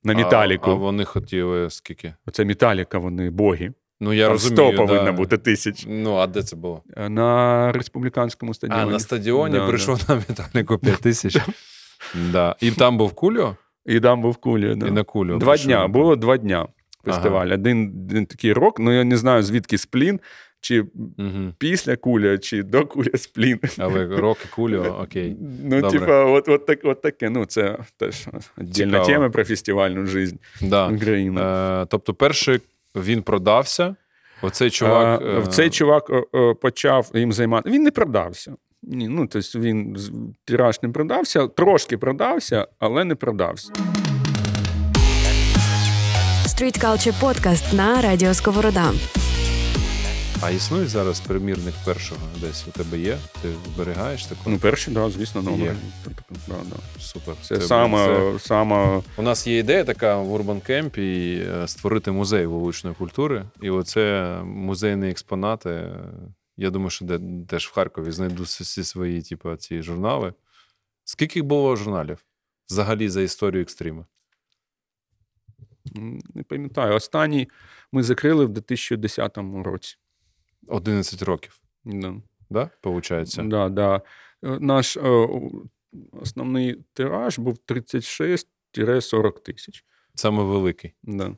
[0.04, 0.70] На Металіку.
[0.70, 2.14] А, а вони хотіли скільки?
[2.26, 3.74] Оце Металіка, вони боги.
[4.00, 4.72] Ну, я Там розумію.
[4.74, 5.12] 100 повинно да.
[5.12, 5.86] бути тисяч.
[5.88, 6.84] Ну, а де це було?
[6.98, 8.82] Е, На республіканському стадіоні.
[8.82, 11.38] А, на стадіоні Да, прийшов на металіку 5 тисяч.
[12.32, 12.56] да.
[12.60, 13.56] І там був Кульо,
[13.86, 14.76] І там був куля.
[14.76, 14.88] Да.
[14.88, 15.38] і на Кульо.
[15.38, 15.68] Два прийшов.
[15.68, 16.68] дня, було два дня
[17.06, 17.48] фестиваль.
[17.48, 20.20] Один, один такий рок, ну я не знаю, звідки сплін,
[20.62, 20.84] чи
[21.18, 21.54] Мгм.
[21.58, 23.60] після куля, чи до куля сплін.
[23.78, 25.36] Але рок і Кульо, окей.
[25.64, 26.00] Ну, Добре.
[26.00, 27.30] типа, от, от, так, от таке.
[27.30, 28.28] Ну, це теж
[28.58, 30.88] віддільна тема про фестивальну життя Да.
[30.88, 31.42] України.
[31.42, 32.60] Е, тобто, перший
[32.96, 33.96] він продався.
[34.42, 35.22] Оцей чувак.
[35.22, 37.76] Е, в цей чувак е, е, почав їм займатися.
[37.76, 38.56] Він не продався.
[38.88, 39.98] Ні, ну, тобто він
[40.46, 43.72] тираж не продався, трошки продався, але не продався.
[46.48, 48.92] Street Culture Podcast на Радіо Сковорода.
[50.42, 53.18] А існує зараз примірник першого десь у тебе є?
[53.42, 54.42] Ти зберігаєш таку?
[54.50, 55.76] Ну, перший, да, звісно, номер.
[56.48, 56.76] Да, да.
[57.02, 57.36] Супер.
[57.42, 57.98] Це, Це, саме,
[58.34, 62.96] це- саме У нас є ідея така в Urban Camp і, е, створити музей вуличної
[62.96, 63.44] культури.
[63.62, 65.84] І оце музейні експонати.
[66.58, 70.34] Я думаю, що де, теж в Харкові знайду всі- свої, типу, ці журнали.
[71.04, 72.26] Скільки було журналів
[72.70, 74.06] взагалі за історію екстриму?
[76.36, 76.96] Не пам'ятаю.
[76.96, 77.50] Останній
[77.92, 79.98] ми закрили в 2010 році.
[80.68, 81.62] 11 років.
[81.86, 82.16] Да.
[82.50, 82.70] Да?
[82.82, 83.44] Получається?
[83.44, 84.02] Да, да.
[84.44, 85.30] Е, Наш е,
[86.12, 89.86] основний тираж був 36-40 тисяч.
[90.16, 90.94] Саме великий.
[91.04, 91.36] Да.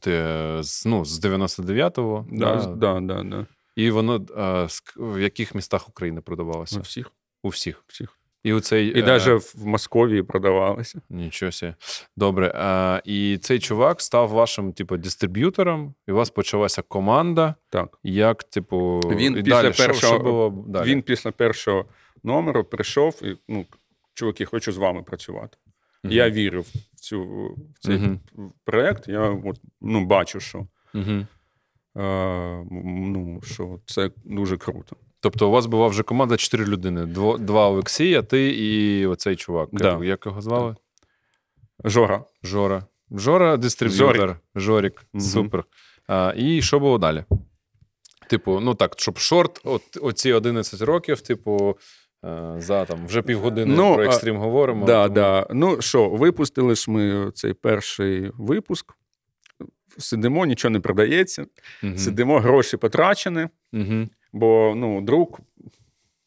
[0.00, 2.26] Ти, е, ну, з 99-го.
[2.30, 2.66] Да, да.
[2.66, 3.46] да, да, да.
[3.76, 6.78] І воно е, ск- в яких містах України продавалося?
[6.78, 7.10] У всіх.
[7.42, 7.84] У всіх.
[7.86, 8.18] всіх.
[8.42, 11.00] І у цей, І е, навіть в Московії продавалося.
[11.10, 11.74] Нічого себе.
[12.16, 12.52] Добре.
[12.56, 17.54] А, і цей чувак став вашим, типу, дистриб'ютором, і у вас почалася команда.
[17.68, 17.98] Так.
[18.02, 20.88] Як, типу, Він і після далі, першого- що було далі?
[20.90, 21.84] Він після першого
[22.24, 23.66] номеру прийшов і ну,
[24.14, 25.56] чуваки, хочу з вами працювати.
[26.04, 26.12] Мгм.
[26.14, 27.22] Я вірив в цю
[27.74, 28.20] в цей Мгм.
[28.64, 29.08] проект.
[29.08, 31.26] Я от, ну, бачу, що, Мгм.
[31.96, 34.96] Е, ну, що це дуже круто.
[35.20, 39.68] Тобто у вас була вже команда чотири людини: Дво, два Олексія, ти і оцей чувак.
[39.72, 40.00] Да.
[40.02, 40.76] Як його звали?
[41.84, 42.24] Жора.
[42.42, 42.86] Жора.
[43.10, 44.40] Жора дистриб'ютор.
[44.54, 45.06] Жорік.
[45.12, 45.24] Мгм.
[45.24, 45.64] Супер.
[46.06, 47.24] А, і що було далі?
[48.28, 51.76] Типу, ну так, щоб шорт, от оці 11 років, типу,
[52.24, 54.86] е, за там вже півгодини Ну, про а, екстрім говоримо.
[54.86, 55.46] Да, тому- да.
[55.50, 58.94] Ну що, випустили ж ми цей перший випуск.
[59.98, 61.46] Сидимо, нічого не продається.
[61.82, 61.98] Мгм.
[61.98, 64.10] Сидимо, гроші потрачені, Мгм.
[64.32, 65.40] бо ну, друк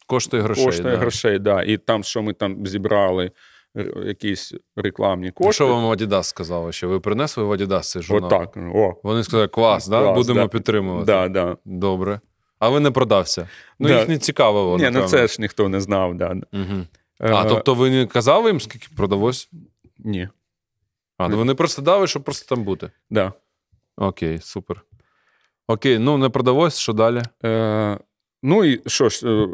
[0.06, 0.64] Коштує грошей.
[0.64, 1.00] коштує да.
[1.00, 1.38] грошей.
[1.38, 1.62] Да.
[1.62, 3.30] І там, що ми там зібрали,
[4.04, 5.52] якісь рекламні кошти.
[5.52, 6.72] Що вам Adidas сказали?
[6.72, 8.26] Що ви принесли в Adidas цей журнал?
[8.34, 8.56] Отак.
[8.74, 10.02] О, Вони сказали, клас, да?
[10.02, 10.48] Клас, будемо да.
[10.48, 11.06] підтримувати.
[11.06, 11.56] да, да.
[11.64, 12.20] Добре.
[12.58, 13.48] А ви не продався.
[13.78, 13.98] Ну, Да.
[13.98, 14.78] їх не цікавило.
[14.78, 16.14] Ні, ну це ж ніхто не знав.
[16.14, 16.28] Да.
[16.52, 16.86] Угу.
[17.20, 19.50] Е, А, тобто ви не казали їм, скільки продалось?
[19.98, 20.28] Ні.
[21.18, 22.90] А, ну вони просто дали, щоб просто там бути.
[23.10, 23.32] Да.
[23.98, 24.84] Окей, супер.
[25.66, 27.22] Окей, ну не продалось, що далі?
[27.44, 27.98] Е,
[28.42, 29.48] ну і що ж, е,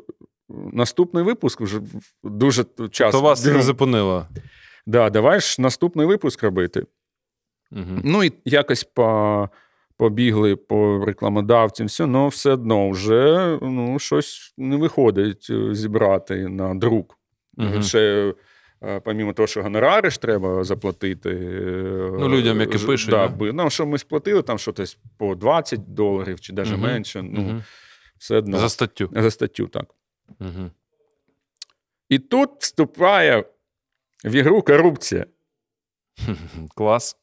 [0.73, 1.81] наступний випуск вже
[2.23, 3.12] дуже час.
[3.12, 4.27] То вас не зупинило.
[4.87, 6.87] Да, давай ж наступний випуск робити.
[7.73, 8.01] Угу.
[8.05, 9.49] Ну і якось по,
[9.97, 16.75] побігли по рекламодавцям, все, але все одно вже ну, щось не виходить е, зібрати на
[16.75, 17.19] друк.
[17.57, 17.83] Мгм.
[17.83, 18.35] Ще,
[19.05, 21.31] помімо того, що гонорари ж треба заплатити.
[21.31, 23.35] е, Ну, людям, які ж- пишуть, Да, да?
[23.35, 26.81] би- ну, що ми сплатили там щось по 20 доларів чи навіть Мгм.
[26.81, 27.23] менше.
[27.23, 27.62] Ну, Мгм.
[28.19, 28.59] все одно.
[28.59, 29.11] За статтю.
[29.12, 29.94] За статтю, так.
[30.40, 30.70] Угу.
[32.09, 33.44] І тут вступає
[34.24, 35.27] в ігру корупція.
[36.77, 37.16] Клас.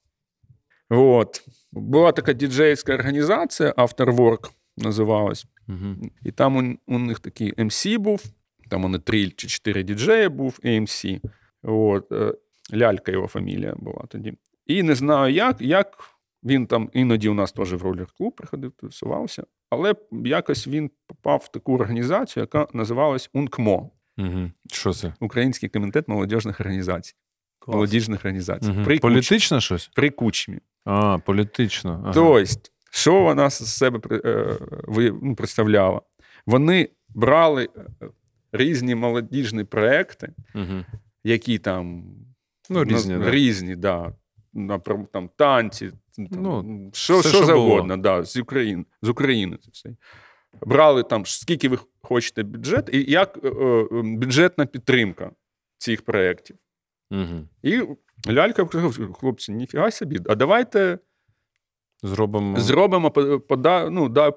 [0.89, 1.41] От.
[1.71, 5.45] Була така діджейська організація, Afterwork називалась.
[5.67, 5.95] Угу.
[6.25, 8.23] І там у, у них такий MC був,
[8.69, 11.19] там вони три чи чотири діджеї був і MC.
[11.63, 12.11] От.
[12.11, 12.33] е,
[12.73, 14.33] Лялька його фамілія була тоді.
[14.65, 15.97] І не знаю, як, як
[16.43, 21.51] він там іноді у нас теж в ролер-клуб приходив, тусувався, але якось він попав в
[21.51, 24.51] таку організацію, яка називалась УНКМО Угу.
[24.71, 25.13] Що це?
[25.19, 27.13] Український комітет молодіжних організацій.
[27.59, 27.75] Клас.
[27.75, 28.71] Молодіжних організацій.
[28.71, 28.83] Мгм.
[28.85, 29.01] При, Куч...
[29.01, 29.87] Політичне щось?
[29.87, 30.59] при кучмі.
[30.85, 31.99] А, політично.
[32.03, 32.13] Ага.
[32.13, 32.51] Тобто,
[32.91, 34.57] що вона з себе е,
[35.21, 36.01] ну, представляла?
[36.45, 38.07] Вони брали е,
[38.51, 40.85] різні молодіжні проекти, Угу.
[41.23, 42.03] Які там
[42.69, 43.31] Ну, різні, на- да.
[43.31, 44.13] різні да.
[44.53, 48.85] Напр- там, танці, там, Ну, що, все, що що завгодно, да, з України.
[49.01, 49.95] З України це все.
[50.61, 55.31] Брали там, скільки ви хочете бюджет, і як е, е, бюджетна підтримка
[55.77, 56.57] цих проєктів.
[57.11, 57.47] Угу.
[57.63, 57.81] І
[58.31, 60.99] лялька сказав, хлопці, ніфіга собі, а давайте
[62.03, 62.59] Зробимо.
[62.59, 63.11] зробимо,
[63.47, 64.33] пода, ну, да,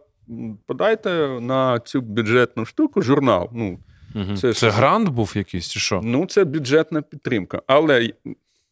[0.66, 3.50] подайте на цю бюджетну штуку журнал.
[3.52, 3.78] Ну,
[4.14, 4.36] Мгм.
[4.36, 6.00] це Це, грант був якийсь, чи що?
[6.04, 7.62] ну це бюджетна підтримка.
[7.66, 8.10] Але,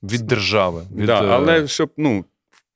[0.02, 0.82] Від держави.
[0.96, 2.24] Від, да, е, але щоб, ну,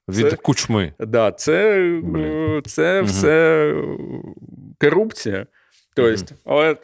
[0.08, 0.92] від це- кучми.
[0.98, 2.62] да, це, Блін.
[2.66, 3.06] це Мгм.
[3.10, 3.74] все
[4.80, 5.46] корупція.
[5.94, 6.40] Тобто, Мгм.
[6.44, 6.74] але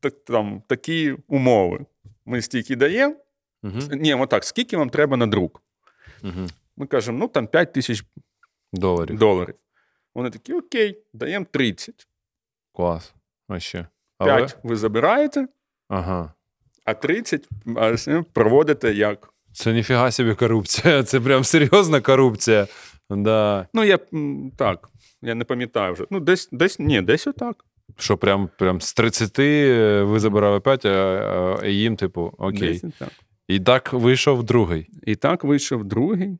[0.00, 1.78] так, там, такі умови.
[2.26, 3.14] Ми стільки даємо.
[3.62, 3.78] Угу.
[3.90, 5.62] Ні, отак, скільки вам треба на друк?
[6.24, 6.46] Угу.
[6.76, 8.04] Ми кажемо, ну там 5 тисяч
[8.72, 9.18] Доларів.
[9.18, 9.54] доларів.
[10.14, 12.08] Вони такі, окей, даємо 30.
[12.72, 13.14] Клас.
[13.48, 13.86] А ще.
[14.18, 15.48] 5 ви забираєте,
[15.88, 16.32] Ага.
[16.84, 17.48] а 30
[18.32, 19.32] проводите як.
[19.52, 21.02] Це ніфіга собі корупція.
[21.04, 22.66] Це прям серйозна корупція.
[23.10, 23.66] Да.
[23.74, 23.98] Ну, я
[24.56, 24.88] так,
[25.22, 26.04] я не пам'ятаю вже.
[26.10, 27.64] Ну, десь, десь, ні, десь отак.
[27.98, 32.58] Що прям, прям з 30 е, ви забирали 5, а, а їм, типу, окей.
[32.72, 33.08] Десь отак.
[33.48, 34.88] І так вийшов другий.
[35.06, 36.38] І так вийшов другий.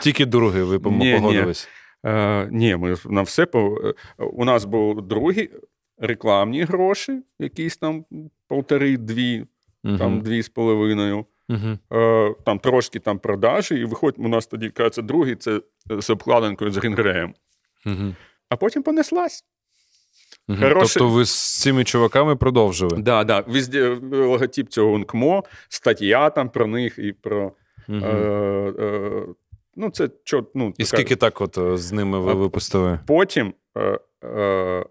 [0.00, 1.16] Тільки другий ви Ні, ні.
[1.16, 1.68] погодились.
[2.06, 3.80] Е, ні, ми на все по.
[4.20, 5.50] е, У нас був другий
[5.98, 8.04] рекламні гроші, якісь там
[8.48, 9.46] полтори-дві,
[9.84, 9.98] Угу.
[9.98, 11.26] там дві з половиною.
[11.48, 11.98] Угу.
[12.00, 15.60] Е, там трошки там продажі, і виходить, у нас тоді кажеться, другий це
[15.90, 17.34] з обкладинкою з Грінгреєм.
[17.86, 18.14] Угу.
[18.48, 19.44] А потім понеслась.
[20.48, 20.58] Угу.
[20.60, 22.96] Хороший- Тобто ви з цими чуваками продовжили.
[22.98, 23.40] Да, да.
[23.46, 27.52] Везде логотип цього УНКМО, стаття там про них і про
[27.88, 27.98] Угу.
[28.04, 29.22] е, е,
[29.76, 33.00] ну, це чо, ну, І скільки так от е, з ними ви А випустили?
[33.06, 34.84] Потім е, е,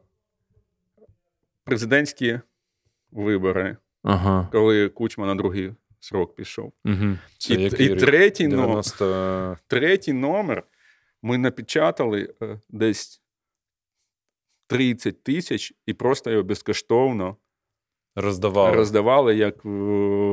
[1.64, 2.40] президентські
[3.11, 4.49] вибори, Ага.
[4.52, 6.73] коли Кучма на другий срок пішов.
[6.85, 7.18] Угу.
[7.38, 8.84] Це І, і третій, номер,
[9.68, 10.64] третій номер
[11.22, 13.22] ми напечатали е, десь
[14.68, 17.38] 30 тисяч і просто його безкоштовно
[18.15, 18.76] роздавали.
[18.76, 19.69] роздавали як е,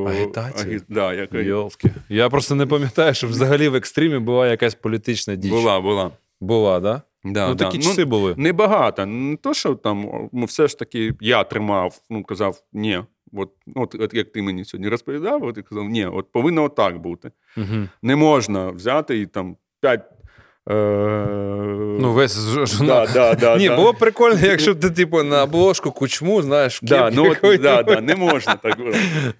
[0.08, 0.78] Агітацію?
[0.78, 1.90] агі- да, як Йолки.
[2.08, 5.50] Я просто не пам'ятаю, що взагалі в екстримі була якась політична діч.
[5.50, 6.10] Була, була.
[6.40, 7.02] Була, да?
[7.24, 7.64] Да, ну, да.
[7.64, 8.34] Такі часи ну, були.
[8.36, 9.06] Небагато.
[9.06, 13.00] Не то, що там ну, все ж таки я тримав, ну казав, ні.
[13.32, 16.98] От, от, от як ти мені сьогодні розповідав, от і казав, ні, от повинно отак
[16.98, 17.30] бути.
[17.56, 17.88] Угу.
[18.02, 20.04] Не можна взяти і там 5
[22.00, 23.06] Ну, весь ж- журнал.
[23.06, 23.76] да, да, да, Ні, да.
[23.76, 28.16] було б прикольно, якщо ти, типу, на обложку кучму, знаєш, Да, ну, да, да, не
[28.16, 28.78] можна так.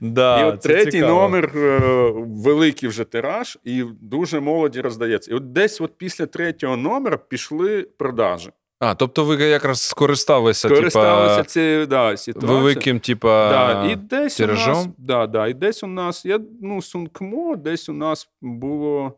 [0.01, 1.13] Да, і от третій цікаво.
[1.21, 1.79] номер е,
[2.27, 5.31] великий вже тираж, і дуже молоді роздається.
[5.31, 8.51] І от десь от після третього номера пішли продажі.
[8.79, 12.59] А, тобто ви якраз скористалися, Користалися типа, цією да, ситуацією.
[12.61, 14.95] великим, типа, Да, і десь у нас, тиражом?
[14.99, 19.13] да, да, і десь у нас, я, ну, Сумкмо, десь у нас було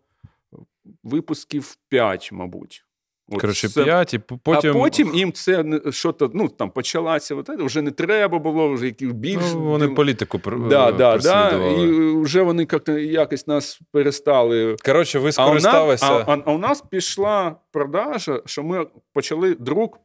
[1.02, 2.84] випусків 5, мабуть.
[3.28, 4.70] От коротше, це- 5, і потім...
[4.70, 9.06] А потім їм це що-то, ну, там почалася, от, вже не треба було, вже які
[9.06, 9.42] більш...
[9.54, 10.40] ну, вони політику
[10.70, 11.86] да, е, да, да, і
[12.16, 14.76] вже вони як-то якось нас перестали.
[14.84, 16.06] Коротше, ви А у, нас, скористалися...
[16.06, 20.00] а, а, а у нас пішла продажа, що ми почали друк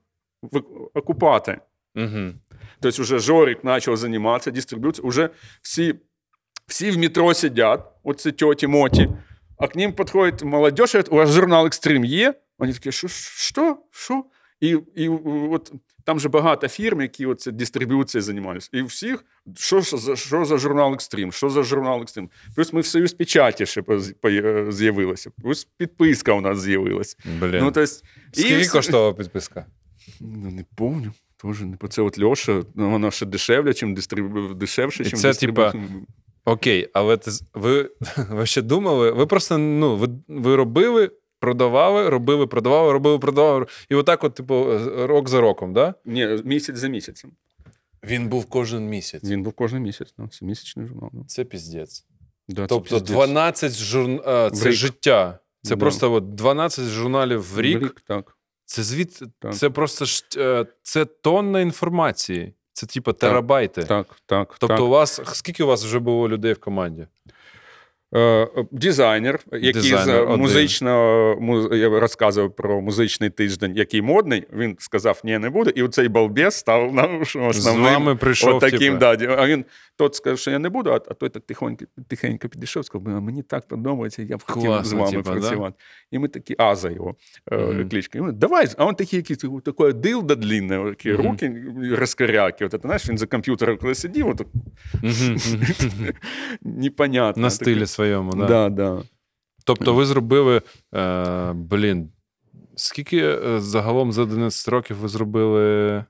[0.93, 1.59] окупати.
[1.95, 2.33] Угу.
[2.79, 5.09] Тобто вже Жорик почав займатися дистрибуцією.
[5.09, 5.29] Уже
[5.61, 5.95] всі,
[6.67, 9.09] всі в метро сидять, оце тьоті моті,
[9.57, 12.33] а к ним підходить молодь, і у вас журнал Екстрим є?
[12.59, 13.07] Вони такі, що?
[13.07, 13.77] Що?
[13.91, 14.23] Що?
[14.59, 15.09] І, і
[15.51, 15.71] от
[16.03, 18.69] там же багато фірм, які оце дистрибуцією займалися.
[18.73, 19.25] І всіх,
[19.55, 21.31] що, за, що за журнал Екстрим?
[21.31, 22.29] Що за журнал Екстрим?
[22.55, 23.83] Плюс ми в Союз печаті ще
[24.69, 25.31] з'явилися.
[25.41, 27.17] Плюс підписка у нас з'явилася.
[27.41, 28.03] Ну, то есть,
[28.33, 29.65] і Скільки все- коштувала підписка?
[30.19, 31.13] Ну, не помню.
[31.41, 34.53] Тоже не по це от Льоша, ну, воно ще дешевле, чим дистрибу...
[34.53, 35.73] дешевше, І чим це, типа.
[36.47, 37.91] Окей, але ти, з- ви,
[38.29, 43.65] ви ще думали, ви просто ну, ви, ви робили, продавали, робили, продавали, робили, продавали.
[43.89, 44.65] І отак, от, типу,
[44.97, 45.93] рок за роком, да?
[46.05, 47.31] Ні, місяць за місяцем.
[48.03, 49.23] Він був кожен місяць.
[49.23, 51.09] Він був кожен місяць, ну, це місячний журнал.
[51.13, 51.25] Ну.
[51.27, 52.05] Це піздець.
[52.47, 53.11] Да, це Тобто пиздець.
[53.15, 54.21] 12 журн...
[54.25, 54.73] а, це рік.
[54.75, 55.39] життя.
[55.63, 55.79] Це Да.
[55.79, 58.01] просто от 12 журналів в рік.
[58.07, 58.37] так.
[58.65, 59.19] Це звід...
[59.39, 59.55] Так.
[59.55, 62.53] це просто ж е, це тонна інформації.
[62.77, 63.83] Це типу терабайти.
[63.83, 64.55] Так, так.
[64.59, 64.85] Тобто, так.
[64.85, 67.07] у вас скільки у вас вже було людей в команді?
[68.15, 74.43] Е, е, Дизайнер, який Дизайнер з музичного му- я розказував про музичний тиждень, який модний.
[74.53, 75.71] Він сказав, ні, не буде.
[75.75, 77.83] І оцей балбес став нам що, З основним.
[77.83, 78.55] вами прийшов.
[78.55, 79.35] От таким, типу, да.
[79.37, 79.65] А він
[79.95, 83.43] тот сказав, що я не буду, а, той так тихонько, тихенько підійшов, сказав, «А мені
[83.43, 85.39] так подобається, я б хотів з Класно, вами типа, да?
[85.39, 85.75] працювати.
[86.11, 87.15] І ми такі, Аза його
[87.51, 87.89] е, Мгм.
[87.89, 88.17] кличка.
[88.17, 91.21] І ми, давай, а він такий якийсь, такий дилда длинне, такі Мгм.
[91.27, 92.65] руки розкоряки.
[92.65, 94.41] От, знаєш, він за комп'ютером, коли сидів, от,
[95.03, 95.37] мгм.
[96.61, 97.41] непонятно.
[97.41, 98.31] на стилі своєму.
[98.31, 98.45] Да.
[98.47, 99.01] Да, да.
[99.65, 100.61] Тобто ви зробили,
[100.95, 102.09] е, блін,
[102.75, 106.05] скільки е, загалом за 11 років ви зробили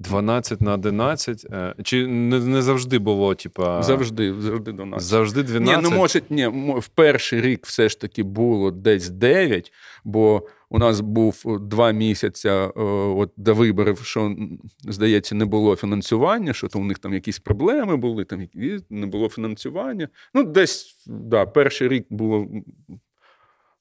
[0.00, 1.46] 12 на 11?
[1.50, 3.82] Е, чи не, не завжди було, типа.
[3.82, 5.02] Завжди, завжди до нас.
[5.02, 5.82] Завжди 12?
[5.82, 6.46] Ні, ну може, ні,
[6.78, 9.72] в перший рік все ж таки було десь 9,
[10.04, 14.36] бо у нас був два місяці е, от, до виборів, що,
[14.84, 18.48] здається, не було фінансування, що то у них там якісь проблеми були, там
[18.90, 20.08] не було фінансування.
[20.34, 22.46] Ну, десь, да, перший рік було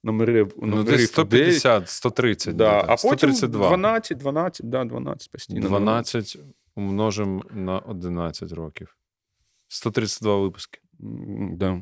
[0.09, 2.55] м, номерів, Ну, десь 150, 130.
[2.55, 2.97] Да, а потім
[3.33, 3.67] 132.
[3.69, 5.67] 12, 12, да, 12 постійно.
[5.67, 6.37] 12
[6.75, 8.95] умножимо на 11 років.
[9.67, 10.79] 132 випуски.
[11.51, 11.79] Да.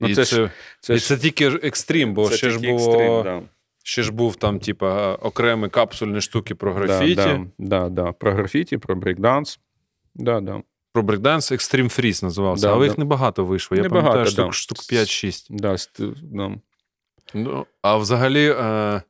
[0.00, 0.50] Ну, і це, це, ж,
[0.80, 2.74] це, і це тільки екстрім, бо це ще ж було.
[2.76, 3.42] екстрим, да.
[3.86, 8.12] Ще ж був там, типа, окремі капсульні штуки про графіті, Да, да, да, да.
[8.12, 9.60] Про графіті, про брейкданс.
[10.14, 10.62] Да, да.
[10.92, 12.84] про брейкданс, Extreme Freeze називався, Да, але да.
[12.84, 13.76] їх небагато вийшло.
[13.76, 14.52] Я Небагато, пам'ятаю, штук, да.
[14.52, 15.46] штук 5-6.
[15.50, 16.54] Да, ст- да.
[17.34, 19.02] Ну, а взагалі, е,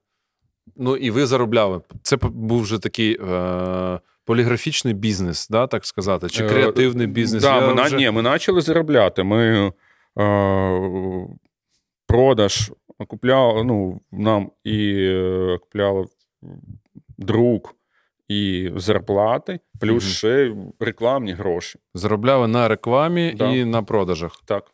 [0.77, 1.81] ну і ви заробляли.
[2.03, 7.43] Це був вже такий е, поліграфічний бізнес, да, так сказати, чи Е, креативний бізнес.
[7.43, 9.23] Да, Я ми, вже- ні, ми почали заробляти.
[9.23, 9.73] Ми
[10.21, 11.29] е,
[12.07, 16.07] продаж окупляли, ну, нам і е, окупляли
[17.19, 17.75] друк
[18.29, 20.13] і зарплати, плюс Мгм.
[20.13, 21.79] ще рекламні гроші.
[21.95, 23.51] Заробляли на рекламі Да.
[23.51, 24.43] і на продажах.
[24.45, 24.65] Так.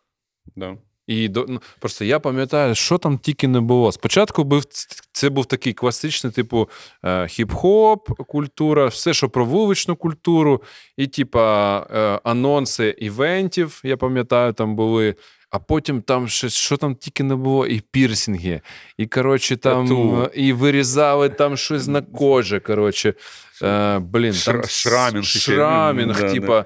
[0.57, 0.77] Да.
[1.11, 3.93] І до ну, просто я пам'ятаю, що там тільки не було.
[3.93, 4.65] Спочатку був
[5.13, 6.69] це був такий класичний, типу,
[7.05, 10.63] е, хіп-хоп, культура, все, що про вуличну культуру,
[10.97, 13.81] і, типа, е, анонси івентів.
[13.85, 15.15] Я пам'ятаю, там були
[15.51, 18.61] а потім там щось, що там тільки не було, і пірсінги,
[18.97, 20.31] і коротше, там Тату.
[20.35, 22.61] і вирізали там щось на кожі.
[22.61, 23.15] Коротше,
[23.63, 26.65] е, блін, там шрамінг шрамінг, да, да.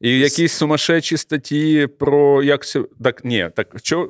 [0.00, 2.82] І якісь сумасшедші статті про як це.
[3.04, 4.08] Так, ні, так що.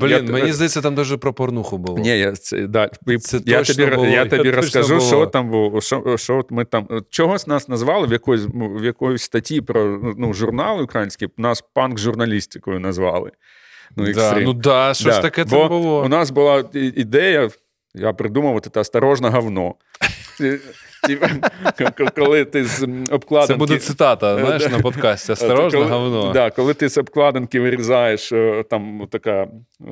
[0.00, 1.98] Блін, я- мені здається, там дуже про порнуху було.
[1.98, 2.90] Ні, я це да.
[3.20, 5.06] Це я точно тобі, було, я тобі точно розкажу, було.
[5.06, 5.80] що там було.
[5.80, 10.82] Що, що ми там чогось нас назвали в якоїсь в якоїсь статті про ну, журнал
[10.82, 13.30] український, нас панк журналістикою назвали.
[13.96, 16.02] Ну, да, ну да, щось Да, таке бо там було.
[16.04, 17.50] У нас була ідея,
[17.94, 19.74] я придумав це осторожно говно.
[21.06, 21.16] Ти-
[21.76, 23.52] ти- к- Коли ти з обкладинки...
[23.54, 25.32] Це буде цитата, Е, знаєш, на подкасті.
[25.32, 26.32] Осторожно, говно.
[26.32, 29.48] Да, коли ти з обкладинки вирізаєш, е, там така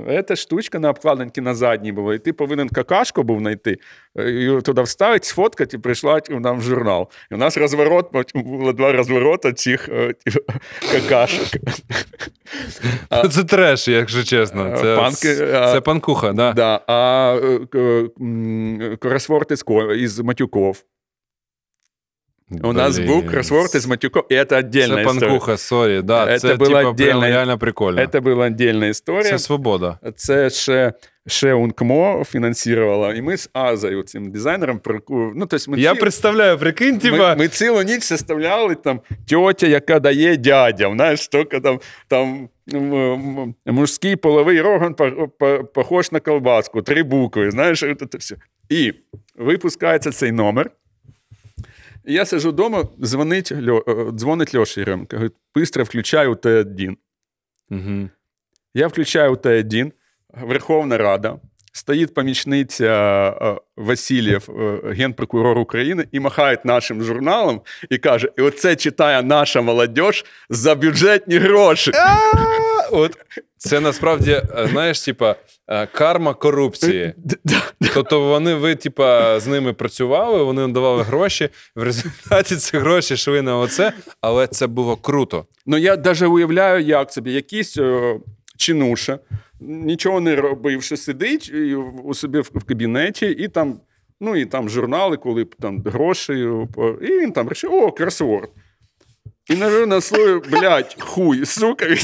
[0.08, 3.76] ета штучка на обкладинці на задній була, і ти повинен какашку був знайти,
[4.18, 7.08] е, її туди вставити, сфоткати і прийшла нам в журнал.
[7.30, 10.14] І у нас розворот, було два розворота цих е,
[10.92, 11.46] какашок.
[13.30, 14.76] Це треш, якщо чесно.
[14.80, 16.52] Це, панки, це панкуха, да.
[16.52, 17.36] Да, а
[17.76, 19.92] е, кросворд із, ко-
[22.50, 22.70] матюков.
[22.70, 23.08] У нас Блін.
[23.08, 25.20] був кросворд із матюков, і це віддільна Це історія.
[25.20, 26.02] панкуха, сорі.
[26.02, 28.06] Да, Це це була типа, прям реально прикольно.
[28.06, 29.22] Це була віддільна історія.
[29.30, 29.98] Це свобода.
[30.16, 30.92] Це ще,
[31.26, 36.00] ще УНКМО фінансувала, і ми з Азою, цим дизайнером, прику- ну, тобто ми, Я ці-
[36.00, 37.34] представляю, прикинь, ми, типа.
[37.38, 43.54] ми цілу ніч составляли там тьотя, яка дає дядям, знаєш, тільки там, там м, м,
[43.66, 47.80] мужський половий орган по- по- похож на колбаску, три букви, знаєш,
[48.12, 48.36] це все.
[48.68, 48.92] І
[49.36, 50.70] випускається цей номер.
[52.06, 56.94] І я сижу вдома, дзвонить, Льо, е, дзвонить Льоша Єремко, говорить, быстро включай УТ-1.
[57.70, 58.10] Угу.
[58.74, 59.92] Я включаю Т1,
[60.42, 61.38] Верховна Рада,
[61.72, 62.84] стоїть помічниця
[63.42, 67.60] е, Васильєв, е, генпрокурор України, і махає нашим журналом
[67.90, 70.00] і каже: і оце читає наша молодь
[70.50, 71.92] за бюджетні гроші.
[72.96, 73.18] От
[73.56, 75.36] це насправді, е, знаєш, типа
[75.68, 77.14] е, карма корупції.
[77.94, 81.48] Тобто вони, ви, типа, з ними працювали, вони давали гроші.
[81.74, 85.46] В результаті ці гроші йшли на оце, але це було круто.
[85.66, 88.16] Ну я навіть уявляю, як собі якийсь е,
[88.56, 89.18] чинуша,
[89.60, 91.52] нічого не робивши, сидить
[92.04, 93.80] у собі в, кабінеті, і там.
[94.20, 98.50] Ну, і там журнали, коли там гроші, е, і він там рішив, о, кросворд.
[99.50, 101.86] І навів на слові, блядь, хуй, сука.
[101.86, 101.94] І,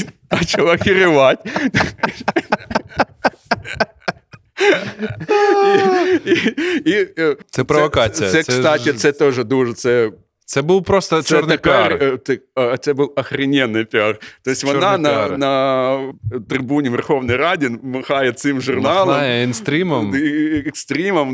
[6.25, 8.31] і, і, е, Це провокація.
[8.31, 9.73] Це, Це це, кстати, це теж дуже.
[9.73, 10.11] Це
[10.45, 12.13] Це був просто це чорний тепер, піар.
[12.13, 12.41] е, ти-
[12.79, 14.19] Це був охрененный піар.
[14.43, 16.13] Тобто вона на, на
[16.49, 19.07] трибуні Верховної Ради махає цим журналом.
[19.07, 20.15] Махає Екстрімом.
[20.15, 20.57] і-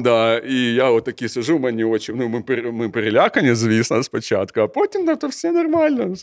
[0.04, 0.38] да.
[0.38, 2.14] І я отакий сижу, мені очі.
[2.16, 6.14] Ну, ми, ми перелякані, звісно, спочатку, а потім ну, то все нормально.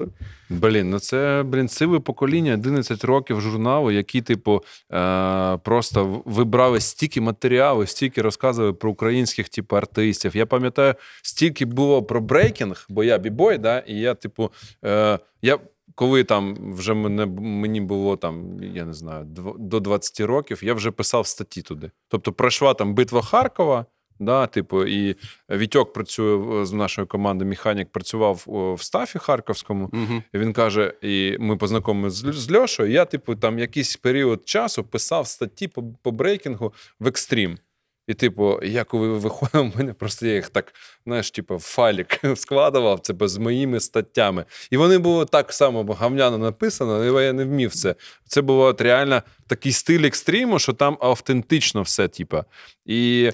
[0.49, 7.21] Блін, ну це блін, сиве покоління, 11 років журналу, які, типу, е, просто вибрали стільки
[7.21, 10.37] матеріалу, стільки розказували про українських, типу, артистів.
[10.37, 14.53] Я пам'ятаю, стільки було про брейкінг, бо я b-boy, да, і я, типу,
[14.85, 15.59] е, я.
[15.95, 19.25] Коли там вже мене мені було там, я не знаю,
[19.59, 21.91] до 20 років, я вже писав статті туди.
[22.09, 23.87] Тобто пройшла там битва Харкова,
[24.19, 25.17] да, типу, і
[25.51, 28.45] Вітьок працює з нашої команди, механік працював
[28.79, 29.91] в стафі харківському.
[29.93, 30.23] Угу.
[30.35, 32.91] І він каже: і ми познайомилися з Льошою.
[32.91, 37.59] Я, типу, там якийсь період часу писав статті по, по брейкінгу в екстрім.
[38.07, 40.75] І, типу, я коли виходив, у мене просто я їх так,
[41.07, 44.45] знаєш, типу, в файлік складував типу, з моїми статтями.
[44.71, 47.95] І вони були так само гавняно написано, але я не вмів це.
[48.25, 52.45] Це було от реально такий стиль екстриму, що там автентично все, типу.
[52.85, 53.31] І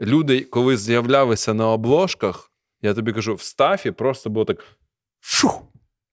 [0.00, 2.50] люди, коли з'являлися на обложках,
[2.82, 4.64] я тобі кажу, в стафі просто було так.
[5.20, 5.62] Фух,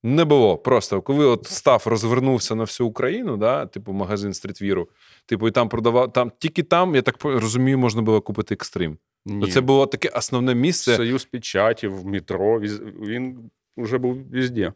[0.03, 0.57] не було.
[0.57, 4.89] Просто коли от став розвернувся на всю Україну, да, типу магазин стрітвіру,
[5.25, 8.97] типу, і там продавав, там тільки там, я так розумію, можна було купити екстрим.
[9.41, 10.95] То це було таке основне місце.
[10.95, 12.59] Союз печаті в метро.
[12.59, 13.37] Він
[13.77, 14.73] вже був везде.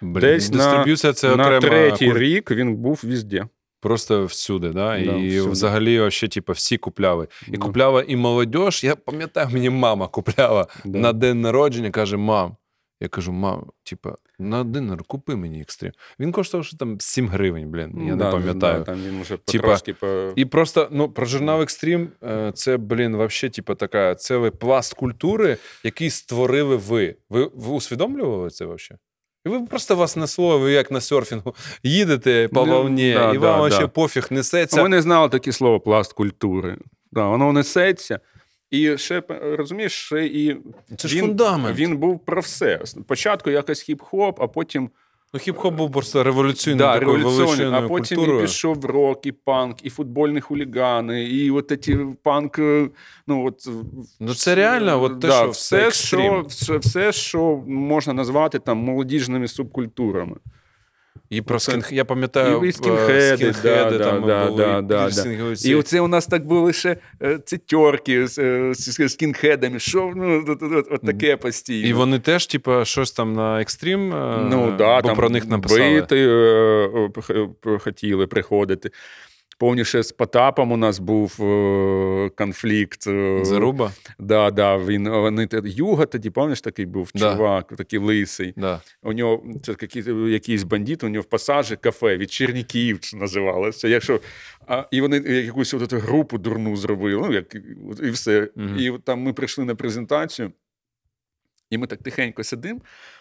[0.00, 3.46] Блін, десь дистриб'юція це На окрема третій куль- рік він був везде.
[3.80, 4.68] просто всюди.
[4.68, 4.72] Да?
[4.88, 5.50] Да, і всюди.
[5.50, 7.28] взагалі вообще, типу, всі купляли.
[7.48, 7.58] І Ну.
[7.58, 8.82] купляла і молодь.
[8.82, 10.98] Я пам'ятаю, мені мама купляла Да.
[10.98, 12.56] на день народження, каже: мам.
[13.00, 15.92] Я кажу, мам, типа, на д-нюр купи мені екстрим.
[16.20, 18.06] Він коштував що там 7 гривень, блін.
[18.06, 18.78] Я Да, не пам'ятаю.
[18.78, 20.32] Да, там він вже Типа, по...
[20.36, 25.56] І просто ну про журнал Екстрім е, це, блін, вообще, типу, така цілий пласт культури,
[25.84, 27.16] який створили ви.
[27.30, 28.98] Ви, ви усвідомлювали це вообще?
[29.46, 33.38] І ви просто вас несло, ви як на серфінгу їдете по Ну, волні, да, і
[33.38, 33.88] да, вам да.
[33.88, 34.82] пофіг несеться.
[34.82, 36.76] Ми не знали таке слово пласт культури.
[37.12, 38.20] Да, воно несеться.
[38.70, 40.56] І ще розумієш, ще і
[40.96, 41.78] Це ж фундамент.
[41.78, 42.80] він був про все.
[42.84, 44.90] Спочатку якось хіп-хоп, а потім
[45.34, 48.38] Ну, хіп-хоп був просто революційною Да, такою революційний, а потім культурою.
[48.38, 52.58] і пішов рок, і панк, і футбольні хулігани, і от ці панк.
[52.58, 52.88] е,
[53.26, 53.68] Ну, от,
[54.20, 58.58] Ну, це реально, от те, да, що все, це що, все, все, що можна назвати
[58.58, 60.36] там молодіжними субкультурами.
[61.30, 61.96] І про Це- скін...
[61.96, 65.54] я пам'ятаю, і, скінхеди, скінхеди да, там да, були, да, і да, да.
[65.64, 70.12] І оце у нас так були ще е, ці тьорки з, е, з, скінхедами, що
[70.16, 71.88] ну, от, от, таке постійно.
[71.88, 75.46] І вони теж, типу, щось там на екстрім, е, Ну, да, бо там про них
[75.46, 76.00] написали.
[76.00, 78.90] Бити, е, хотіли приходити.
[79.58, 83.06] Повніше з Потапом у нас був е, конфлікт.
[83.06, 83.92] е, Заруба?
[84.18, 87.32] Да, да, він, вони, Юга тоді, пам'ятаєш, такий був Да.
[87.32, 88.54] чувак, такий лисий.
[88.56, 88.80] Да.
[89.02, 93.88] У нього це якийсь, якийсь бандит, у нього в пасажі кафе вечірників називалося.
[93.88, 94.20] Якщо,
[94.66, 97.54] а, і вони якусь от групу дурну зробили, ну, як,
[98.02, 98.48] і все.
[98.56, 98.76] Мгм.
[98.78, 100.52] І там ми прийшли на презентацію,
[101.70, 102.80] і ми так тихенько сидимо.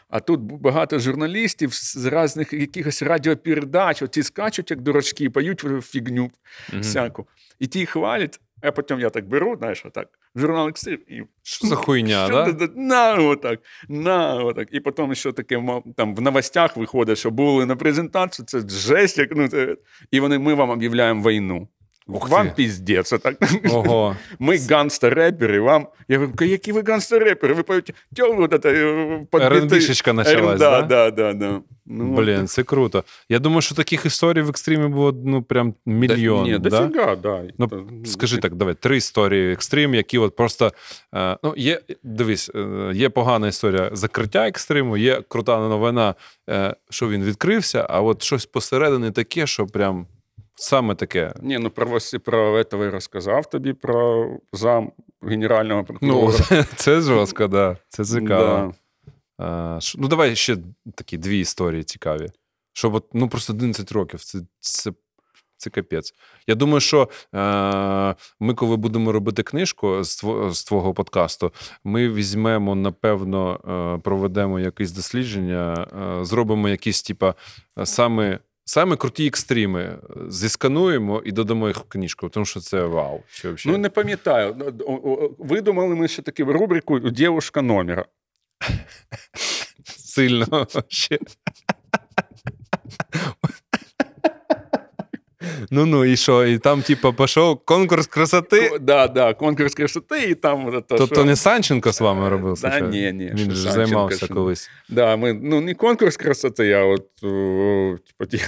[0.10, 6.32] А тут багато журналістів з різних якихось радіопередач, оті скачуть, як дурачки, поють фігню
[6.70, 6.82] Мгм.
[6.82, 7.28] всяку.
[7.60, 11.76] І ті хвалять, а потім я так беру, знаєш, отак, журнал «Екстрим», і Що за
[11.76, 12.54] хуйня, що да?
[12.54, 12.74] ти?
[12.76, 13.60] На, отак,
[13.90, 14.68] на, отак.
[14.72, 15.64] І потім ще таке
[15.98, 19.78] там в новостях виходить, що були на презентацію, це жесть, як ну це.
[20.12, 21.68] І вони ми вам об'являємо війну.
[22.08, 23.14] Ух вам піздець.
[23.72, 24.16] Ого.
[24.40, 25.88] Ми ганстер-репери, вам.
[26.08, 27.54] Я говорю, які ви ганстер-репери?
[27.54, 30.82] Ви поєте, вот это, подбитий- РНБшечка почалась, да?
[30.82, 31.12] да?
[31.12, 31.62] Да, да.
[31.86, 33.04] Ну, Блін, це круто.
[33.30, 36.44] Я думаю, що таких історій в екстримі було ну прям мільйон.
[36.44, 36.70] Ні, да?
[36.70, 37.44] дофіга, да.
[37.58, 40.74] Ну, скажи так, давай, три історії екстрим, які от просто.
[41.16, 46.16] Е, ну, є, дивись, е, є погана історія закриття екстриму, є крута новина,
[46.50, 50.08] е, що він відкрився, а от щось посередині таке, що прям
[50.58, 51.34] саме таке.
[51.42, 56.32] Ні, ну про ось про этого я розказав тобі про зам генерального Ну,
[56.76, 57.78] це жорстко, да.
[57.90, 58.74] Це цікаво.
[59.40, 59.82] Да.
[59.82, 60.58] Ш- ну, давай ще
[60.96, 62.28] такі дві історії цікаві.
[62.74, 64.20] Щоб от, ну, просто 11 років.
[64.24, 64.92] Це, це,
[65.58, 66.14] це капець.
[66.48, 71.52] Я думаю, що е, ми, коли будемо робити книжку з, тво- з твого подкасту,
[71.84, 73.60] ми візьмемо, напевно,
[73.98, 75.88] е, проведемо якесь дослідження,
[76.22, 77.36] е, зробимо якісь, типа,
[77.80, 78.40] е, саме.
[78.70, 80.00] Саме круті екстріми е,
[80.30, 83.24] зіскануємо і додамо їх в книжку, тому що це вау.
[83.28, 83.56] Що.
[83.66, 84.74] Ну, не пам'ятаю.
[84.88, 88.06] О- Видумали ми ще таку рубрику Дівушка номера.
[89.86, 91.20] сильно ще.
[95.72, 96.46] Ну ну і що?
[96.46, 98.70] І там, типа, пішов конкурс красоти.
[98.70, 102.58] Ко- Да, да, конкурс красоти, і там это, Тобто що- не Санченко з вами робив?
[102.62, 104.70] Да, ні, ні, Він ж Санченко, займався що- колись.
[104.90, 108.42] Да, ми, ну, не конкурс красоти, а от, о, типу, ті,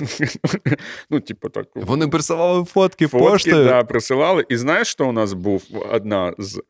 [1.09, 1.65] ну, типу, так.
[1.75, 3.65] Вони присилали фотки, Фотки, поштою.
[3.65, 4.45] да, присилали.
[4.49, 6.61] І знаєш, що у нас був одна з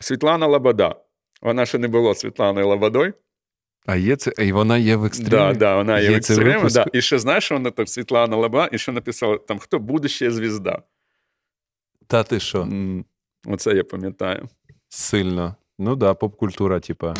[0.00, 0.94] Світлана Лобода.
[1.42, 3.12] Вона ще не була Світланою Лободою.
[3.88, 5.30] А є це, і вона є в екстримі?
[5.30, 6.54] Да, да, вона є, Є в екстремі.
[6.54, 6.74] випуск?
[6.74, 6.86] Да.
[6.92, 10.82] І ще знаєш, що вона там Світлана Лобода, і ще написала там, хто будущая звізда.
[12.06, 12.68] Та ти що?
[13.46, 14.48] Оце я пам'ятаю.
[14.88, 15.56] Сильно.
[15.78, 17.14] Ну да, поп-культура, типа.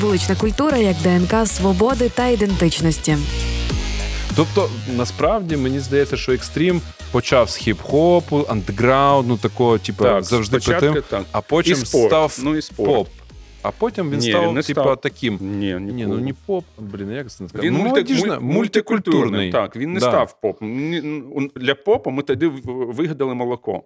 [0.00, 3.16] Вулична культура як ДНК свободи та ідентичності.
[4.36, 6.80] Тобто, насправді мені здається, що екстрім
[7.12, 11.24] почав з хіп-хопу, андеграунду, такого, типу, завжди спочатку так.
[11.32, 12.06] а потім і спорт.
[12.06, 12.88] став ну, і спорт.
[12.88, 13.08] поп.
[13.62, 15.00] А потім він Ні, став, не типа, став.
[15.00, 15.38] таким.
[15.40, 17.60] Ні, Ні, ну не поп, блін, як це сказати?
[17.66, 19.52] Він ну, мульти- молодіжна- мультикультурний.
[19.52, 20.06] Так, він не Да.
[20.08, 20.58] став поп.
[21.56, 23.82] Для попа ми тоді вигадали молоко.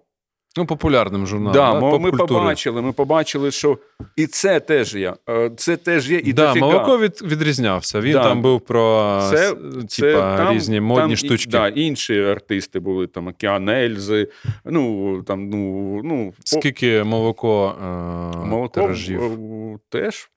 [0.57, 1.53] Ну, популярним журналом.
[1.53, 2.27] да, да, ми поп-культури.
[2.39, 3.77] побачили, ми побачили, що
[4.15, 5.13] і це теж є.
[5.29, 6.67] Е, Це теж є і да, дофіга.
[6.67, 8.01] молоко від, відрізнявся.
[8.01, 8.23] Він Да.
[8.23, 9.55] там був про Це- с-
[9.87, 11.51] Це там- різні модні там і- штучки.
[11.51, 14.27] Да, інші артисти були, там Океан Ельзи,
[14.65, 17.85] ну, там, ну, ну, Скільки молоко, е,
[18.47, 19.21] молоко тиражів?
[19.23, 20.29] е, теж.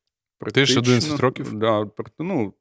[0.55, 1.53] Ти 11 років?
[1.55, 1.87] Да,
[2.19, 2.53] ну,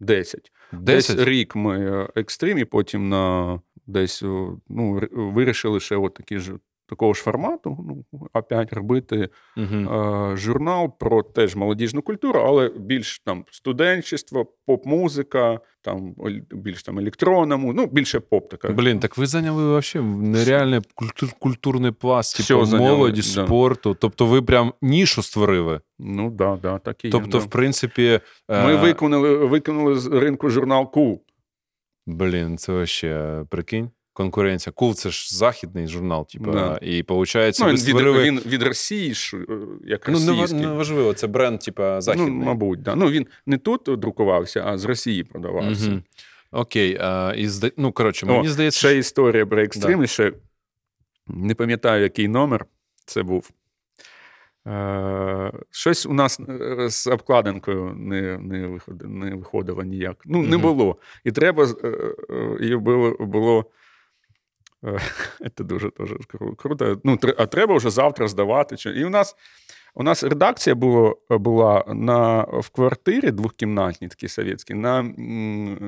[0.00, 0.52] 10.
[0.72, 1.16] 10?
[1.16, 4.22] Десь рік ми е, екстримі, потім на десь
[4.68, 6.52] ну, вирішили ще от такі ж.
[6.90, 9.88] Такого ж формату, ну, опять робити Мгм.
[9.88, 16.14] е, журнал про теж молодіжну культуру, але більш там студенчество, поп-музика, там
[16.50, 18.68] більш там електронному, ну більше поп така.
[18.68, 23.46] Блін, так ви зайняли вообще нереальний культур, культурний пласт, типу, молоді, да.
[23.46, 23.96] спорту.
[24.00, 25.80] Тобто ви прям нішу створили.
[25.98, 27.12] Ну да, да, так і є.
[27.12, 27.44] Тобто, да.
[27.44, 31.22] в принципі, е, Ми виганали, виганали з ринку журнал Кул.
[32.06, 33.90] Блін, це вообще прикинь.
[34.20, 34.72] Конкуренція.
[34.72, 36.78] Кул це ж західний журнал, типу, Да.
[36.82, 38.22] і виходить, Ну, він, від, створили.
[38.24, 39.42] він від Росії, ж, е,
[39.84, 40.60] як Ну, не, російський.
[40.60, 42.30] не важливо, це бренд, типа, західний.
[42.30, 42.94] Ну, мабуть, да.
[42.94, 45.90] Ну, він не тут друкувався, а з Росії продавався.
[45.90, 46.02] Мгм.
[46.52, 47.70] Окей, а, і зда...
[47.76, 50.32] ну, коротше, О, мені здається, Ще історія про екстрим, ще
[51.26, 52.66] не пам'ятаю, який номер
[53.06, 53.50] це був.
[54.66, 60.16] Е, Щось у нас е, з обкладинкою не не, виходило, не виходило ніяк.
[60.24, 60.96] Ну, не було.
[61.24, 61.68] І треба
[62.60, 63.16] і було.
[63.20, 63.64] було
[65.56, 66.16] це дуже дуже
[66.56, 67.00] круто.
[67.04, 68.76] Ну, А треба вже завтра здавати.
[68.96, 69.36] І у нас
[69.94, 75.02] у нас редакція було, була на, в квартирі двохкімнатній, такій совєтській, на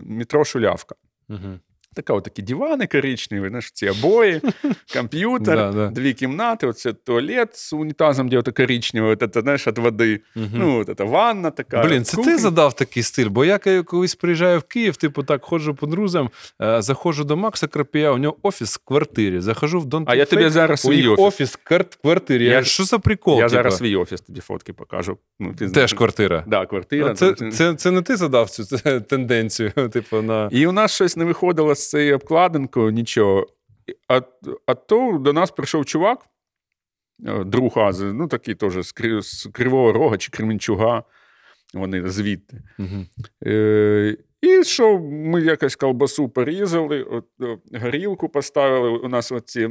[0.05, 0.95] метро Шулявка.
[1.29, 1.59] Угу.
[1.95, 4.41] Така от такі дивани коричневі, знаєш, ці обої,
[4.95, 5.89] комп'ютер, да, да.
[5.89, 10.21] дві кімнати, оце туалет з унітазом, де ото коричневе, от, знаєш, від води.
[10.37, 10.47] Угу.
[10.55, 11.83] Ну, от це ванна така.
[11.83, 15.77] Блін, це ти задав такий стиль, бо я колись приїжджаю в Київ, типу так ходжу
[15.81, 16.31] по друзям,
[16.63, 19.41] е, заходжу до Макса Крапія, у нього офіс в квартирі.
[19.41, 21.25] Захожу в Дон А я тобі зараз свій офіс.
[21.25, 22.45] офіс в квартирі.
[22.45, 23.39] Я, що за прикол?
[23.39, 23.53] Я типу?
[23.55, 25.19] зараз свій офіс тобі фотки покажу.
[25.41, 26.45] Ну, ти Теж квартира.
[26.47, 27.15] Да, квартира.
[27.15, 28.65] Це, це, це, це не ти задав цю
[29.01, 29.71] тенденцію.
[29.71, 30.49] типу, на...
[30.53, 33.47] І у нас щось не виходило з цією обкладинкою, нічого.
[34.09, 34.21] А
[34.67, 36.27] а то до нас прийшов чувак,
[37.27, 41.05] е, друг Ази, ну такий теж з Кривого Рога чи Кременчуга.
[41.75, 42.63] Вони звідти.
[42.79, 43.07] Угу.
[43.47, 47.25] Е, І що ми якось колбасу порізали, от,
[47.75, 48.89] горілку поставили.
[48.89, 49.69] У нас оці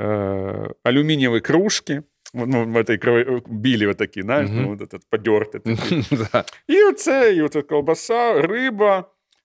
[0.00, 2.02] е, алюмінієві кружки.
[2.34, 3.42] Ну, в этой крови...
[3.46, 4.76] білі отакі, знаєш, mm-hmm.
[4.80, 6.04] ну, от, подерти такі.
[6.68, 9.04] І оце, і оце колбаса, риба.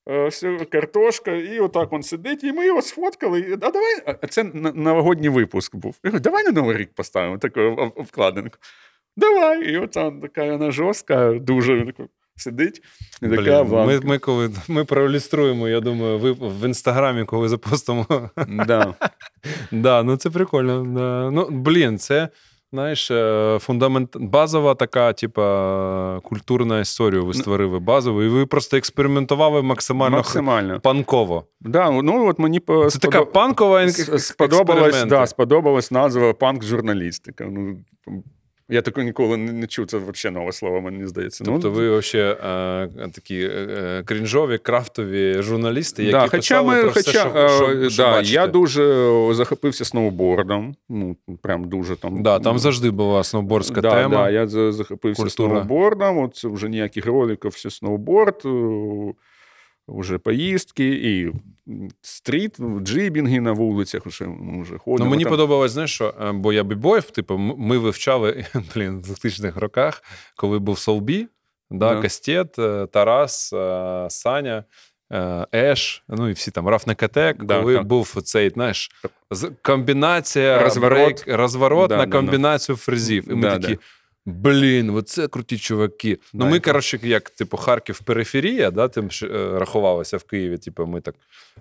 [0.10, 3.58] Е, картошка, і отак він сидить, і ми його сфоткали.
[3.62, 5.96] А давай, а це новогодній випуск був.
[6.04, 7.62] Я говорю, давай на Новий рік поставимо таку
[7.96, 8.58] обкладинку.
[9.18, 9.74] Давай.
[9.74, 11.94] І от там така вона жорстка, дуже
[12.36, 12.82] сидить.
[13.22, 18.30] І така Блін, Ми ми, коли ми проілюструємо, я думаю, ви в інстаграмі, коли запустимо.
[18.48, 18.94] Да.
[19.72, 20.84] да, ну Це прикольно.
[20.84, 21.32] Да.
[21.32, 22.30] Ну, Блін, це
[22.76, 29.62] знаєш, е, фундамент базова така, типа, культурна історія ви створили базову, і ви просто експериментували
[29.62, 30.80] максимально максимально.
[30.80, 31.46] панково.
[31.62, 33.12] Да, ну от мені Це сподоб...
[33.12, 37.46] така панкова сподобалась, да, сподобалась назва панк-журналістика.
[37.50, 37.78] Ну,
[38.70, 41.44] я таке ніколи не чув, це взагалі нове слово, мені здається.
[41.44, 42.36] Тобто ну, ви ще
[43.14, 48.04] такі е, крінжові, крафтові журналісти, які да, хоча писали ми, про хоча, все, що, що,
[48.04, 50.76] да, Я дуже захопився сноубордом.
[50.90, 52.24] Ну, прям дуже там.
[52.24, 54.16] Да, Там завжди була сноубордська да, тема.
[54.16, 55.50] Да, Я захопився Культура.
[55.50, 56.18] сноубордом.
[56.18, 58.44] От це вже ніяких роликів, все сноуборд.
[59.88, 61.32] Уже поїздки і
[62.02, 64.06] стріт, джибінги на вулицях.
[64.06, 65.06] Вже, ми вже ходимо.
[65.06, 65.32] Ну, Мені там.
[65.32, 70.04] подобалось, знаєш, що, е, бо я бібоїв, типу, ми вивчали блін, в 2000-х роках,
[70.36, 71.28] коли був Солбі,
[71.72, 72.02] да, да.
[72.02, 74.64] Кастет, е, Тарас, е, Саня.
[75.56, 77.86] Еш, ну і всі там Рафнекатек, да, коли так.
[77.86, 78.92] був цей, знаєш,
[79.62, 83.32] комбінація розворот, розворот да, на комбінацію фрезів.
[83.32, 83.78] І ми такі.
[84.26, 86.20] Блін, оце круті чуваки.
[86.34, 89.28] Ну, ми, коротше, як, типу, Харків периферія, да, тим е,
[89.60, 90.58] рахувалося в Києві.
[90.58, 91.16] Типу, ми так.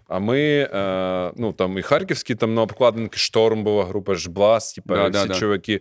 [0.09, 4.95] А ми, е, ну там і Харківські, там на обкладинки Шторм була група Жблас, типу,
[4.95, 5.81] да, всі да, чуваки.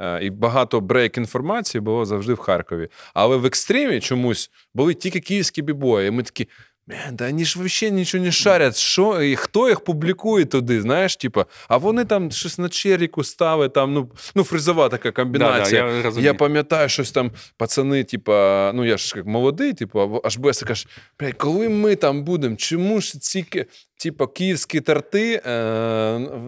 [0.00, 2.88] Е, і багато брейк інформації було завжди в Харкові.
[3.14, 6.08] Але в екстримі чомусь були тільки київські бібої.
[6.08, 6.48] І ми такі.
[6.88, 8.76] Мен, да вони ж взагалі нічого не шарять.
[8.76, 10.80] Що і хто їх публікує туди?
[10.80, 15.82] Знаєш, типа, а вони там щось на черіку ставить, там, ну ну фризова така комбінація.
[15.82, 20.20] Да, да, я, я пам'ятаю, щось там пацани, типа, ну я ж як молодий, типу,
[20.24, 20.86] аж Беса каже,
[21.20, 23.46] блядь, коли ми там будемо, чому ж ці
[23.96, 25.50] типа, київські тарти е,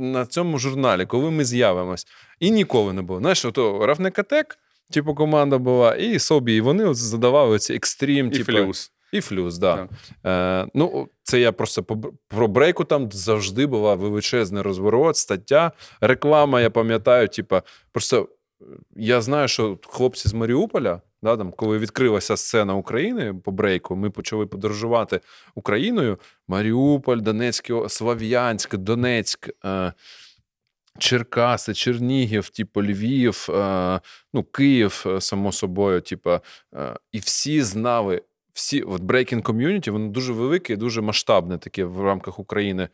[0.00, 2.06] на цьому журналі, коли ми з'явимось?
[2.40, 3.20] І ніколи не було.
[3.20, 4.58] Знаєш, ото Равникатек,
[4.90, 8.92] типу, команда була, і собі, і вони от задавали ці екстрім, типу, флюс.
[9.12, 9.88] І флюс, да.
[10.26, 11.82] Е, Ну, це я просто
[12.28, 16.60] про брейку там завжди була величезний розворот, стаття, реклама.
[16.60, 17.62] Я пам'ятаю, типа,
[17.92, 18.28] просто
[18.60, 18.64] е,
[18.96, 24.10] я знаю, що хлопці з Маріуполя, да, там, коли відкрилася сцена України по брейку, ми
[24.10, 25.20] почали подорожувати
[25.54, 26.18] Україною.
[26.48, 29.50] Маріуполь, Донецьк, Слав'янськ, Донецьк.
[29.64, 29.92] Е,
[30.98, 34.00] Черкаси, Чернігів, типу, Львів, е,
[34.32, 36.38] ну, Київ, е, само собою, типу,
[37.12, 38.22] і всі знали
[38.60, 42.88] всі от Breaking Community, воно дуже велике і дуже масштабне таке в рамках України.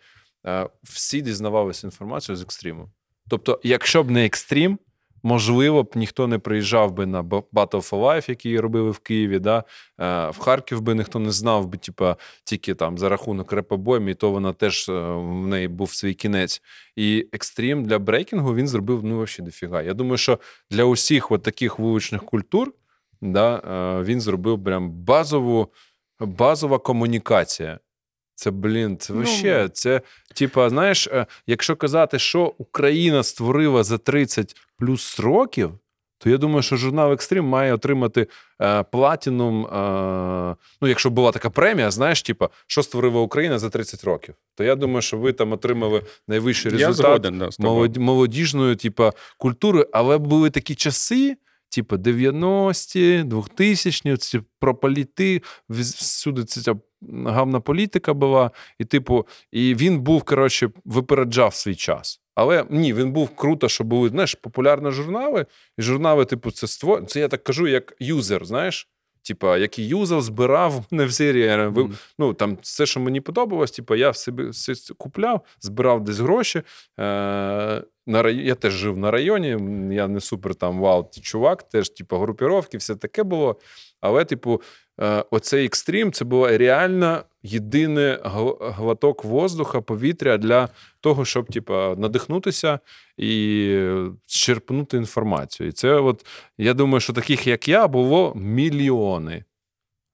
[0.47, 2.91] Е, всі дізнавалися інформацію з екстриму.
[3.29, 4.79] Тобто, якщо б не екстрім,
[5.23, 9.39] можливо б ніхто не приїжджав би на Battle for Life, який робили в Києві.
[9.39, 9.65] Да?
[10.01, 14.15] Е, в Харків би ніхто не знав би, типа, тільки там за рахунок репобойм, і
[14.15, 16.63] то вона теж е, в неї був свій кінець.
[16.97, 19.83] І екстрім для брейкінгу він зробив ну, взагалі дофіга.
[19.83, 20.39] Я думаю, що
[20.71, 22.73] для усіх от таких вуличних культур
[23.21, 25.73] да, е, він зробив прям базову,
[26.21, 27.79] базова комунікація.
[28.35, 30.01] Це, блін, це вообще, ну, це,
[30.35, 35.73] типа, знаєш, е, якщо казати, що Україна створила за 30 плюс років,
[36.19, 38.27] то я думаю, що журнал Екстрім має отримати
[38.63, 39.67] е, платінум.
[39.67, 44.35] Е, ну, якщо була така премія, знаєш, типа, що створила Україна за 30 років.
[44.55, 49.13] То я думаю, що ви там отримали найвищий Я результат згоден, да, молоді, молодіжної, типа,
[49.39, 51.37] культури, але були такі часи.
[51.69, 56.75] Типу 90-ті, 2000-ті, ці про політи, всюди ця
[57.27, 58.51] гавна політика була.
[58.79, 62.21] І, типу, і він був, коротше, випереджав свій час.
[62.35, 65.47] Але ні, він був круто, що були знаєш, популярні журнали,
[65.79, 67.07] і журнали, типу, це створ...
[67.07, 68.89] Це я так кажу, як юзер, знаєш.
[69.27, 71.67] Типа, який юзав, збирав не в серії.
[71.69, 71.95] Ви, Мгм.
[72.19, 76.59] ну там все, що мені подобалось, типа, я в собі все купляв, збирав десь гроші.
[76.59, 76.63] Е,
[78.07, 78.37] на рай...
[78.47, 79.49] Я теж жив на районі.
[79.95, 83.61] Я не супер там вау, чувак, теж, типу, групіровки, все таке було.
[84.01, 84.63] Але, типу,
[85.31, 88.19] оцей екстрім це було реально єдиний
[88.61, 90.69] глоток воздуха, повітря для
[91.01, 92.79] того, щоб типу, надихнутися
[93.17, 95.69] і е, черпнути інформацію.
[95.69, 96.27] І це, от,
[96.59, 99.45] я думаю, що таких, як я, було мільйони.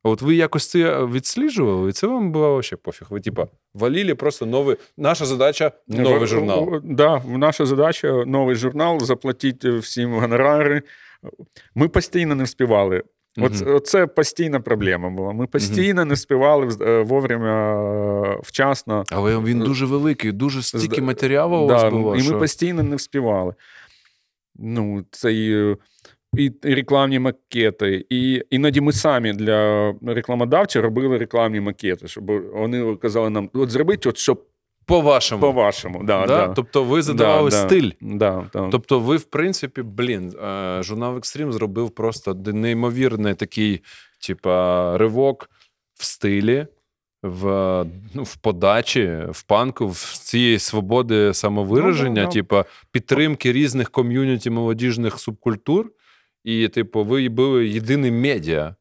[0.05, 3.09] От ви якось це відсліджували, і це вам було вообще пофіг.
[3.11, 4.77] Ви, типа, валили просто новий.
[4.97, 6.81] Наша задача новий журнал.
[6.85, 10.83] Да, наша задача новий журнал, заплатити всім гонорари.
[11.75, 13.03] Ми постійно не вспівали.
[13.39, 13.75] От, Мгм.
[13.75, 15.33] Оце постійна проблема була.
[15.33, 17.75] Ми постійно не співали е, вовремя
[18.27, 19.05] е, вчасно.
[19.11, 22.17] Але він дуже великий, дуже стільки матеріалу у вас Да, було.
[22.17, 23.55] і ми постійно не вспівали.
[24.57, 25.77] Ну, це і,
[26.37, 28.07] і рекламні макети.
[28.11, 34.07] І іноді ми самі для рекламодавця робили рекламні макети, щоб вони казали нам: от зробіть,
[34.07, 34.47] от щоб
[34.87, 35.41] По-вашому.
[35.41, 36.05] по-вашому.
[36.05, 36.47] Да, да?
[36.47, 36.49] да.
[36.49, 37.91] Тобто ви задавали Да, стиль.
[38.01, 38.69] Да, да.
[38.73, 43.83] Тобто, ви, в принципі, блін, е, журнал Екстрім зробив просто неймовірний такий,
[44.27, 45.51] типа, ривок
[45.95, 46.67] в стилі,
[47.23, 47.47] в,
[48.15, 55.19] ну, в подачі, в панку, в цієї свободи самовираження, Ну, типа, підтримки різних ком'юніті молодіжних
[55.19, 55.91] субкультур.
[56.45, 58.75] І, типу, ви були єдиний медіа.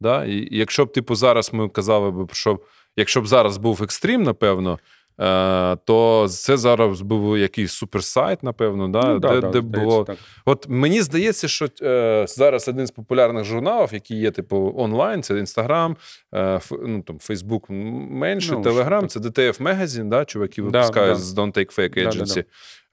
[0.00, 0.24] Да?
[0.24, 2.60] І якщо б, типу, зараз ми казали б, що
[2.96, 4.78] якщо б зараз був екстрім, напевно.
[5.20, 10.04] Е, то це зараз був якийсь суперсайт, напевно, да, Ну, да, де, да, де було.
[10.04, 10.16] так.
[10.44, 15.38] От мені здається, що е, зараз один з популярних журналів, який є, типу, онлайн, це
[15.38, 15.96] Інстаграм,
[16.34, 21.22] е, ну, там, Фейсбук менше, Ну, Телеграм, що це DTF Magazine, да, чуваки випускають да.
[21.22, 22.44] з Don't Take Fake Да, да, Agency.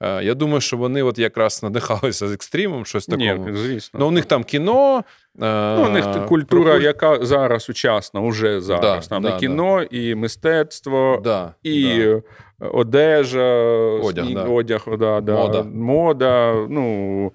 [0.02, 3.48] Е, я думаю, що вони от якраз надихалися з екстримом, щось такому.
[3.48, 4.00] Ні, звісно.
[4.00, 5.04] Ну, у них там кіно.
[5.42, 9.08] Е, Ну, у них культура, про- яка зараз сучасна, уже зараз.
[9.08, 12.06] Да, там да, і кіно, і мистецтво, да, і
[12.60, 12.68] да.
[12.68, 13.54] одежа,
[14.04, 14.44] Одяг, і да.
[14.44, 15.64] одяг да, да, Мода.
[15.64, 17.32] мода, ну,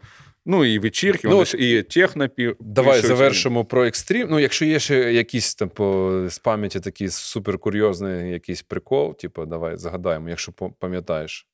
[0.47, 2.55] ну і вечірки, Ну, ж і технопі.
[2.60, 3.16] Давай пишуть.
[3.16, 4.28] завершимо про екстрім.
[4.30, 9.76] Ну, якщо є ще якийсь там по з пам'яті такий суперкурйозний якийсь прикол, типу, давай
[9.76, 11.47] загадаємо, якщо пам'ятаєш.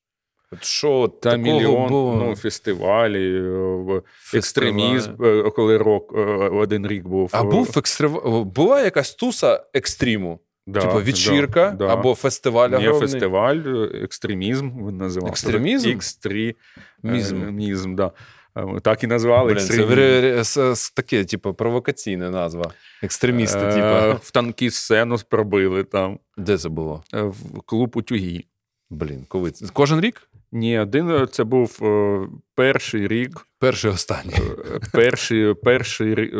[0.53, 2.15] От що Та мільйон було?
[2.15, 4.39] ну, фестивалі, е, Фестивалі.
[4.39, 6.19] екстремізм, е, коли рок е,
[6.49, 7.29] один рік був.
[7.31, 8.45] А був екстрив...
[8.45, 10.39] була якась туса екстриму?
[10.67, 11.93] да, типу вечірка да, да.
[11.93, 12.99] або фестиваль огромний?
[12.99, 15.29] фестиваль, екстремізм він називав.
[15.29, 15.89] Екстремізм?
[15.89, 16.55] Екстремізм,
[17.03, 17.49] Мізм.
[17.49, 18.11] мізм, да.
[18.81, 22.71] Так і назвали Блін, це таке, типу, провокаційна назва.
[23.03, 24.19] Екстремісти, типу.
[24.21, 27.03] В танки сцену пробили там, Де це було?
[27.13, 28.43] в клуб утюги.
[28.93, 29.65] Блін, коли це?
[29.73, 30.27] Кожен рік?
[30.51, 32.19] Ні, один е, це був е,
[32.55, 34.33] перший рік, Перший останній.
[34.35, 36.31] е, перший, перший,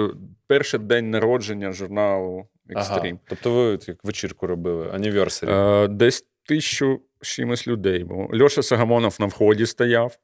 [0.47, 3.15] перший день народження журналу Екстрім.
[3.15, 3.17] Ага.
[3.29, 5.51] Тобто ви як вечірку робили, аніверсарі.
[5.53, 8.29] Е, Десь тисячу чимось людей було.
[8.41, 10.17] Льоша Сагамонов на вході стояв.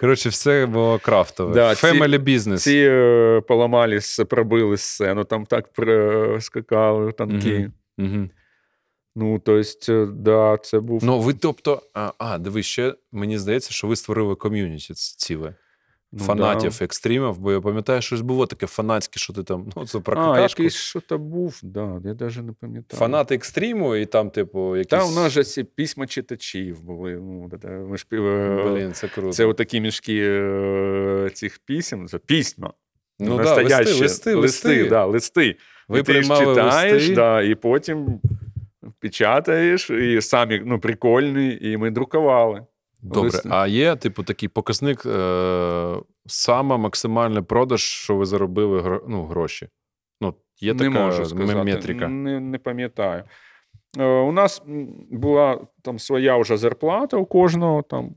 [0.00, 1.54] Коротше, все було крафтове.
[1.54, 2.56] Да, ці- Family business.
[2.58, 5.68] Ці е, поламались, пробили сцену, там так
[6.40, 7.70] скакали танки.
[7.98, 8.28] Угу.
[9.18, 11.04] Ну, тобто, да, це був.
[11.04, 15.54] Ну, ви, тобто, а, а, диви, ще мені здається, що ви створили ком'юніті ціле.
[16.12, 16.84] ну, фанатів да.
[16.84, 19.70] екстримів, бо я пам'ятаю, щось було таке фанатське, що ти там.
[19.76, 22.98] Ну, це про А, якийсь що то був, да, я навіть не пам'ятаю.
[22.98, 24.90] Фанати екстриму, і там, типу, якісь.
[24.90, 27.12] Та у нас же ці письма читачів були.
[27.12, 29.32] Ну, ми ж, е, Блін, це круто.
[29.32, 32.72] Це отакі мішки е, цих пісім, це пісьма.
[33.18, 34.00] ну, да, Настоящі.
[34.00, 34.88] листи, листи, листи.
[34.88, 35.56] Да, листи.
[35.88, 37.14] Ви ти приймали читаєш, листи?
[37.14, 38.20] да, і потім
[39.00, 42.66] печатаєш, і самі ну, прикольні, і ми друкували.
[43.02, 45.96] Добре, а є, типу, такий показник, е-
[46.26, 49.68] сама максимальний продаж, що ви заробили гро- ну, гроші.
[50.20, 51.64] Ну, є не така можу сказати.
[51.64, 52.08] метрика.
[52.08, 53.24] Не, не пам'ятаю.
[53.98, 54.62] Е, У нас
[55.10, 58.10] була там своя вже зарплата у кожного, там,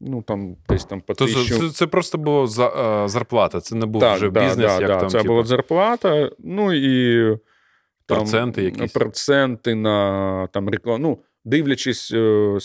[0.00, 1.58] ну, там, десь там по тисячу.
[1.58, 4.80] це, це просто була за, е, зарплата, це не був так, вже да, бізнес, да,
[4.80, 7.38] як да, там, це типу, була зарплата, ну і
[8.06, 8.92] там, Проценти якісь?
[8.92, 10.98] Проценти на там, рекламу.
[11.02, 12.58] Ну, дивлячись, е,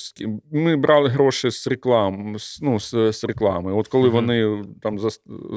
[0.51, 3.73] ми брали гроші з реклам, ну, з, з реклами.
[3.73, 4.15] От коли Мгм.
[4.15, 4.99] вони там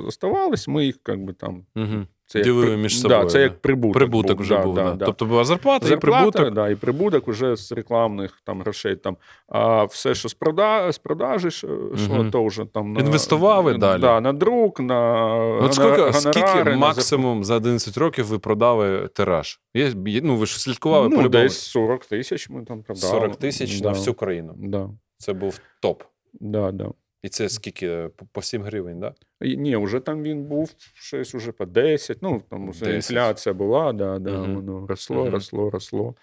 [0.04, 1.66] заставались, ми їх як би там.
[1.76, 2.06] Угу.
[2.34, 3.94] Це як Ділили при- між Да, це як прибуток.
[3.94, 4.74] Прибуток вже був.
[4.74, 6.50] Да, Тобто була зарплата, і прибуток.
[6.50, 8.96] Да, і прибуток уже з рекламних там грошей.
[8.96, 9.16] Там,
[9.48, 10.92] а все, що з, прода...
[10.92, 12.30] з продажі йшло, Мгм.
[12.30, 14.00] то вже там на, Інвестували далі?
[14.00, 19.60] Да, на друк, на От скільки, скільки на максимум за 11 років ви продали тираж?
[19.74, 19.92] Є,
[20.22, 21.42] ну, ви ж слідкували ну, по-любому.
[21.42, 23.12] десь 40 тисяч ми там продали.
[23.12, 23.88] 40 тисяч да.
[23.88, 24.54] на всю країну.
[24.56, 26.02] Да, Це був топ.
[26.32, 26.90] да, да.
[27.24, 28.08] І це скільки?
[28.16, 29.14] По- По 7 гривень, так?
[29.40, 29.46] Да?
[29.48, 32.94] Ні, вже там він був щось уже по 10, ну, там усе 10.
[32.96, 34.54] інфляція була, да, да, Мгм.
[34.54, 35.32] воно росло, Мгм.
[35.32, 36.14] росло, росло.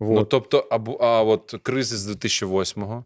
[0.00, 3.04] Ну, тобто, або, а от кризис 2008-го.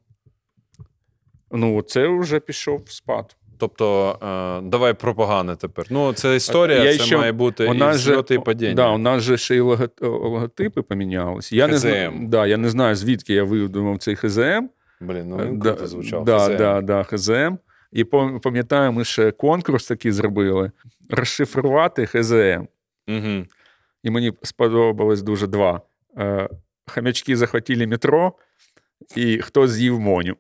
[1.51, 3.37] Ну, це вже пішов в спад.
[3.59, 5.87] Тобто, е, давай про погане тепер.
[5.91, 8.75] Ну, це історія, Я це ще- має бути У і нас же, і падіння.
[8.75, 9.61] Да, у нас же ще й
[10.01, 11.57] логотипи помінялися.
[11.57, 14.69] Я не, знаю, да, я не знаю, звідки я видумав цей ХЗМ.
[15.05, 16.25] Блін, ну він да, круто звучав.
[16.25, 16.57] Да, ХЗМ.
[16.57, 17.57] да, да, ХЗМ.
[17.93, 18.05] І
[18.43, 20.71] пам'ятаю, ми ще конкурс такий зробили:
[21.11, 22.67] розшифрувати ХЗМ.
[23.09, 23.45] Угу.
[24.03, 25.81] І мені сподобалось дуже два:
[26.19, 26.49] Е,
[26.87, 28.33] Хам'ячки захватили метро,
[29.17, 30.37] і хто з'їв Моню.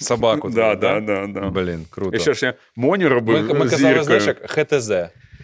[0.00, 0.50] Собаку.
[0.54, 1.50] Да, да, да, да.
[1.50, 2.16] Блін, круто.
[2.16, 3.46] І що ж я Моню робив.
[3.46, 4.92] Ми, ми казали, знаєш, як ХТЗ.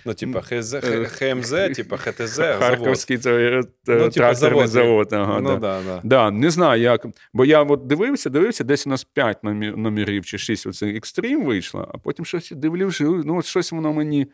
[0.06, 0.74] Ну, типа, ХЗ,
[1.18, 2.59] ХМЗ, типа ХТЗ, завод.
[2.62, 4.68] Харківський це, е, Ну, типа, тракторний завод.
[4.68, 5.12] завод.
[5.12, 5.56] Ага, Ну, да.
[5.56, 6.01] да, да.
[6.05, 7.06] Да, не знаю як.
[7.32, 9.44] Бо я от дивився, дивився, десь у нас 5
[9.76, 14.26] номерів чи 6 оце екстрім вийшло, а потім щось дивлюся, ну от щось воно мені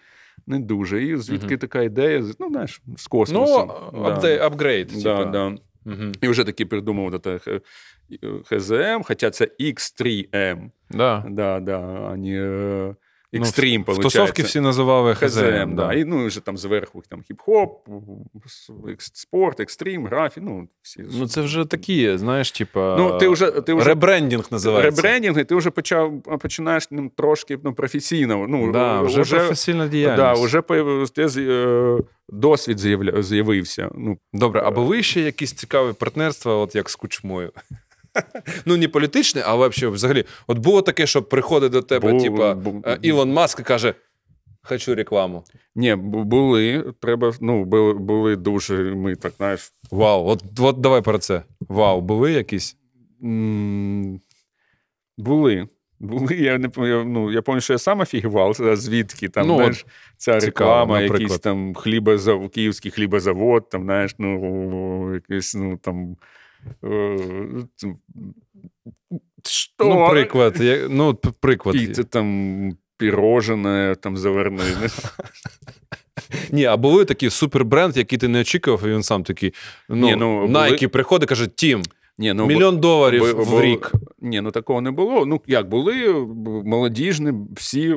[0.47, 1.05] не дуже.
[1.05, 1.59] І звідки Мгм.
[1.59, 3.73] така ідея, ну знаєш, з космосу.
[3.93, 4.87] Ну, апдей, апгрейд.
[5.03, 5.25] да, типа.
[5.25, 5.57] да.
[5.85, 6.13] Мгм.
[6.21, 7.39] І вже таки придумав це
[8.45, 10.71] ХЗМ, хоча це X3M.
[10.91, 11.25] Да.
[11.31, 11.79] Да, да,
[12.13, 12.95] а не
[13.33, 15.75] Ну, Extreme, в тусовки всі називали ХЗМ, ХЗМ.
[15.75, 15.93] да.
[15.95, 17.69] І ну, вже там зверху там хіп-хоп,
[18.99, 21.05] спорт, екстрім, графіті, ну, всі.
[21.19, 22.97] Ну, це вже такі, знаєш, типа.
[22.99, 25.03] Ну, ти вже, ти вже Ребрендінг називається.
[25.03, 28.47] ребрендінг, і ти вже почав, починаєш ним трошки ну, професійно.
[28.49, 29.87] Ну, Да, вже, професійна
[30.17, 30.63] да, вже
[31.29, 31.99] з- е,
[32.29, 32.79] досвід
[33.23, 33.91] з'явився.
[33.95, 37.53] Ну, Добре, а були ще якісь цікаві партнерства, от як з кучмою?
[38.65, 40.25] Ну, не політичне, а взагалі, взагалі.
[40.47, 42.57] От було таке, що приходить до тебе, Бу- типа,
[42.87, 43.95] е, Ілон Маск і каже:
[44.63, 45.45] Хочу рекламу.
[45.75, 51.19] ні, були, треба, ну, були, були дуже, ми так, знаєш, Вау, от, от давай про
[51.19, 51.43] це.
[51.61, 52.77] Вау, були якісь?
[53.25, 54.21] м,
[55.19, 55.69] були.
[56.03, 59.87] Були, я не пам'ятаю, ну, я пам'ятаю, що я сам офігував, звідки там, Ну, знаєш,
[60.17, 61.21] ця цікаво, реклама, наприклад.
[61.21, 62.49] якийсь там хлібозав...
[62.49, 66.17] київський хлібозавод, там, знаєш, ну, якийсь, ну, там.
[66.85, 67.17] Е,
[69.45, 69.85] Що?
[69.85, 70.61] Ну, приклад.
[70.61, 71.77] я- Ну, приклад.
[71.77, 74.63] Який-то там пірожене, там заверни.
[76.53, 79.55] Ні, а були такі супербренд, який ти не очікував, і він сам такий.
[79.89, 81.83] Ну, Ні, ну, були- Nike приходить, каже: Тім,
[82.19, 83.93] Ні, ну, мільйон доларів бо- в рік.
[84.19, 85.27] Ні, ну такого не було.
[85.27, 86.13] Ну, як були
[86.65, 87.97] молодіжні, всі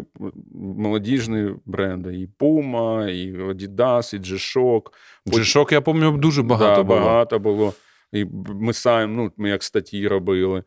[0.78, 2.14] молодіжні бренди.
[2.16, 4.82] І Puma, і Adidas, і G-Shock.
[5.28, 7.00] G-Shock, я пам'ятаю, дуже багато да, було.
[7.00, 7.74] багато було.
[8.14, 8.26] І
[8.62, 10.64] ми самі, ну, ми як статті робили.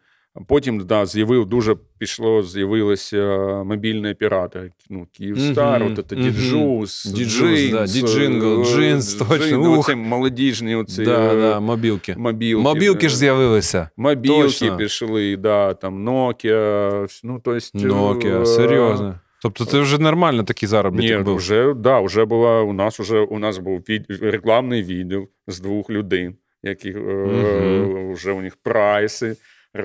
[0.48, 4.70] Потім, да, з'явив, дуже пішло, з'явилися мобільні оператори.
[4.90, 6.16] Ну, Київстар, Мгм, от це.
[6.16, 7.06] Djuice,
[7.92, 9.78] Діджингл, Джинс, точно.
[9.78, 12.14] Оці молодіжні оці, Да, е, да, мобілки.
[12.18, 12.62] мобілки.
[12.62, 13.90] Мобілки ж з'явилися.
[13.96, 14.76] Мобілки Точно.
[14.76, 19.20] пішли, да, там Nokia, ну, то есть, Nokia, е, серйозно.
[19.42, 21.36] Тобто це вже нормально такий заробіток Ні, був.
[21.36, 25.90] вже, да, вже була, у нас уже, у нас був від, рекламний відділ з двох
[25.90, 26.30] людей,
[26.68, 28.12] які е, Мгм.
[28.12, 29.36] вже у них прайси.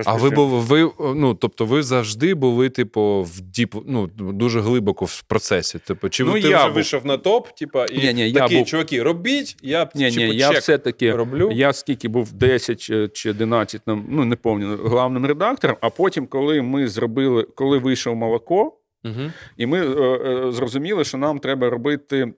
[0.04, 5.04] А ви був ви, ну тобто, ви завжди були, типу, в діп, ну дуже глибоко
[5.04, 5.78] в процесі.
[5.78, 8.48] Типу, чи Ну, ти я вже був- вийшов на топ, типу, і Ні, ні, я
[8.48, 11.50] був- чуваки, робіть, я Ні, типу, ні, я все-таки, роблю.
[11.52, 16.62] я скільки був 10 чи- чи 11, ну не пам'ятаю, главним редактором, а потім, коли
[16.62, 18.72] ми зробили, коли вийшов молоко,
[19.04, 19.30] Угу.
[19.56, 20.00] і ми е,
[20.48, 22.32] е, зрозуміли, що нам треба робити.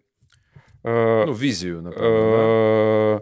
[0.86, 3.20] Е, Ну, візію, напевно.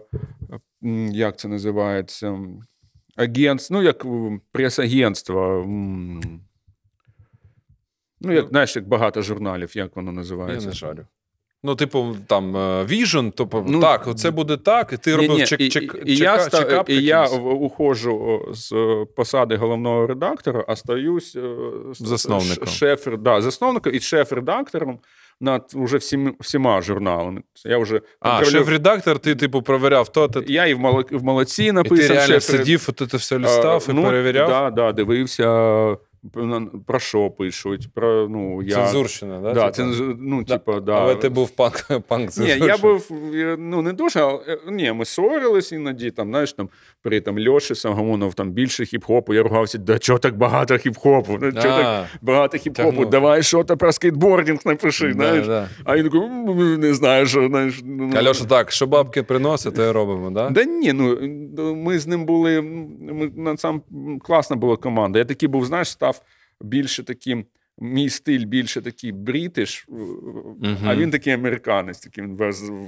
[0.83, 2.39] Е, як це називається?
[3.15, 4.05] Агентство, ну, як
[4.51, 5.63] прес-агентство.
[8.21, 10.67] Ну, як, знаєш, як багато журналів, як воно Я називається?
[10.67, 11.05] не жарю.
[11.65, 12.55] Ну, типу, там
[12.85, 16.11] Vision, тобто Ну, так, оце буде так, і ти робив Ні-ні, чек, і, чек, і,
[16.13, 21.55] і, я, чека- чекап і я уходжу з е, посади головного редактора, а стаюсь е,
[21.93, 22.67] Засновником.
[22.67, 24.99] шеф, да, засновником і шеф-редактором
[25.43, 27.41] над уже всіми, всіма журналами.
[27.65, 31.23] Я вже А, контролю- шеф-редактор, ти, типу, провіряв то, то, Я і в, моло- в
[31.23, 32.07] молодці і написав.
[32.07, 34.49] ти реально шеф- сидів, от це все листав А, і ну, перевіряв.
[34.49, 35.95] Да, да, дивився
[36.87, 39.53] про що пишуть, про ну я Цензурщина, да?
[39.53, 39.89] да, типа?
[39.89, 40.57] ценз- ну, Да.
[40.57, 40.93] типа, да.
[40.93, 43.11] Але ти був панк, панк Ні, я був
[43.57, 44.39] ну не дуже, але
[44.71, 46.11] ні, ми ссорились іноді.
[46.11, 46.69] Там, знаєш, там
[47.03, 49.33] при там Льоші Сагамонов там більше хіп-хопу.
[49.33, 51.37] Я ругався, да чого так багато хіп-хопу?
[51.41, 53.09] Ну, чого так багато хіп-хопу?
[53.09, 55.07] Давай що то про скейтбординг напиши.
[55.07, 55.47] да, знаєш.
[55.47, 55.69] да.
[55.83, 57.81] А він такий, не знаю, що знаєш.
[57.83, 60.49] ну, Альоша, так, що бабки приносить, то і робимо, да?
[60.49, 61.17] Да ні, ну
[61.75, 62.61] ми з ним були.
[62.61, 63.81] Ми на сам
[64.21, 65.19] класна була команда.
[65.19, 66.21] Я такий був, знаєш, став
[66.61, 67.45] більше таким.
[67.79, 69.87] Мій стиль більше такий брітиш,
[70.85, 72.37] а він такий американець, такий він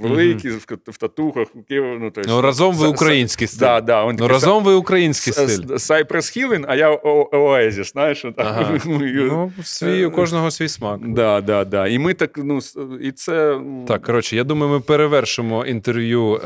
[0.02, 1.48] великий, в, в татухах.
[1.70, 3.60] Ну, то Ну, разом ви український стиль.
[3.60, 5.74] Да, да, він Ну, такий разом ви український стиль.
[5.76, 6.08] С- Cypress
[6.38, 8.24] Hill, а я О- Oasis, знаєш?
[8.36, 8.78] Ага.
[8.86, 11.00] Ну, Ну, свій, у кожного свій смак.
[11.08, 11.86] да, да, да.
[11.88, 12.58] І ми так, ну,
[13.02, 13.60] і це...
[13.88, 16.38] Так, коротше, я думаю, ми перевершимо інтерв'ю е,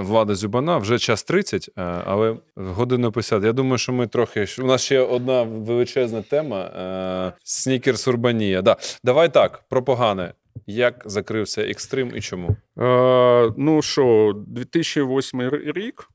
[0.00, 0.78] Влада Зюбана.
[0.78, 3.44] Вже час 30, е, але годину 50.
[3.44, 4.46] Я думаю, що ми трохи.
[4.58, 8.62] У нас ще одна величезна тема: е, снікерс Урбанія.
[8.62, 8.76] Да.
[9.04, 10.34] Давай так, про погане.
[10.66, 12.56] Як закрився екстрим і чому?
[12.78, 16.08] Е, ну що, 2008 рік,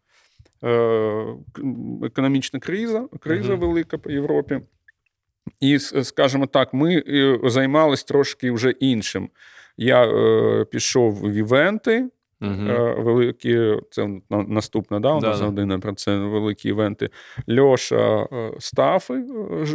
[0.64, 1.26] е,
[2.04, 3.60] економічна криза, криза Мгм.
[3.60, 4.60] велика по Європі.
[5.60, 9.30] І, скажімо так, ми е, займались трошки вже іншим.
[9.78, 12.10] Я е, пішов в івенти.
[12.42, 13.04] Угу.
[13.04, 15.46] Великі, це наступна наступне, да, у нас да.
[15.46, 17.10] година про це великі івенти.
[17.60, 19.14] Льоша е, Стафи.
[19.14, 19.66] е,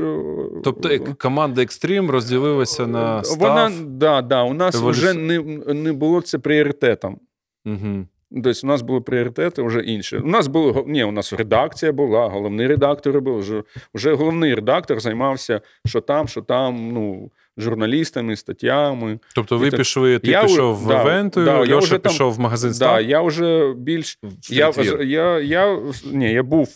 [0.64, 3.38] Тобто команда Екстрім розділилася на став.
[3.38, 5.38] Вона, да, да, у нас еволюці- вже не,
[5.74, 7.18] не було це пріоритетом.
[7.66, 8.06] Угу.
[8.34, 10.16] Тобто у нас були пріоритети вже інші.
[10.16, 13.38] У нас було ні, у нас редакція була, головний редактор був.
[13.38, 13.62] Вже,
[13.94, 19.18] вже головний редактор займався, що там, що там, ну, журналістами, статтями.
[19.34, 22.34] Тобто ви так- пішли, ти Я пішов в да, да, я Льоша вже там- пішов
[22.34, 24.18] в магазин Да, я вже більш
[24.50, 25.78] я, я, я,
[26.12, 26.68] ні, я був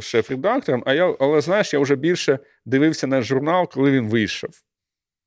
[0.00, 4.50] шеф-редактором, а я, але знаєш, я вже більше дивився на журнал, коли він вийшов.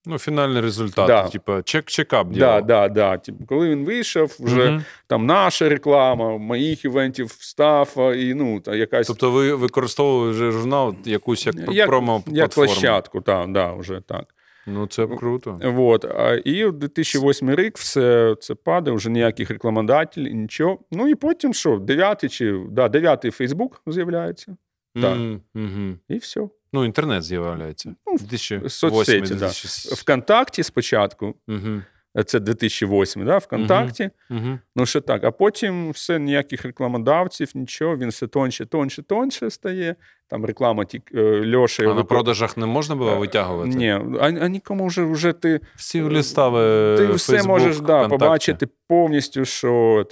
[0.05, 1.07] Ну, фінальний результат.
[1.07, 1.29] Да.
[1.29, 3.17] Типа, чек-чекап Да, да, да.
[3.17, 4.83] Типу, коли він вийшов, вже Мгм.
[5.07, 10.95] там наша реклама, моїх івентів стафа, і ну, та якась Тобто ви використовували вже журнал
[11.05, 14.25] якусь як, як, промо як площадку, так, да, вже так.
[14.67, 15.59] Ну, це круто.
[15.63, 16.05] Вот.
[16.05, 20.79] А, і в 2008 рік все це падає, вже ніяких рекламодателів, нічого.
[20.91, 24.55] Ну і потім що, дев'ятий чи да, дев'ятий Фейсбук з'являється,
[24.93, 25.17] так.
[25.53, 25.99] Мгм.
[26.09, 26.41] і все.
[26.73, 27.95] Ну, інтернет з'являється.
[28.07, 29.47] Ну, 2008, соцсеті, да.
[29.95, 31.83] ВКонтакті спочатку, Мгм,
[32.25, 34.09] це 2008, да, ВКонтакті.
[34.29, 34.59] мгм.
[34.75, 35.23] Ну, ще так.
[35.23, 39.95] А потім все ніяких рекламодавців, нічого, він все тонше, тонше, тонше стає.
[40.27, 41.91] Там реклама тільки е, Льоша.
[41.91, 43.69] А на продажах не можна було витягувати?
[43.69, 43.89] Ні,
[44.19, 49.45] а, а нікому вже, вже ти, Всі листали ти все Facebook, можеш да, побачити повністю,
[49.45, 50.05] що.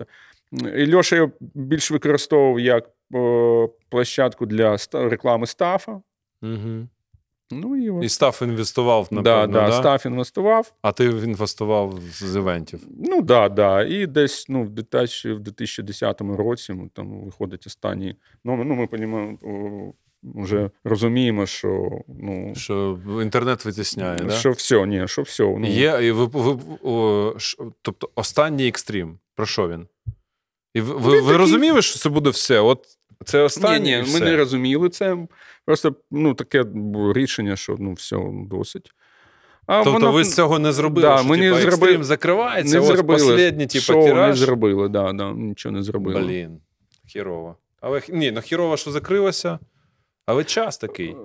[0.76, 2.90] І Льоша його більш використовував як
[3.90, 6.02] площадку для реклами стафа.
[6.42, 6.90] Мгм.
[7.52, 8.04] Ну і, от.
[8.04, 9.72] І став інвестував, да, напевно, да, да?
[9.72, 10.74] стаф інвестував.
[10.82, 12.88] а ти інвестував з івентів.
[13.06, 13.84] Ну да, да.
[13.84, 18.66] І десь ну, в 2010 році ну, там виходить останній номер.
[18.66, 19.94] Ну, ми понімаємо, о,
[20.42, 24.30] вже розуміємо, що ну, Що інтернет витісняє, да?
[24.30, 25.44] що все, ні, що все.
[25.44, 29.20] Ну, Є, і ви, ви, о, ш- тобто останній екстрім.
[29.36, 29.88] Про що він?
[30.74, 32.60] І ви, ви, ви такий- розуміли, що це буде все?
[32.60, 33.80] От це Ні, останнє.
[33.80, 34.26] ні, і ми все?
[34.26, 35.18] не розуміли це.
[35.66, 36.66] Просто ну, таке
[37.14, 38.18] рішення, що ну, все,
[38.50, 38.92] досить.
[39.66, 42.74] А Тобто воно- ви з цього не зробили, Да, що ми не типа, зробили- закривається,
[42.74, 43.34] не ось зробили.
[43.34, 46.22] останній, типу, Шоу не зробили, да, да, нічого не зробили.
[46.22, 46.60] Блін,
[47.08, 47.56] хірово.
[47.82, 49.60] Але ні, ну хірово, що закрилося,
[50.26, 51.16] але час такий.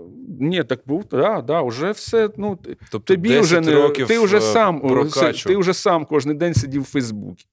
[0.40, 2.30] Ні, так був, да, да, вже все.
[2.36, 2.58] Ну,
[2.90, 5.48] Тобто тобі 10 вже не років ти вже е, сам прокачу.
[5.48, 7.46] ти вже сам кожен день сидів в Фейсбуці.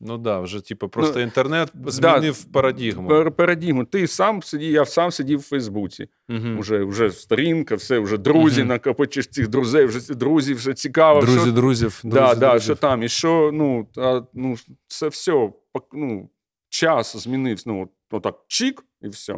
[0.00, 3.08] Ну да, вже типу, просто Ну, інтернет да, змінив парадігму.
[3.08, 3.84] Пар- Парадігму.
[3.84, 6.08] Ти сам сидів, я сам сидів в Фейсбуці.
[6.28, 6.58] Мгм.
[6.58, 8.68] Уже, вже сторінка, все, вже друзі, Мгм.
[8.68, 11.20] накопичиш цих друзей, вже ці друзі, вже цікаво.
[11.20, 11.52] Друзі, що...
[11.52, 12.00] друзів.
[12.04, 12.62] да, друзі, да, друзів.
[12.64, 14.56] що там, і що, ну, а, ну,
[14.86, 15.50] це все,
[15.92, 16.30] ну,
[16.68, 19.34] час змінився, ну, отак, чик, і все.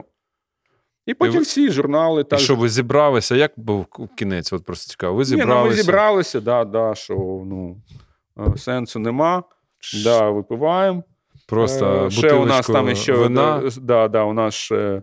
[1.07, 2.39] І потім ви- всі журнали І так.
[2.41, 3.37] що ви зібралися?
[3.37, 4.53] Як був кінець?
[4.53, 5.17] От просто цікаво.
[5.17, 7.15] Ви Ні, ну, ми зібралися, да, да, що
[7.47, 7.83] ну,
[8.39, 9.43] е, сенсу нема.
[10.05, 11.03] Да, випиваємо.
[11.49, 13.63] Просто Е, ще у нас там ще вина.
[13.65, 15.03] е, Да, да, у нас ще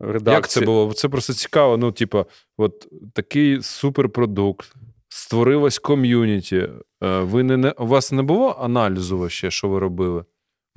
[0.00, 0.34] редакція.
[0.36, 0.92] Як це було?
[0.92, 1.76] Це просто цікаво.
[1.76, 2.24] Ну, типа,
[2.56, 4.72] от такий суперпродукт,
[5.08, 6.56] створилось ком'юніті.
[6.56, 10.24] Е, Ви не, не у вас не було аналізу ще, що ви робили?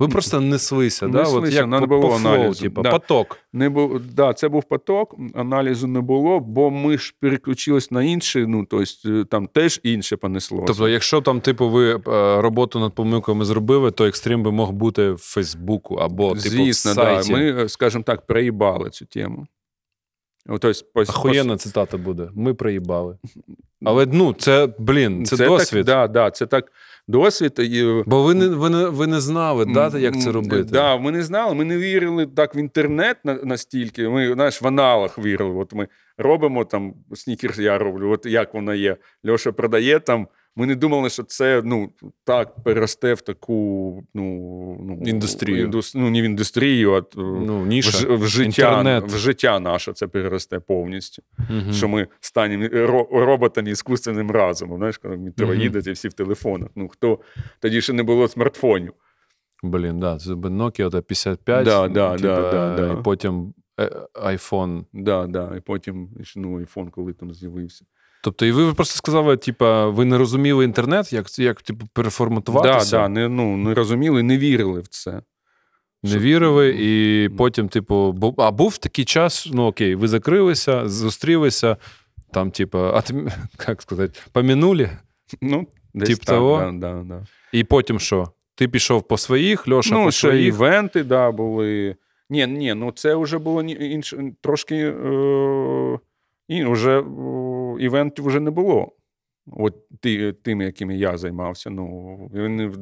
[0.00, 1.22] Ви просто неслися, да?
[1.22, 2.90] От як не було по flow, аналізу, типа, да.
[2.90, 3.38] поток.
[3.52, 8.46] Не був, да, це був поток, аналізу не було, бо ми ж переключились на інший,
[8.46, 10.64] ну, тобто там теж інше понеслося.
[10.66, 12.00] Тобто, якщо там, типу, ви е,
[12.40, 16.94] роботу над помилками зробили, то екстрім би мог бути в Фейсбуку або типу, Звісно, в
[16.94, 19.46] да, ми, скажімо так, проїбали цю тему.
[20.46, 22.28] Тобто, пос- Охуєнна цитата буде.
[22.34, 23.18] Ми проїбали.
[23.84, 25.86] Але ну, це, блін, це, досвід.
[25.86, 26.72] Так, да, да, це так
[27.10, 27.52] досвід.
[27.58, 30.68] І, Бо ви не, ви не, ви не знали, да, як це робити.
[30.72, 34.08] Да, ми не знали, ми не вірили так в інтернет на- настільки.
[34.08, 35.54] Ми знаєш, в аналах вірили.
[35.54, 35.88] От ми
[36.18, 38.96] робимо там снікерс, я роблю, от як воно є.
[39.28, 40.28] Льоша продає там.
[40.56, 41.90] Ми не думали, що це ну
[42.24, 44.24] так переросте в таку ну,
[44.80, 45.66] ну Індустрію.
[45.68, 47.90] індус- ну, не в індустрію, а Ну, в, ніша.
[47.90, 49.04] ж- в життя Інтернет.
[49.12, 51.22] в життя наше це переросте повністю.
[51.50, 51.72] Мгм.
[51.72, 54.76] Що ми станемо ро- роботами іскусственним разумом.
[54.78, 55.60] Знаєш, коли Мгм.
[55.60, 56.68] їдете всі в телефонах.
[56.76, 57.18] Ну хто
[57.60, 58.92] тоді ще не було смартфонів.
[59.62, 63.00] Блін, да, це Nokia та 55, Да, да, типа, да, да, да.
[63.00, 64.84] і потім е, iPhone.
[64.92, 65.54] Да, да.
[65.56, 67.84] І потім ну, iPhone, коли там з'явився.
[68.22, 72.98] Тобто, і ви просто сказали, типа, ви не розуміли інтернет, як, як типу, Да, переформатуватися,
[72.98, 75.22] да, не, ну, не розуміли, не вірили в це.
[76.02, 81.76] не вірили, і потім, типу, а був такий час, ну окей, ви закрилися, зустрілися,
[82.32, 83.14] там, типу, а ти,
[83.68, 84.90] як сказати, помінули,
[85.40, 86.72] Ну, десь Тип так, того?
[86.72, 87.26] Да, да, да.
[87.52, 88.28] і потім що?
[88.54, 90.46] Ти пішов по своїх, Льоша Ну, по ще своїх.
[90.54, 91.96] івенти, да, були.
[92.30, 94.76] Ні, ні, ну це вже було інше, трошки.
[94.76, 95.98] Е,
[96.50, 97.02] і вже е,
[97.80, 98.92] івентів вже не було.
[99.52, 99.74] От
[100.42, 101.70] тими, якими я займався.
[101.70, 101.86] Ну,
[102.32, 102.72] вони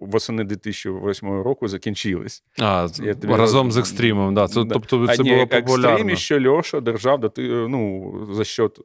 [0.00, 2.42] восени 2008 року закінчились.
[2.58, 4.48] А, Я тобі разом роз- з екстримом, да.
[4.48, 4.74] Це, Да.
[4.74, 6.16] Тобто А це ні, було популярно.
[6.16, 7.32] що Льоша держав до,
[7.68, 8.80] ну, за счет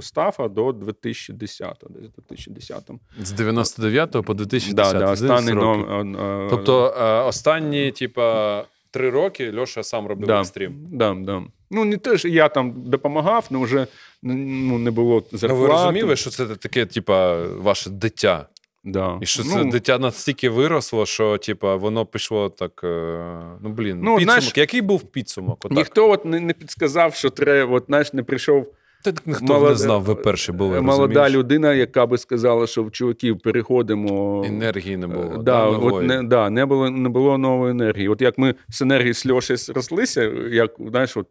[0.00, 2.90] стафа до 2010 десь 2010
[3.20, 4.74] З 99 по 2010.
[4.74, 8.64] Да, да, 11 останній ном, Тобто е, останні, типа,
[8.94, 10.74] три роки Льоша сам робив да, екстрім.
[10.92, 11.42] Да, да.
[11.70, 13.86] Ну, не те, що я там допомагав, але вже
[14.22, 15.62] ну, не було Ну, зарплати.
[15.62, 18.46] ви розуміли, що це таке, типа, ваше дитя.
[18.84, 19.18] Да.
[19.20, 22.80] І що ну, це дитя настільки виросло, що типа, воно пішло так.
[22.84, 24.22] е, Ну, блін, Ну, підсумок.
[24.22, 25.64] знаєш, Який був підсумок?
[25.64, 25.78] Отак.
[25.78, 28.74] Ніхто от не, не підсказав, що треба, от, знаєш, не прийшов
[29.04, 30.80] так ніхто молода- не знав, ви перші були.
[30.80, 31.32] молода розумієш?
[31.32, 34.44] людина, яка би сказала, що в чуваків переходимо.
[34.46, 35.24] Енергії не було.
[35.24, 38.08] Е, да, Да, от не, да, не, було, не було нової енергії.
[38.08, 41.26] От як ми з енергії з Льоші зрослися, як знаєш, от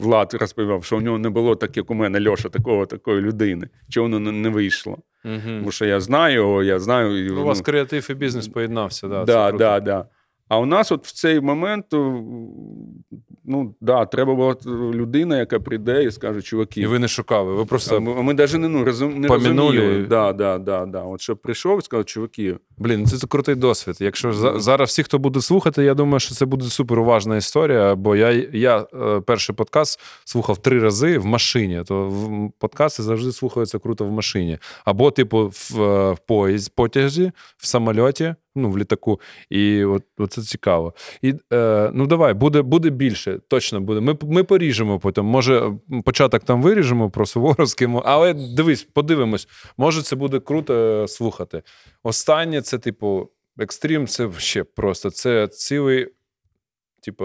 [0.00, 3.68] Влад розповідав, що у нього не було так, як у мене Льоша, такого, такої людини.
[3.88, 4.98] Чого воно не, вийшло?
[5.24, 5.40] Мгм.
[5.58, 7.26] Тому що я знаю його, я знаю.
[7.26, 9.24] і, Ну, у вас креатив і бізнес поєднався, да.
[9.24, 10.04] да, да, да.
[10.48, 12.22] А у нас от в цей момент, о,
[13.44, 14.56] ну да, треба була
[14.94, 16.80] людина, яка прийде і скаже, чуваки.
[16.80, 18.00] І ви не шукали, ви просто.
[18.00, 19.76] ми, ми навіть не, ну, розум, не Помінули.
[19.76, 20.06] розуміли.
[20.06, 21.02] Да, да, да, да.
[21.02, 23.96] От щоб прийшов і сказав, чуваки, Блін, це крутий досвід.
[24.00, 27.94] Якщо за, зараз всі, хто буде слухати, я думаю, що це буде супер уважна історія.
[27.94, 31.82] Бо я, я е, перший подкаст слухав три рази в машині.
[31.86, 34.58] То в подкасти завжди слухаються круто в машині.
[34.84, 39.20] Або, типу, в, е, в поїзд, потязі, в самольоті, ну, в літаку.
[39.50, 40.94] І от, це цікаво.
[41.22, 43.40] І е, ну давай, буде, буде більше.
[43.48, 44.00] Точно буде.
[44.00, 45.24] Ми, ми поріжемо потім.
[45.24, 45.72] Може,
[46.04, 49.48] початок там виріжемо про Суворовський, але дивись, подивимось.
[49.76, 51.62] Може, це буде круто е, слухати.
[52.02, 56.08] Останнє це, типу, екстрім, це ще просто це цілий,
[57.02, 57.24] типу,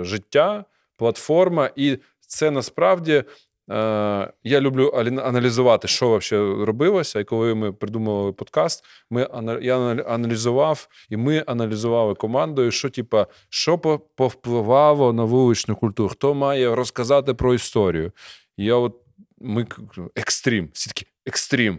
[0.00, 0.64] життя,
[0.96, 3.24] платформа, і це насправді.
[3.70, 4.92] Е, я люблю
[5.24, 7.20] аналізувати, що взагалі робилося.
[7.20, 9.28] І коли ми придумували подкаст, ми
[9.62, 13.78] я аналізував, і ми аналізували командою, що типа, що
[14.16, 18.12] повпливало на вуличну культуру, хто має розказати про історію.
[18.56, 18.96] І я от
[19.38, 19.66] ми
[20.14, 21.78] екстрім, всі такі екстрім.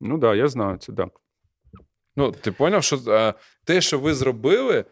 [0.00, 1.08] ну так, да, я знаю це так.
[2.16, 4.84] Ну, ти поняв, що е, те, що ви зробили,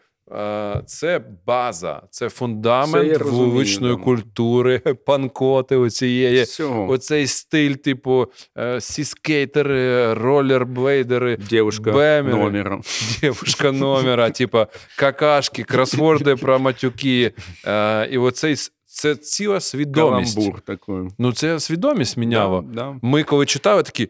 [0.85, 6.43] це база, це Це фундамент розумію, вуличної культури, панкоти оцієї.
[6.43, 6.89] Всього.
[6.89, 8.27] Оцей стиль, типу,
[8.57, 12.37] е, сіскейтери, ролерблейдери, Дівушка бемери.
[12.37, 12.81] номером.
[13.21, 14.65] дівушка номера, типу,
[14.97, 17.33] какашки, кросворди про матюки.
[17.67, 20.35] Е, і оцей це ціла свідомість.
[20.35, 20.95] Каламбур такий.
[21.17, 22.61] Ну, це свідомість міняла.
[22.61, 22.95] Да, да.
[23.01, 24.09] Ми коли читали, такі.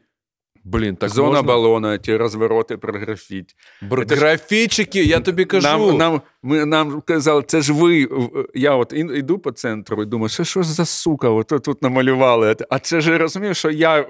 [0.66, 1.42] Блін, так Зона можна?
[1.44, 3.56] балона, ті розвороти про графіті.
[3.82, 5.68] Бр- Це ж- Графічики, я тобі кажу.
[5.68, 8.10] Нам, нам, ми, нам казали, це ж ви.
[8.56, 12.56] Я от іду по центру і думаю, що, що ж за сука, от тут, намалювали.
[12.70, 14.08] А це ж розумію, що я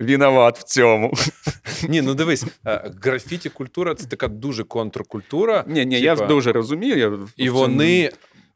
[0.00, 1.12] виноват в цьому.
[1.88, 5.64] Ні, ну дивись, е, графіті культура це така дуже контркультура.
[5.66, 6.96] Ні, ні, я дуже розумію.
[6.98, 8.10] Я І вони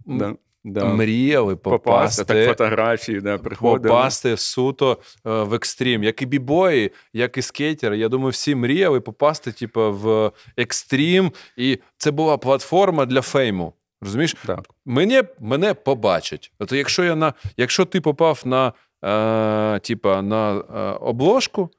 [0.07, 0.35] да,
[0.65, 0.85] да.
[0.85, 3.95] мріяли попасти, попасти, так фотографії, да, приходили.
[3.95, 6.03] попасти суто е, в екстрім.
[6.03, 7.99] Як і бібої, як і скейтери.
[7.99, 11.33] Я думаю, всі мріяли попасти, типу, в екстрім.
[11.57, 13.75] І це була платформа для фейму.
[14.01, 14.37] Розумієш?
[14.47, 14.61] Так.
[14.85, 16.53] Мене, мене побачать.
[16.59, 18.73] Тобто, якщо я на, якщо ти попав на,
[19.05, 21.71] е, типа, на е, обложку,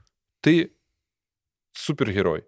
[0.42, 0.70] ти
[1.72, 2.44] супергерой.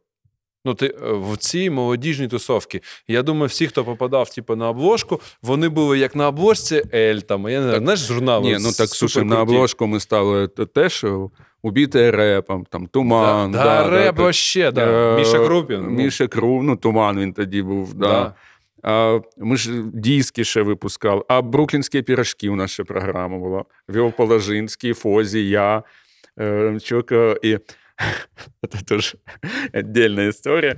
[0.65, 2.81] Ну, ти е, в цій молодіжній тусовці.
[3.07, 7.49] Я думаю, всі, хто попадав типу, на обложку, вони були як на обложці Ель, там,
[7.49, 8.45] я не знаю, знаєш, журнали.
[8.45, 11.17] Ні, ну так слушай, на обложку ми стали те- теж е,
[11.63, 13.51] убіте репом, там туман.
[13.51, 15.13] Да, да, реп та- вообще, да.
[15.13, 15.81] Е, Міша Крупін.
[15.83, 15.89] ну.
[15.89, 17.93] Міша Кру, ну туман він тоді був.
[17.93, 18.07] Да.
[18.07, 18.33] Да.
[18.83, 21.23] А, ми ж диски ще випускали.
[21.27, 23.63] А бруклінські пірожки у нас ще програма була.
[23.89, 25.83] Вів Положинський, Фозі, я,
[26.39, 27.57] е, Чока і.
[28.71, 29.15] Це теж
[29.73, 30.75] віддільна історія.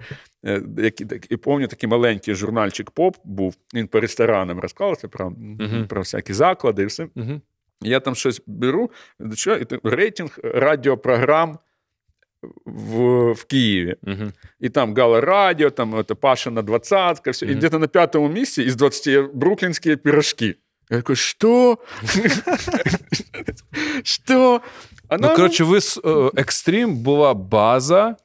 [1.30, 3.56] І пам'ятаю, такий маленький журнальчик поп був.
[3.74, 5.86] Він по ресторанам розказувався про, Мгм.
[5.90, 7.08] про всякі заклади і все.
[7.16, 7.42] Мгм.
[7.82, 8.92] Я там щось беру,
[9.34, 11.60] що, рейтинг радіопрограм
[12.66, 13.96] в, в Києві.
[14.02, 14.34] Мгм.
[14.60, 17.46] І там Гала Радіо, там это, Пашина двадцатка, все.
[17.46, 20.56] І где-то на п'ятому місці із 20 бруклінські пірожки.
[20.92, 21.16] Я такой?
[21.16, 21.78] Що?
[25.08, 28.16] А Ну, коротше, ви е, екстрім була база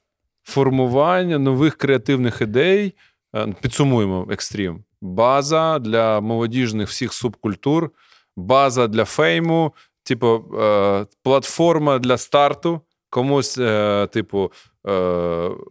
[0.43, 2.95] формування нових креативних ідей.
[3.37, 4.85] Е, Підсумуємо екстрім.
[5.01, 7.91] База для молодіжних всіх субкультур,
[8.37, 12.81] база для фейму, типу, е, платформа для старту,
[13.11, 13.55] комусь,
[14.13, 14.53] типу,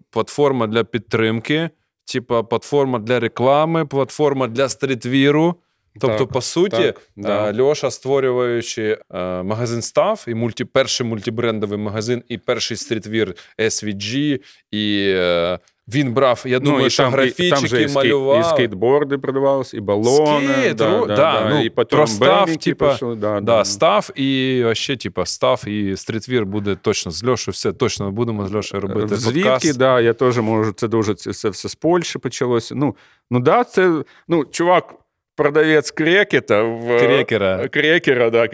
[0.10, 1.70] платформа для підтримки,
[2.06, 5.56] типу, платформа для реклами, платформа для стрітвіру.
[6.00, 7.50] Тобто, Так, по суті, так, да.
[7.50, 14.40] е, Льоша, створюючи е, магазин став і мульті, перший мультибрендовий магазин, і перший стрітвір SVG,
[14.72, 17.88] і е, він брав, я думаю, Ну, і що там, і, там же графічики і,
[17.96, 18.40] малював.
[18.42, 20.48] і скейтборди продавалися, і балони.
[20.54, 23.42] Скейт, да, ру- да, да, да, ну, і потім простав, BMX типа, пішли, да, Да,
[23.42, 23.66] да.
[23.66, 27.54] став і ще, типа, став, і стрітвір буде точно з Льошою.
[27.54, 29.16] Все точно будемо з Льошою робити.
[29.16, 29.78] Звідки, подкаст.
[29.78, 32.76] да, я теж можу, це дуже це все з Польщі почалося.
[32.76, 32.96] Ну,
[33.32, 34.94] ну да, це ну, чувак,
[35.36, 37.68] продавець крекета в Крекера.
[37.68, 38.48] крекера, да,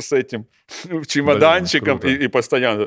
[0.00, 0.44] з этим
[1.00, 2.08] в чемоданчиком круто.
[2.08, 2.84] і, і постійно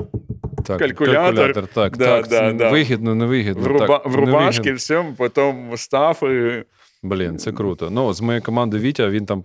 [0.65, 1.67] Так, калькулятор.
[1.67, 2.27] Так, Да, так.
[2.27, 2.69] да, да.
[2.71, 3.63] Вигідно, невигідно.
[3.63, 4.77] в, руба, так, в рубашці, невигідно.
[4.77, 6.63] всьому, потім став і
[7.05, 7.89] Блін, це круто.
[7.89, 9.43] Ну, з моєї команди Вітя, він там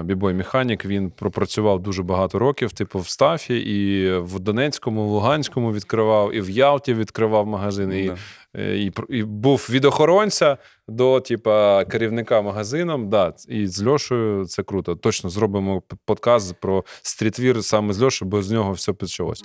[0.00, 5.08] е- бібой механік, він пропрацював дуже багато років, типу, в Стафі, і в Донецькому, в
[5.08, 8.00] Луганському відкривав, і в Ялті відкривав магазини.
[8.00, 8.12] І,
[8.58, 10.56] і, і був від охоронця
[10.88, 13.08] до типа, керівника магазином.
[13.08, 14.94] Да, і з Льошою це круто.
[14.94, 19.44] Точно зробимо подкаст про стрітвір саме з Льошою, бо з нього все почалось.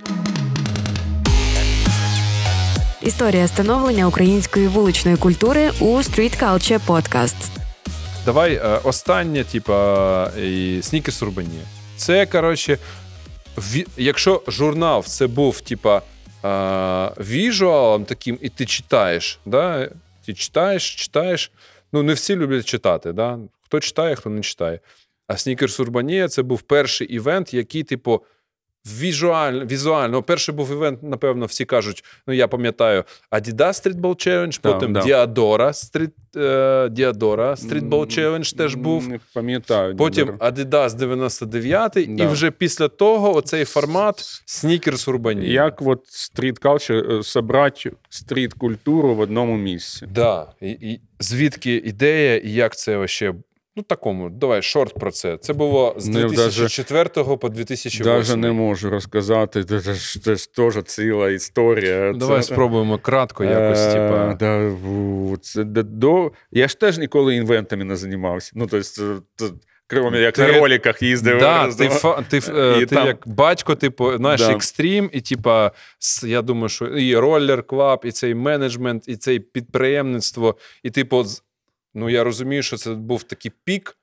[3.02, 7.60] Історія становлення української вуличної культури у Street Culture Podcast.
[8.26, 11.64] Давай е, останнє, типа, і снікерс Урбанія.
[11.96, 12.78] Це, коротше,
[13.98, 16.02] якщо журнал це був, типа, е,
[17.20, 19.90] visual'ом таким, і ти читаєш, да?
[20.26, 21.52] ти читаєш, читаєш.
[21.94, 23.40] Ну, не всі люблять читати, да?
[23.62, 24.80] хто читає, хто не читає.
[25.28, 28.24] А Снікерс Урбанія це був перший івент, який, типу,
[28.86, 30.14] візуально, візуально.
[30.14, 32.04] Ну, Перший був івент, напевно, всі кажуть.
[32.28, 35.02] Ну, я пам'ятаю, Adidas Streetball Challenge, Да, потім да.
[35.02, 39.08] Діадора Street, е, Діадора Streetball Challenge теж був.
[39.08, 39.96] Не пам'ятаю.
[39.96, 40.30] Потім.
[40.30, 45.54] Adidas 99 і вже після того оцей формат Снікерс Урбанія.
[45.54, 50.08] Як от street culture, собрати street культуру в одному місці.
[50.14, 50.48] Да.
[50.62, 53.34] І, і звідки ідея, і як це вообще.
[53.80, 55.38] Ну, такому, давай, short про це.
[55.38, 58.04] Це було з Ну, 2004 по 2008.
[58.06, 59.64] Даже не можу розказати.
[59.64, 62.12] Це ж, це ж теж ціла історія.
[62.14, 64.34] Ну, Давай Це- спробуємо кратко якось, Е, типа.
[64.40, 64.72] да,
[65.42, 66.32] це до- до...
[66.52, 68.52] Я ж теж ніколи івентами не займався.
[68.56, 69.22] Ну, тобто,
[69.88, 71.38] крім як Ти- на роликах їздив.
[71.40, 74.52] Да, ти, фа, ти, е, І ти там- як батько, типу, знаєш, Да.
[74.52, 75.72] екстрім, і типа,
[76.24, 81.26] я думаю, що і роллер клаб, і цей менеджмент, і цей підприємництво, і типу,
[81.94, 83.96] ну я розумію, що це був такий пік.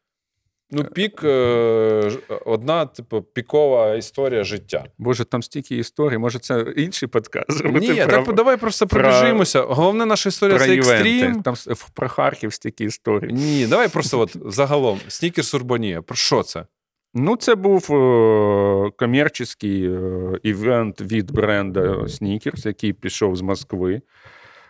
[0.71, 2.11] Ну, пік, е,
[2.45, 4.85] одна, типу, пікова історія життя.
[4.99, 6.19] Боже, там стільки історій.
[6.19, 9.63] Може, це інший подкаст Ні, про, так давай просто про- пробіжимося.
[9.63, 10.93] Головне наша історія про це івенти.
[10.93, 11.43] екстрім.
[11.43, 11.55] Там
[11.95, 13.33] про Харків стільки історій.
[13.33, 15.01] Ні, давай просто от загалом.
[15.09, 16.03] Снікерс Урбанія.
[16.03, 16.67] Про що це?
[17.15, 20.01] Ну, це був е, комерційний е,
[20.43, 24.01] івент від бренду Sneakers, який пішов з Москви.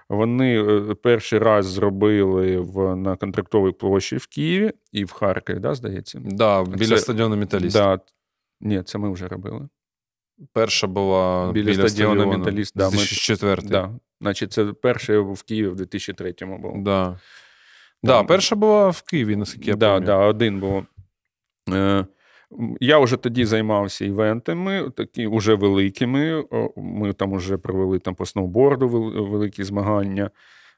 [0.08, 5.74] Вони е, перший раз зробили в, на контрактовій площі в Києві і в Харкові, да,
[5.74, 6.20] здається?
[6.24, 7.76] Да, біля Це- стадіону Металіст.
[7.76, 8.00] Да.
[8.60, 9.68] Ні, це ми вже робили.
[10.52, 12.38] Перша була Біля біля, стадіону стадіону.
[12.38, 13.62] «Металіст», да, ми- 2004.
[13.68, 13.90] Да.
[14.20, 16.82] Значить, це перший в Києві в 2003-му був.
[16.84, 17.18] Да.
[18.02, 20.18] Да, перша була в Києві, наскільки я да, пам'ятаю.
[20.18, 20.84] да, один був.
[21.70, 22.06] Е,
[22.80, 26.44] Я вже тоді займався івентами, такі вже великими.
[26.76, 28.88] Ми там вже провели там по сноуборду
[29.30, 30.30] великі змагання.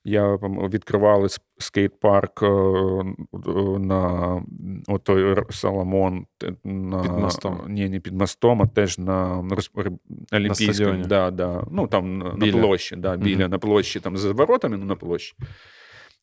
[0.04, 1.28] Я відкривали
[1.58, 2.42] скейт-парк
[3.78, 4.42] на
[4.88, 6.26] отой Соломон
[6.64, 7.60] на під мостом.
[7.68, 9.44] Ні, не під мостом, а теж на
[10.32, 11.04] Олімпійському.
[11.04, 11.64] Да, да.
[11.70, 12.52] Ну там біля.
[12.52, 13.48] на площі, да, біля угу.
[13.48, 15.34] на площі, там за воротами, ну на площі.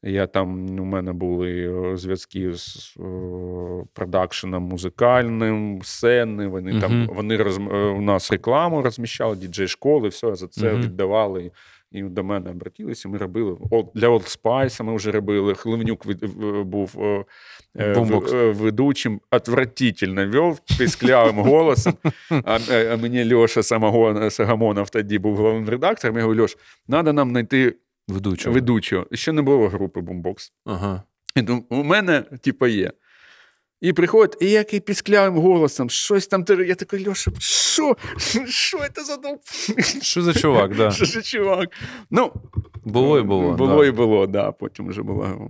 [0.03, 6.47] Я там у мене були зв'язки з о, продакшеном музикальним, сцени.
[6.47, 6.81] Вони uh-huh.
[6.81, 7.57] там вони роз,
[7.97, 10.81] у нас рекламу розміщали, діджей школи, все за це uh-huh.
[10.81, 11.51] віддавали.
[11.91, 13.09] І до мене обратилися.
[13.09, 13.57] Ми робили
[13.95, 15.55] для Old Spice Ми вже робили.
[15.55, 16.07] Хливнюк
[16.65, 16.95] був
[17.95, 18.31] Бомбокс.
[18.33, 21.93] ведучим, отвратительно вів пісклявим голосом.
[22.29, 22.59] А,
[22.91, 23.63] а мені Льоша
[24.29, 26.17] Сагамонов тоді був головним редактором.
[26.17, 26.57] Я говорю, Льош,
[26.89, 27.75] треба нам знайти
[28.07, 28.53] Ведучого.
[28.53, 29.05] Ведучого.
[29.11, 30.51] Ще не було групи Boombox.
[30.65, 31.03] Ага.
[31.35, 32.91] І думаю, у мене, типу, є.
[33.81, 36.45] І приходить, і який пісклявим голосом, щось там.
[36.49, 37.95] Я такий, Льоша, що?
[38.45, 39.17] Що це за
[40.01, 40.91] Що за чувак, да.
[40.91, 41.69] Що за чувак?
[42.11, 42.33] Ну,
[42.85, 43.53] Було і було.
[43.53, 43.85] Було да.
[43.85, 44.51] і було, да.
[44.51, 45.49] Потім вже було.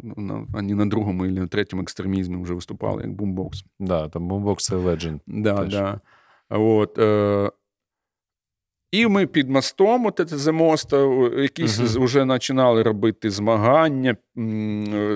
[0.54, 3.52] Вони на другому і на третьому екстремізмі вже виступали, як Boombox.
[3.80, 5.20] Да, там Boombox це Legend.
[5.28, 6.00] Да, да.
[6.50, 7.52] От, е,
[8.92, 10.98] і ми під мостом, от це моста,
[11.38, 14.16] якісь uh вже починали робити змагання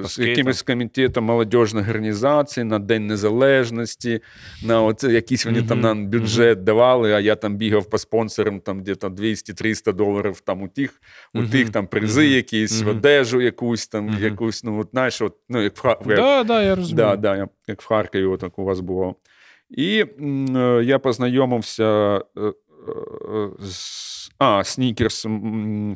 [0.03, 4.21] з якимось комітетом молодіжних організацій на День Незалежності.
[4.63, 7.97] На оце якісь вони uh там нам бюджет uh давали, а я там бігав по
[7.97, 11.01] спонсорам, там де 200-300 доларів там у тих,
[11.33, 15.77] у тих там призи якісь, одежу якусь там, якусь, ну, от знаєш, от, ну, як
[15.77, 16.15] в Харкові.
[16.15, 16.95] Да, да, я розумію.
[16.95, 19.15] Да, да, як в Харкові, от, як у вас було.
[19.69, 20.05] І
[20.55, 22.21] е, я познайомився.
[24.37, 25.27] А, Снікерс,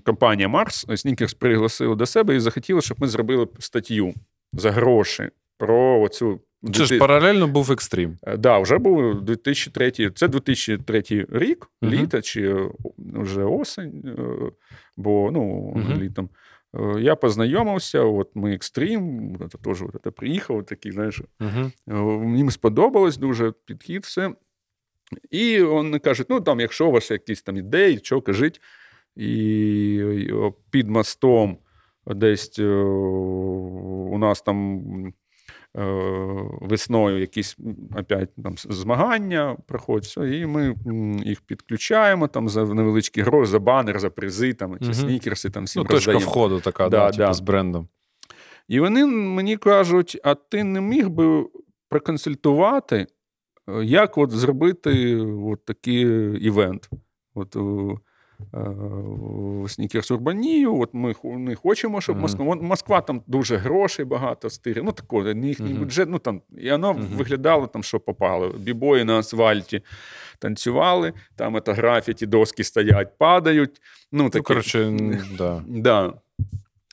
[0.05, 4.13] компанія Марс, Снікерс пригласили до себе і захотіли, щоб ми зробили статтю
[4.53, 6.39] за гроші про оцю.
[6.73, 8.17] Це ж паралельно був екстрім.
[8.21, 12.21] Так, да, вже був 2003 Це 2003 рік, uh-huh.
[12.21, 14.51] чи вже осень, е,
[14.97, 16.01] бо ну, uh-huh.
[16.01, 16.29] літом.
[16.75, 19.83] Е, я познайомився, от ми екстрім, теж
[20.15, 21.21] приїхав, такий, знаєш.
[21.39, 21.71] Uh-huh.
[22.19, 24.31] Мені сподобалось дуже підхід, все.
[25.31, 28.61] І вони кажуть: ну там, якщо у вас якісь там ідеї, що кажіть.
[29.15, 30.33] І
[30.69, 31.57] під мостом
[32.05, 34.83] десь е, у нас там
[35.77, 35.83] е,
[36.61, 37.57] весною якісь
[37.99, 40.75] опять там змагання проходять, і ми
[41.23, 44.93] їх підключаємо там за невеличкі гроші, за банер, за призи, там, ці угу.
[44.93, 46.31] снікерси, там всім Ну, точка роздаємо.
[46.31, 47.87] входу така, да, да, типу, з брендом.
[48.67, 51.45] І вони мені кажуть: а ти не міг би
[51.89, 53.07] проконсультувати
[53.83, 56.01] як от зробити от такий
[56.45, 56.89] івент?
[57.35, 57.57] От
[59.67, 62.17] Снікерс Урбанію, от ми не хочемо, щоб.
[62.17, 62.55] Москва.
[62.55, 64.81] Москва там дуже грошей багато стирі.
[64.83, 65.79] Ну, тако, їхній uh-huh.
[65.79, 67.15] бюджет, ну там, і воно uh-huh.
[67.15, 68.49] виглядало там, що попало.
[68.59, 69.81] Бібої на асфальті
[70.39, 73.81] танцювали, там графіті, доски стоять, падають.
[74.11, 74.97] Ну, такі, ну коротше,
[75.37, 75.63] да.
[75.67, 76.13] да.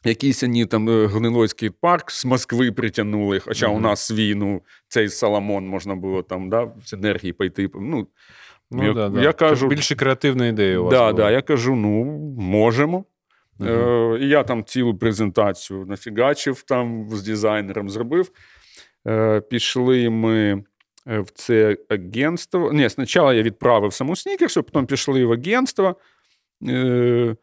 [0.05, 3.77] Якийсь вони там е, Гнилойський парк з Москви притягнули, хоча mm-hmm.
[3.77, 7.71] у нас свій, ну, цей Соломон можна було там, да, з енергії пойти.
[7.75, 8.07] Ну,
[8.71, 9.23] ну я, да, да.
[9.23, 10.93] я кажу, Більше креативна ідея у вас.
[10.93, 12.05] Да, да, Я кажу: ну,
[12.39, 13.05] можемо.
[13.59, 14.15] Mm-hmm.
[14.15, 18.31] Е, І я там цілу презентацію нафігачив, там з дизайнером зробив.
[19.07, 20.65] Е, Пішли ми
[21.09, 22.73] е, в це агентство.
[22.73, 25.87] Ні, спочатку я відправив саму снікерсу, потім пішли в агентство.
[25.89, 25.97] Е,
[26.69, 27.37] Е,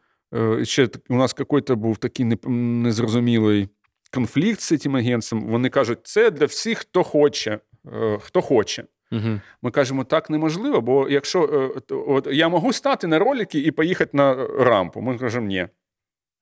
[0.62, 3.68] ще у нас якийсь був такий незрозумілий
[4.14, 5.46] конфлікт з цим агентством.
[5.46, 7.60] Вони кажуть, це для всіх, хто хоче.
[7.92, 8.84] Е, хто хоче.
[9.12, 9.40] Угу.
[9.62, 11.44] Ми кажемо, так неможливо, бо якщо
[11.88, 15.00] е, от, я можу стати на ролики і поїхати на рампу.
[15.00, 15.68] Ми кажемо, ні.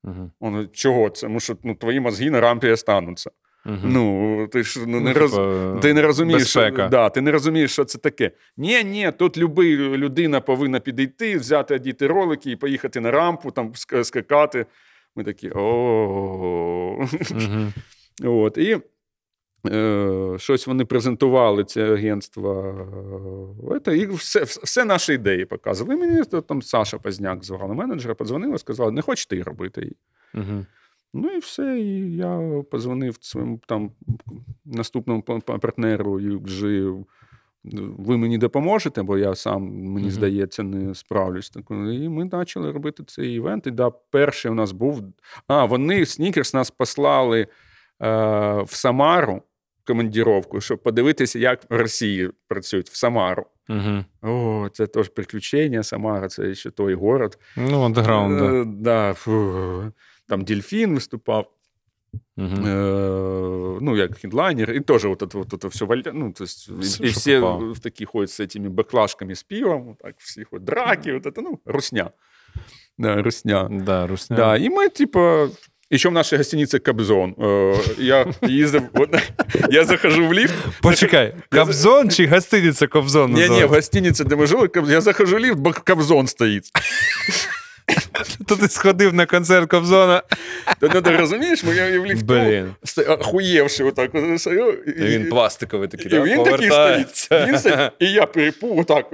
[0.05, 0.31] Угу.
[0.41, 1.27] Он, Чого це?
[1.27, 3.31] Тому що ну, твої мозги на рампі остануться.
[3.67, 3.79] Угу.
[3.85, 5.31] Ну, ти ж ну, не ну, роз...
[5.31, 8.31] типу, ти не розумієш, що, да, ти не розумієш, що це таке.
[8.57, 13.73] Ні, ні, тут люби людина повинна підійти, взяти одіти ролики і поїхати на рампу, там
[14.03, 14.67] скакати.
[15.17, 17.07] Ми такі о.
[18.25, 18.79] От, І
[19.71, 22.75] е, щось вони презентували, це агентство.
[23.87, 25.95] І все все наші ідеї показували.
[25.95, 29.97] І мені там Саша Пазняк звали менеджера, подзвонила, сказала, не хочеш ти робити її.
[30.35, 30.67] Угу.
[31.17, 31.81] Ну і все.
[31.81, 33.91] І я позвонив своєму там
[34.65, 37.05] наступному партнеру UXG,
[37.99, 40.11] ви мені допоможете, бо я сам, мені mm-hmm.
[40.11, 41.53] здається, не справлюсь.
[41.71, 43.67] І ми почали робити цей івент.
[43.67, 45.03] І да, перший у нас був.
[45.47, 47.47] А, вони Снікерс нас послали е,
[48.63, 49.43] в Самару
[49.87, 53.47] командіровку, щоб подивитися, як в Росії працюють в Самару.
[53.69, 54.33] Угу.
[54.33, 55.83] О, це теж приключення.
[55.83, 57.39] Самара, це ще той город.
[57.57, 59.15] Ну, андеграунд, да.
[60.28, 61.52] да там Дельфін виступав.
[62.38, 62.68] Угу.
[62.68, 66.12] Е, ну, як хедлайнер, і теж вот это, вот это все валя...
[66.14, 70.16] ну, то есть, все, и все в такі ходять з цими баклажками з пивом, так,
[70.18, 72.12] всі ходять, драки, вот это, ну, русня.
[72.98, 73.70] Да, русня.
[73.72, 74.36] Да, русня.
[74.36, 75.50] Да, І ми, типу,
[75.94, 77.34] Еще в нашей гостинице Кобзон.
[77.38, 79.10] Э, Я їздив, вот,
[79.72, 80.54] я захожу в лифт.
[80.82, 83.32] Почекай, Кобзон чи гостиниця Кобзон?
[83.32, 83.76] Не, не, в називається?
[83.76, 86.72] гостинице, де ми жили, Коб- я захожу в лифт, бо Кобзон стоїть.
[88.47, 90.23] То ти сходив на концерт Кобзона.
[90.81, 92.75] Ти не ти розумієш, ми я в ліфту Блін.
[93.09, 94.11] охуєвши отак.
[94.15, 97.29] і- він пластиковий такий, І він такий стоїть.
[97.49, 99.07] Він стоїть, і я перепув отак,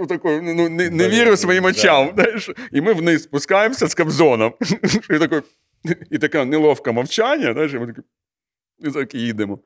[0.00, 2.10] отако, ну, не, не вірю своїм очам.
[2.14, 2.50] Знаєш?
[2.72, 4.54] І ми вниз спускаємося з Кобзоном.
[5.10, 5.40] І, такий,
[6.10, 8.00] і таке неловке мовчання, знаєш, і ми такі,
[8.78, 9.58] і так і їдемо.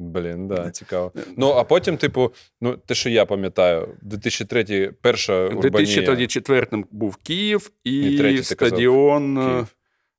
[0.00, 1.12] Блін, да, цікаво.
[1.36, 5.70] Ну, а потім, типу, ну, те, що я пам'ятаю, 2003 перша Урбанія.
[5.70, 9.38] 2004 був Київ і, І третій стадіон.
[9.38, 9.66] е, Київ.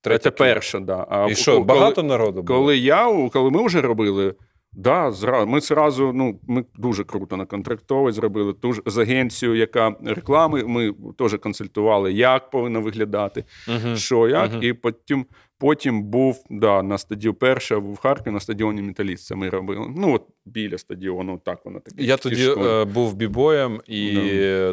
[0.01, 1.05] Третя Це перша, да.
[1.09, 2.59] А І що, коли- багато народу було?
[2.59, 4.35] Коли я, коли ми вже робили,
[4.73, 8.53] да, зра, ми зразу, ну, ми дуже круто на контрактовий зробили.
[8.53, 13.95] Ту ж з агенцією, яка реклами, ми теж консультували, як повинно виглядати, Мгм.
[13.97, 14.51] що як.
[14.51, 14.63] Мгм.
[14.63, 15.25] І потім,
[15.61, 19.25] потім був да, на стадіоні перша в Харкові на стадіоні Металіст.
[19.25, 19.87] Це ми робили.
[19.95, 22.03] Ну, от біля стадіону, так воно таке.
[22.03, 22.63] Я тоді тішком.
[22.67, 24.19] е, був бібоєм і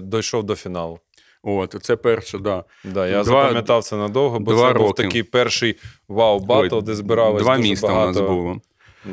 [0.03, 0.99] дійшов до фіналу.
[1.43, 2.65] От, це перше, да.
[2.85, 5.03] Да, я Два- запам'ятав це надовго, бо два це був роки.
[5.03, 5.77] такий перший
[6.09, 7.45] wow battle, де збиралися.
[7.45, 8.09] Два дуже міста багато.
[8.21, 8.61] у нас було.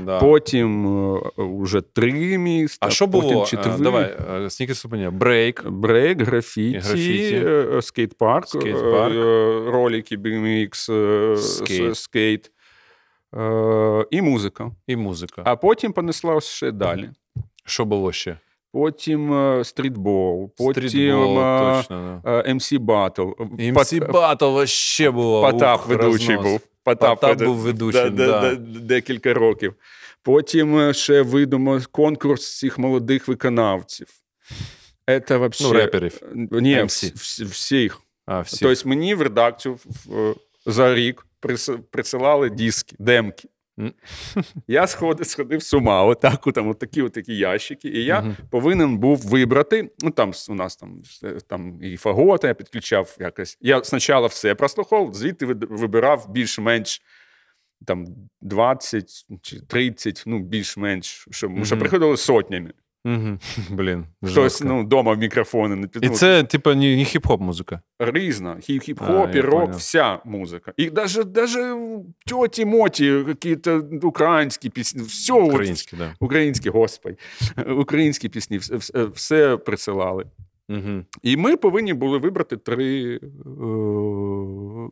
[0.03, 0.19] Да.
[0.19, 2.87] Потім е, вже три міста.
[2.87, 3.47] А що потім було?
[3.53, 4.15] Е, Давай,
[4.49, 5.11] Снікерс Урбанія.
[5.11, 5.69] Брейк.
[5.69, 7.35] Брейк, графіті, Графіті.
[7.45, 9.13] е, скейт-парк, Скейт-парк.
[9.71, 11.97] ролики, BMX, Скейт.
[11.97, 12.51] скейт
[14.11, 14.71] і музика.
[14.87, 15.41] І музика.
[15.45, 17.09] А потім понеслося ще далі.
[17.65, 18.37] що було ще?
[18.73, 22.21] Потім стрітбол, потім Стрітбол, точно.
[22.25, 22.41] Да.
[22.41, 23.33] MC Battle.
[23.73, 25.41] MC Battle вообще було.
[25.51, 26.59] Потап ведучий був.
[26.85, 28.55] Потап, Потап був ведучим, да, да.
[28.79, 29.73] декілька років.
[30.23, 34.07] Потім е, ще видимо конкурс цих молодих виконавців.
[35.07, 35.63] Это вообще...
[35.63, 36.21] Ну, реперів.
[36.51, 37.13] Ні, MC.
[37.13, 38.01] вс- всіх.
[38.25, 38.59] А, всіх.
[38.59, 40.35] Тобто мені в редакцію в-
[40.65, 41.25] за рік
[41.91, 43.47] присилали диски, демки.
[44.67, 48.35] Я сходив, сходив з ума, отак, там, отакі, отакі ящики, і я Мгм.
[48.49, 49.89] повинен був вибрати.
[49.99, 53.57] Ну, там у нас там, е, там і фагота, я підключав якось.
[53.61, 57.01] Я спочатку все прослухав, звідти вибирав більш-менш
[57.85, 58.05] там
[58.41, 61.65] 20 чи 30, ну, більш-менш, що, Мгм.
[61.65, 62.73] що приходили сотнями.
[63.05, 63.37] Угу.
[63.69, 64.05] Блін.
[64.23, 67.81] Хтось ну, вдома в мікрофони не під- І це, типу, не, не хіп-хоп музика.
[67.99, 68.55] різна.
[68.55, 69.77] Хіп-хіп-хоп, і рок, понял.
[69.77, 70.73] вся музика.
[70.77, 71.77] І даже, даже
[72.25, 73.57] тьоті моті якісь
[74.03, 75.99] українські пісні, все Українські, так.
[75.99, 76.15] Да.
[76.19, 77.17] українські, господи,
[77.77, 78.57] українські пісні,
[79.13, 80.25] все, присилали.
[80.69, 81.05] Угу.
[81.21, 83.19] І ми повинні були вибрати три е,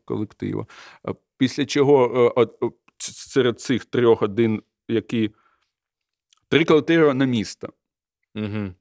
[0.06, 0.66] колективи.
[1.38, 5.32] Після чого от, е, серед цих трьох один, які
[6.50, 7.70] три колективи на місто.
[8.36, 8.72] Угу.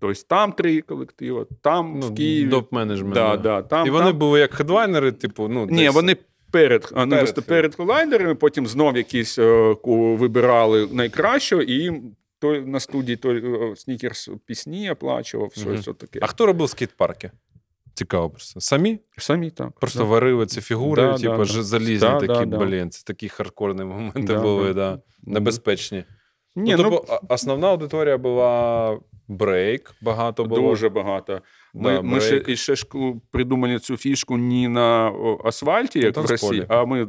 [0.00, 2.48] Тобто там три колективи, там Ну, в Києві.
[2.50, 3.12] доп-менеджмент.
[3.14, 3.62] Да, да.
[3.62, 4.18] там, І вони там.
[4.18, 6.16] були як хедвайнери, типу, ну, Ні, десь- вони
[6.50, 7.46] перед, а, не Перед.
[7.46, 9.76] перед, колайдерами, потім знов якісь е,
[10.18, 15.82] вибирали найкращого, і їм той на студії той е, снікерс пісні оплачував, Мгм.
[15.82, 16.18] щось таке.
[16.22, 17.30] А хто робив скейт-парки?
[17.94, 18.60] Цікаво просто.
[18.60, 18.98] Самі?
[19.18, 19.70] Самі так.
[19.80, 20.04] Просто да.
[20.04, 22.58] варили ці фігури, Да, типу, да, залізні Да, такі, да, да.
[22.64, 24.96] блін, це такі хардкорні моменти Да, були, да.
[25.22, 25.32] да.
[25.32, 26.04] небезпечні.
[26.56, 28.98] Ні, ну, ну, тобто, основна аудиторія була
[29.28, 30.60] брейк, багато було.
[30.60, 31.40] дуже багато.
[31.74, 32.86] Ми, Да, ми ще, і ще ж
[33.30, 35.12] придумали цю фішку не на
[35.44, 36.26] асфальті, як в.
[36.30, 37.08] Росії, а ми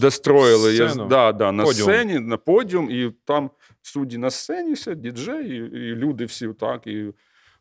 [0.00, 1.88] достроїли я, да, да, на Подіум.
[1.90, 3.50] сцені, на подіум, і там
[3.82, 6.86] судді на сцені, все, діджей, і, і люди всі так.
[6.86, 7.04] І,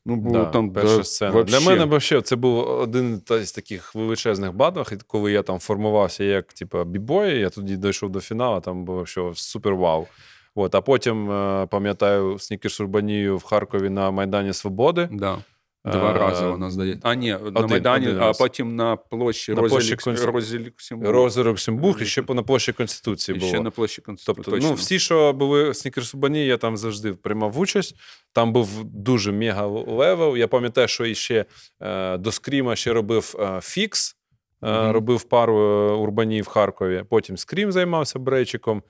[0.06, 1.32] ну, було Да, там перша да, сцена.
[1.32, 1.60] вообще.
[1.60, 6.24] Для мене вообще, це був один з таких величезних батлів, і коли я там формувався
[6.24, 10.07] як типу, бібой, я тоді дійшов до фіналу, там було що супер вау.
[10.56, 15.10] От, а потім е, пам'ятаю снікерс Урбанію в Харкові на Майдані Свободи.
[15.11, 15.38] Да.
[15.86, 17.07] Два Е, рази вона здається.
[17.10, 19.95] А, ні, на Майдані, один а потім на площі На Розі,
[20.26, 22.02] Розі Люксембург.
[22.02, 23.52] І ще на площі Конституції І було.
[23.52, 24.36] ще на площі Конституції.
[24.36, 24.69] Тобто, точно.
[24.69, 27.95] ну, всі, що були в Снікерс Урбанії, я там завжди приймав участь.
[28.34, 30.38] Там був дуже мега level.
[30.38, 31.45] Я пам'ятаю, що іще
[31.82, 34.15] е, до Скріма ще робив фікс.
[34.61, 34.91] Мгм.
[34.91, 35.56] Робив пару
[35.99, 37.03] урбанів в Харкові.
[37.10, 38.84] Потім Скрім займався брейчиком.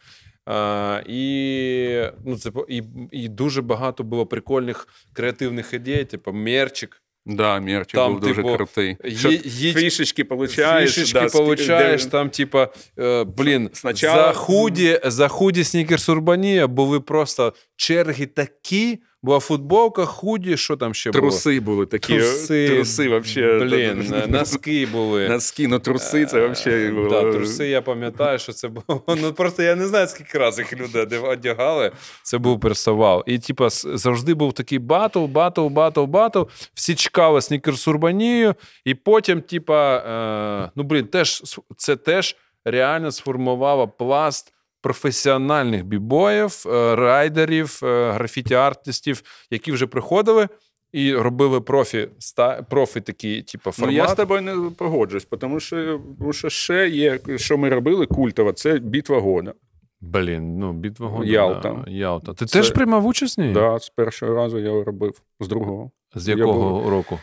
[0.50, 7.02] Е, і, ну, це, по- і, і дуже багато було прикольних креативних ідей, типу мерчик.
[7.26, 8.98] Да, Мерчик Там, був дуже типу, крутий.
[9.04, 10.94] Їдь- Фішечки получаєш.
[10.94, 12.70] Фішечки да, получаєш, там, типа,
[13.00, 14.24] е, блін, Сначала...
[14.24, 20.94] за худі, за худі Снікерс Урбанія були просто черги такі, була футболка, худі, що там
[20.94, 21.22] ще було?
[21.22, 22.14] Труси були такі.
[22.14, 23.60] Труси, труси вообще.
[23.60, 25.30] Блін, носки були.
[25.30, 27.10] Носки, ну труси це Е, було.
[27.10, 29.04] Да, труси, я пам'ятаю, що це було.
[29.22, 31.92] Ну просто я не знаю, скільки разів їх люди одягали.
[32.24, 33.24] Це був персовал.
[33.26, 36.42] І, типа, завжди був такий батл, батл, батл, батл.
[36.74, 41.44] Всі чекали Снікерс Урбанію, і потім, типа, е, ну блін, теж
[41.78, 42.36] це теж
[42.66, 44.55] реально сформувала пласт
[44.86, 50.48] професіональних бібоїв, е, райдерів, е, графіті-артистів, які вже приходили
[50.92, 56.00] і робили профі, ста, профі такі, типу, Ну, я з тобою не погоджуюсь, тому що,
[56.20, 59.54] тому що ще є, що ми робили культово, це битва года.
[60.02, 61.32] Блін, ну, битва года.
[61.32, 61.84] Ялта.
[61.86, 62.34] Да, Ялта.
[62.34, 63.54] Ти Це- теж приймав участь ній?
[63.54, 65.92] Да, з першого разу я робив, з другого.
[66.16, 67.20] З Я якого був- року?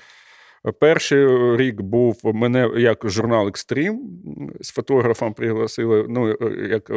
[0.81, 4.01] Перший рік був мене як журнал Екстрім
[4.61, 6.07] з фотографом пригласили.
[6.09, 6.29] Ну,
[6.71, 6.91] як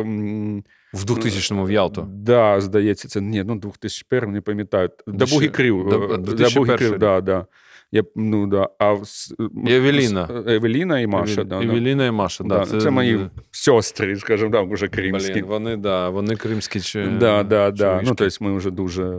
[0.93, 2.07] В 2000-му в Ялту.
[2.09, 4.89] Да, здається, це ні, ну 2001, не пам'ятаю.
[5.07, 5.49] Da Boogie
[5.93, 6.99] е, 2001 Da Boogie Crew, рік.
[6.99, 7.45] да, да.
[7.91, 8.69] Я, ну, да.
[8.79, 9.35] А с-
[9.67, 10.27] І Евеліна.
[10.31, 11.63] с- Евеліна і Маша, Евелі- да, да.
[11.65, 12.65] Евеліна і Маша, да.
[12.65, 15.33] Да, це, мої сестри, скажімо так, вже кримські.
[15.33, 17.05] Блін, вони, да, вони кримські чи.
[17.07, 18.01] Да, да, да.
[18.05, 19.17] Ну, тобто ми вже дуже.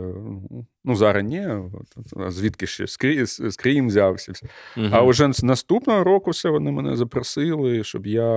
[0.85, 1.47] Ну, зараз ні.
[2.27, 4.33] Звідки ще скрі, скрім взявся.
[4.77, 4.89] Мгм.
[4.91, 8.31] А вже з наступного року все вони мене запросили, щоб я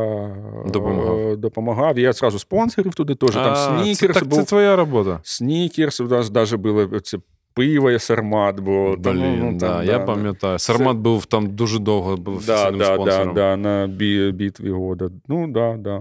[0.67, 1.19] Допомагав.
[1.33, 1.99] е, допомагав.
[1.99, 3.31] Я одразу спонсорів туди теж.
[3.31, 4.39] Там снікерс це, так, був.
[4.39, 5.21] це твоя робота.
[5.23, 7.19] Снікерс, у нас навіть були це
[7.61, 8.97] пиво, сармат було.
[8.97, 10.59] Блін, Тому, ну, да, там, я да, пам'ятаю.
[10.59, 13.35] Сармат був там дуже довго був Да, офіційним да, да, спонсором.
[13.35, 15.11] да, на бі, битві года.
[15.29, 16.01] Ну, да, да.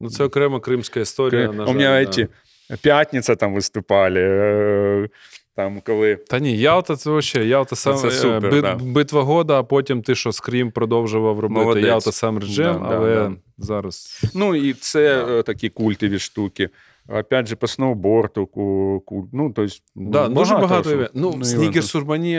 [0.00, 1.48] Ну, це окрема кримська історія.
[1.48, 2.76] Кри- на У мене да.
[2.82, 4.20] п'ятниця там виступали.
[4.20, 5.08] е,
[5.56, 8.74] Там, коли Та ні, Ялта це вообще, Ялта сам Це е, супер, бит- да.
[8.74, 11.84] битва года, а потім ти що Скрім продовжував робити Молодець.
[11.84, 13.32] Ялта Jam, Да, да, але да.
[13.58, 14.22] зараз.
[14.34, 16.68] Ну, і це е, такі культові штуки.
[17.08, 20.90] Опять же, по сноуборду, ку, ку, ну, то есть, Да, дуже багато.
[20.90, 21.46] що- ну, Ну, івентів.
[21.46, 21.82] Снікер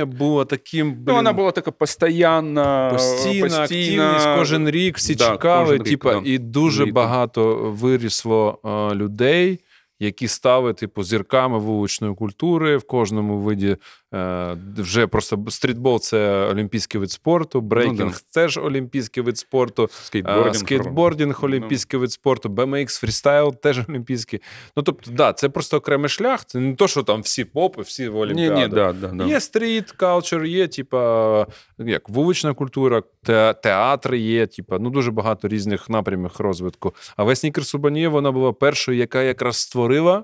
[0.05, 0.91] була таким.
[0.93, 5.75] Блін, Ну, вона була така постійна, постійна, активність кожен рік, всі Да, чекали.
[5.75, 6.21] рік, типа, да.
[6.25, 6.93] і дуже Літо.
[6.93, 9.59] багато вирісло е, людей,
[9.99, 13.77] які стали, типу, зірками вуличної культури в кожному виді.
[14.13, 18.17] Е, вже просто стрітбол це олімпійський вид спорту, брейкінг Ну, да.
[18.41, 19.89] теж олімпійський вид спорту.
[20.03, 20.55] скейтбординг.
[20.55, 21.47] Скейтбординг, скейтбординг Ну.
[21.47, 24.41] олімпійський вид спорту, BMX, фрістайл теж олімпійський.
[24.77, 26.45] Ну тобто, да, це просто окремий шлях.
[26.45, 28.55] Це не то, що там всі попи, всі в Олімпіаду.
[28.59, 29.25] ні, да, да, да.
[29.25, 35.47] Є street culture, є, типа, як вулична культура, те, театри є, типа, ну дуже багато
[35.47, 36.93] різних напрямів розвитку.
[37.17, 40.23] Але Снікерс Урбанія вона була першою, яка якраз створила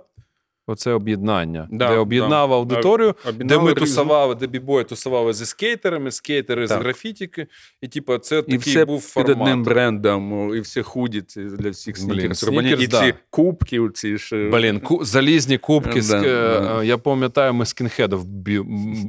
[0.69, 2.55] оце об'єднання, Да, де об'єднала да.
[2.55, 7.47] аудиторію, де ми різну- тусували, де бібої тусували зі скейтерами, скейтери з графітіки.
[7.81, 11.97] І, типу, це І такий все був під одним брендом, і всі худі для всіх
[11.97, 12.43] снікерс.
[12.43, 12.99] і да.
[13.05, 14.35] ці кубки, ці ж.
[14.35, 15.99] е, Блін, ку- залізні кубки.
[15.99, 18.63] Ск- е, Я пам'ятаю, ми скінхедів бі-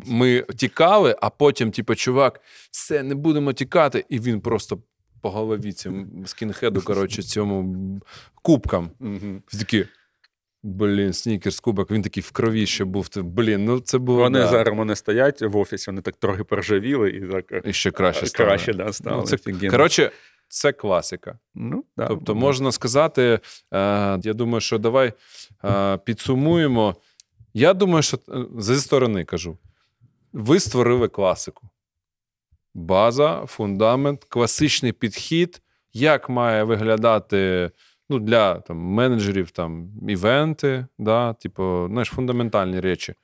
[0.07, 4.78] ми тікали, а потім, типу, чувак, все, не будемо тікати, і він просто
[5.23, 7.77] по голові цим скінхеду, коротше, цьому
[8.43, 8.91] кубкам.
[9.47, 9.87] Всі такі.
[10.62, 13.09] Блін, снікерс, кубок, він такий в крові ще був.
[13.16, 14.19] Блін, ну це було.
[14.19, 14.49] Вони да.
[14.49, 18.27] зараз мене стоять в офісі, вони так трохи поржавіли і так е, І ще краще
[18.27, 18.49] стало.
[18.49, 19.16] краще да, стало.
[19.16, 20.11] Ну, це, коротше,
[20.49, 21.39] це класика.
[21.55, 22.07] ну, да.
[22.07, 23.41] Тобто, можна сказати, е,
[24.23, 25.12] я думаю, що давай
[25.65, 26.97] е, підсумуємо.
[27.55, 29.59] Я думаю, що е, зі сторони кажу:
[30.32, 31.69] ви створили класику.
[32.74, 35.62] База, фундамент, класичний підхід,
[35.93, 37.70] як має виглядати
[38.11, 43.15] ну, для там, менеджерів там, івенти, да, типу, знаєш, фундаментальні речі.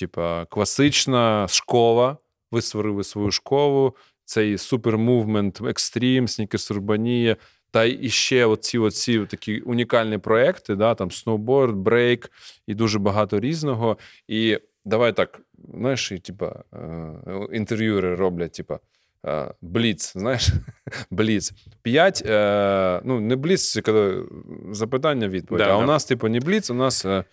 [0.00, 2.16] Типа, класична школа.
[2.50, 7.36] Ви створили свою школу, цей супермувмент, екстрім, снікерс урбанія,
[7.70, 12.30] та і ще оці, оці такі унікальні проекти, да, там сноуборд, брейк
[12.66, 13.98] і дуже багато різного.
[14.28, 15.40] І давай так,
[15.74, 18.78] знаєш, і, типа, е, інтерв'юери роблять, типа.
[19.26, 20.48] Е, Бліц, знаєш,
[21.10, 21.52] бліц.
[21.82, 24.28] П'ять, е, ну, не бліц, це коли
[24.70, 25.58] запитання відповідь.
[25.58, 25.84] Да, а да.
[25.84, 27.24] у нас, типу, не бліц, у нас е,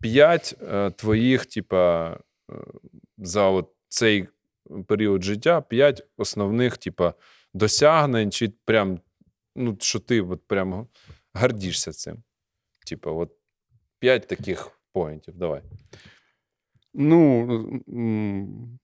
[0.00, 2.10] п'ять е, твоїх, типа,
[2.50, 2.54] е,
[3.18, 4.28] за от цей
[4.86, 7.14] період життя, п'ять основних, типа,
[7.54, 9.00] досягнень, чи прям,
[9.56, 10.86] ну, що ти от прям
[11.34, 12.22] гордишся цим.
[12.86, 13.32] Типа, от
[13.98, 15.34] п'ять таких поінтів.
[15.36, 15.62] Давай.
[16.94, 17.82] Ну,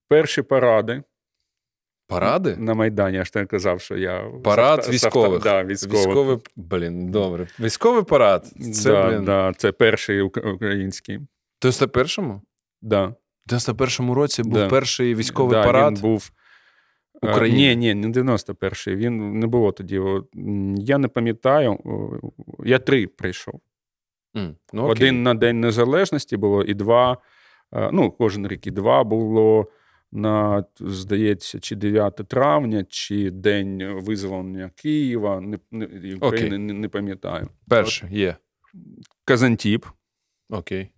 [0.09, 1.03] перші паради
[2.09, 2.57] Паради?
[2.57, 4.31] на Майдані, я ж так казав, що я.
[4.45, 5.31] Парад з військових.
[5.31, 6.07] авто- Да, військових.
[6.07, 7.47] Військовий, блін, добре.
[7.61, 8.47] Військовий парад.
[8.75, 9.25] Це, да, блін.
[9.25, 11.17] да, це перший український.
[11.19, 11.23] В
[11.67, 12.43] 91-му?
[12.83, 13.07] Да.
[13.07, 14.69] В 91-му році був Да.
[14.69, 15.95] перший військовий да, парад.
[15.95, 16.31] Він був
[17.23, 17.75] е, України?
[17.77, 18.95] Ні, ні, не 91-й.
[18.97, 20.01] Він не було тоді.
[20.77, 21.79] Я не пам'ятаю.
[22.65, 23.61] Я три прийшов.
[24.37, 24.93] М, ну, окей.
[24.93, 27.19] Один на День Незалежності було, і два.
[27.75, 29.67] е, Ну, кожен рік і два було
[30.17, 35.41] на, здається, чи 9 травня, чи День визволення Києва.
[35.41, 37.49] Не, не, України не, не пам'ятаю.
[37.69, 38.37] Перший є.
[39.25, 39.87] Казантіп.
[40.51, 40.91] Окей.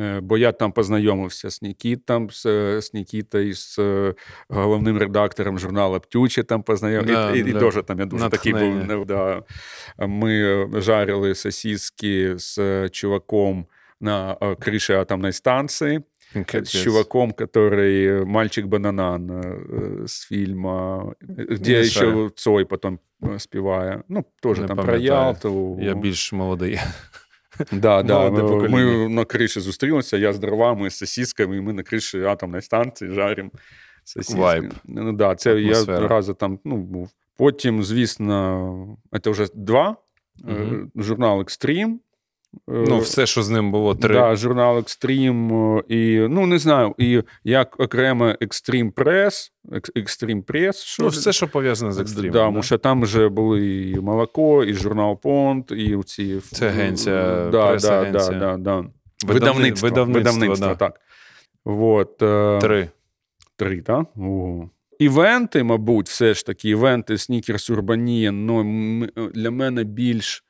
[0.00, 2.42] Е, Бо я там познайомився з Нікітом, з,
[2.82, 4.14] з Нікітою, з е,
[4.48, 7.14] головним редактором журналу Птюче там познайомився.
[7.14, 7.58] Да, і, і, да.
[7.58, 8.74] дуже там я дуже такий був.
[8.74, 9.04] Натхнення.
[9.04, 9.42] Да.
[10.06, 13.66] Ми жарили сосиски з е, чуваком
[14.00, 16.00] на криші атомної станції.
[16.33, 16.69] С Капець.
[16.83, 22.29] чуваком, который мальчик бананан э, с фильма, где Не еще знаю.
[22.35, 24.03] Цой потом э, спевая.
[24.09, 25.25] Ну, тоже Не там про пам'ятаю.
[25.25, 25.77] Ялту.
[25.81, 26.79] Я більш молодий.
[27.71, 28.19] Да, да.
[28.29, 28.77] молоде Ми, покоління.
[28.97, 33.11] ми на криші зустрілися, я з дровами, з сосисками, і ми на криші атомної станції
[33.11, 33.49] жаримо
[34.03, 34.41] сосиски.
[34.41, 34.73] Вайб.
[34.85, 36.01] Ну, да, це Атмосфера.
[36.01, 37.09] я рази там ну, був.
[37.37, 39.95] Потім, звісно, це вже два.
[40.47, 40.91] Е, Мгм.
[40.95, 41.99] Журнал Екстрім.
[42.68, 44.14] Ну, все, що з ним було, три.
[44.14, 45.50] Да, журнал Екстрім
[45.88, 49.52] і ну не знаю, і як окремо Екстрім Прес,
[49.94, 52.32] Екстрім Прес, що Ну, все, що пов'язане з екстримом.
[52.32, 57.48] Да, тому що там вже були і молоко, і журнал Понт, і ці Це агенція,
[57.52, 58.84] да, да, да, да, да.
[59.26, 60.74] Видавництво, видавництво, видавництво да.
[60.74, 61.00] так.
[61.64, 62.88] Вот, е, Три.
[63.56, 64.06] Три, так?
[64.16, 64.70] Ого.
[64.98, 68.64] Івенти, мабуть, все ж таки, івенти Sneakers Urbania, ну,
[69.34, 70.49] для мене більш е,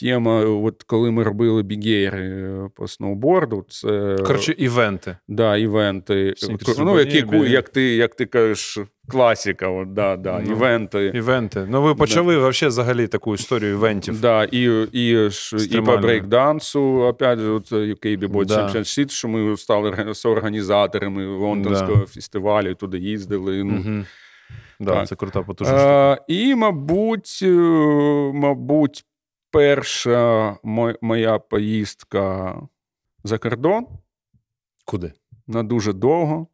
[0.00, 5.16] тема, от коли ми робили бігейри е, по сноуборду, це Коротше, івенти.
[5.28, 6.34] да, івенти.
[6.42, 8.78] Ну, як, Urbania, яку, Big- як, ти, як ти кажеш,
[9.08, 11.12] класіка, от, да, да, Ну, івенти.
[11.14, 11.66] Івенти.
[11.70, 14.20] Ну, ви почали вообще взагалі таку історію івентів.
[14.20, 15.28] Да, і, і,
[15.70, 18.66] і по брейкдансу, опять же, от UK B-Boy Да.
[18.66, 23.64] Championship, що ми стали орга- соорганізаторами лондонського фестивалю, туди їздили.
[23.64, 24.04] Ну, Угу.
[24.80, 25.08] Да, Так.
[25.08, 26.12] це крута потужна штука.
[26.12, 27.46] А, і, мабуть, е,
[28.34, 29.04] мабуть,
[29.50, 30.56] перша
[31.00, 32.54] моя поїздка
[33.24, 33.86] за кордон
[34.84, 35.12] Куди?
[35.46, 36.46] на дуже довго.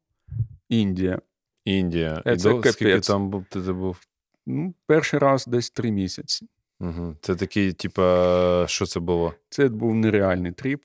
[0.69, 1.21] Індія.
[1.65, 2.23] Індія.
[2.27, 4.01] Е, І це до, скільки там був, ти, був?
[4.47, 6.47] Ну, перший раз десь три місяці.
[6.81, 7.17] Угу.
[7.21, 9.35] Це такий, типа, що це було?
[9.49, 10.83] Це був нереальний trip.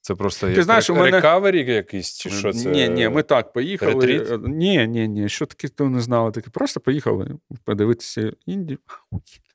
[0.00, 2.70] Це просто Ти як знаєш, рек- у мене- recovery якийсь, чи що це?
[2.70, 4.06] Ні, ні, ми так поїхали.
[4.06, 4.40] Ретріт?
[4.46, 6.32] Ні, ні, ні, що таке, то не знали.
[6.32, 8.78] Таке просто поїхали подивитися Індію.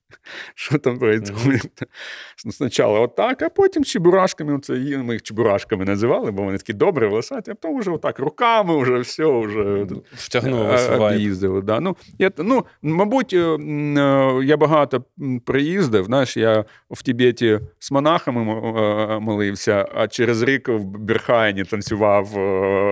[0.56, 1.86] Що там відбувається?
[2.46, 7.08] Ну, Спочатку отак, а потім чебурашками, це, ми їх чебурашками називали, бо вони такі добре
[7.08, 9.88] волосаті, а потім вже отак руками, вже все, вже
[10.36, 11.62] Е, об'їздили.
[11.62, 11.80] Да.
[11.80, 15.04] Ну, я, ну, мабуть, е, е, я багато
[15.46, 16.06] приїздив.
[16.06, 18.44] Знаєш, я в Тібеті з монахами
[19.20, 22.26] молився, а через рік в Берхайні танцював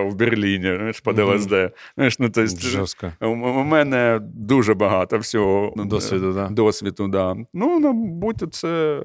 [0.09, 1.29] в Берліні знаєш, під Мгм.
[1.29, 1.53] ЛСД.
[1.95, 3.11] Знаєш, ну, Жорстко.
[3.21, 6.47] у, у мене дуже багато всього Ну, Досвіду, да.
[6.47, 7.35] досвіду да.
[7.53, 9.03] Ну, мабуть, це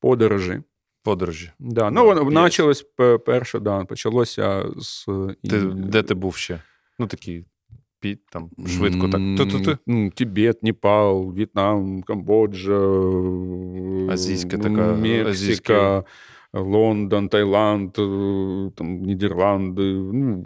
[0.00, 0.60] подорожі.
[1.04, 1.52] Подорожі.
[1.58, 1.74] Да.
[1.74, 2.46] Да, Ну, воно є.
[2.46, 2.86] почалось
[3.26, 5.06] перше, да, почалося з
[5.50, 6.60] Ти, де ти був ще?
[6.98, 7.44] Ну, такий
[8.00, 9.20] під, там, швидко так.
[9.38, 10.10] Ту-ту-ту.
[10.14, 12.80] Тібет, Непал, В'єтнам, Камбоджа,
[14.12, 16.04] Азійська така, Мексика, азійська.
[16.52, 20.44] Лондон, Таїланд, е, там, Нідерланди, ну,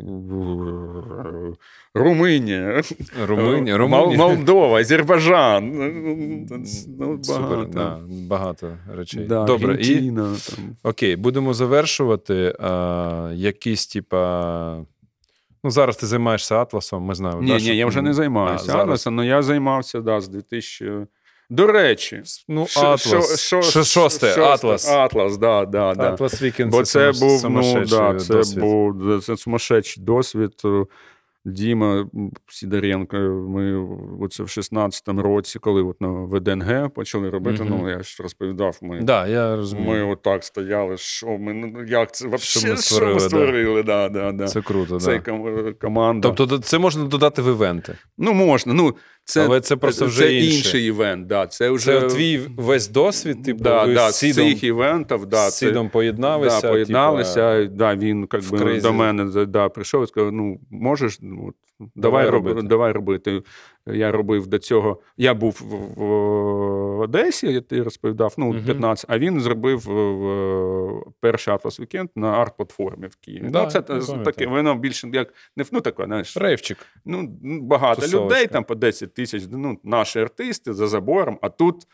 [1.95, 2.83] Румунія,
[3.27, 4.19] Румунія, Румунія.
[4.19, 5.73] Молдова, Азербайджан.
[6.99, 7.71] Ну, Супер, багато.
[7.73, 9.25] да, багато речей.
[9.25, 10.37] Да, Добре, і там.
[10.83, 12.57] окей, будемо завершувати.
[12.61, 14.85] А, якісь, типа.
[15.65, 17.43] Ну, зараз ти займаєшся атласом, ми знаємо.
[17.43, 18.77] Ні, да, ні, що- я вже не займаюся.
[18.79, 21.07] Атласом, але я займався да, з 2000...
[21.51, 23.41] До речі, Ну, Шо- Атлас.
[23.41, 24.89] шо- шо- Шосте, Атлас.
[24.89, 26.13] Атлас, да, да, да.
[26.13, 28.61] Атлас Вікенд Бо це сумас- був, ну, да, це досвід.
[28.61, 30.53] був це сумасшедший досвід.
[31.47, 32.07] Діма
[32.49, 33.17] Сідоренко,
[33.49, 33.87] ми
[34.21, 37.79] оце в 16-му році, коли от на ВДНГ почали робити, Мгм.
[37.83, 39.89] ну я ж розповідав, ми, Да, я розумію.
[40.07, 43.83] ми отак стояли, що ми, ну як це, вообще, Що ми що створили, ми створили,
[43.83, 44.47] да, да, да.
[44.47, 45.33] Це круто, Це да.
[45.33, 46.31] ком- команда.
[46.37, 47.95] Тобто це можна додати в івенти.
[48.19, 48.95] ну, можна, ну,
[49.25, 50.57] це, Але це просто вже це інше.
[50.57, 52.01] інший івент, да, це вже...
[52.01, 55.89] Це твій весь досвід, типу, да, ви да, з Сідом, цих івентів, да, з Сідом
[55.89, 56.61] поєдналися.
[56.61, 57.61] Да, поєдналися.
[57.63, 61.91] типу, да, він как би, до мене да, прийшов і сказав: ну, можеш, ну, давай,
[61.95, 62.49] Давай робити.
[62.55, 62.69] робити.
[62.69, 63.43] давай робити.
[63.87, 65.01] Я робив до цього.
[65.17, 65.61] Я був
[65.97, 69.83] в, Одесі, я ти розповідав, ну, 15, а він зробив
[71.21, 73.49] перший Атлас Вікенд на арт-платформі в Києві.
[73.49, 73.83] Да, ну, це
[74.25, 76.79] таке, воно більше як не ну, таке, знаєш, Рейвчик.
[77.05, 77.29] ну,
[77.63, 78.37] багато Тусовочка.
[78.37, 81.87] людей, там по 10 тисяч, ну, наші артисти за забором, а тут.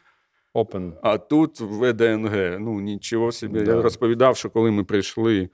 [0.55, 0.93] open.
[1.03, 2.61] А тут ВДНГ.
[2.61, 3.61] Ну нічого собі.
[3.61, 3.73] Да.
[3.73, 5.49] Я розповідав, що коли ми прийшли.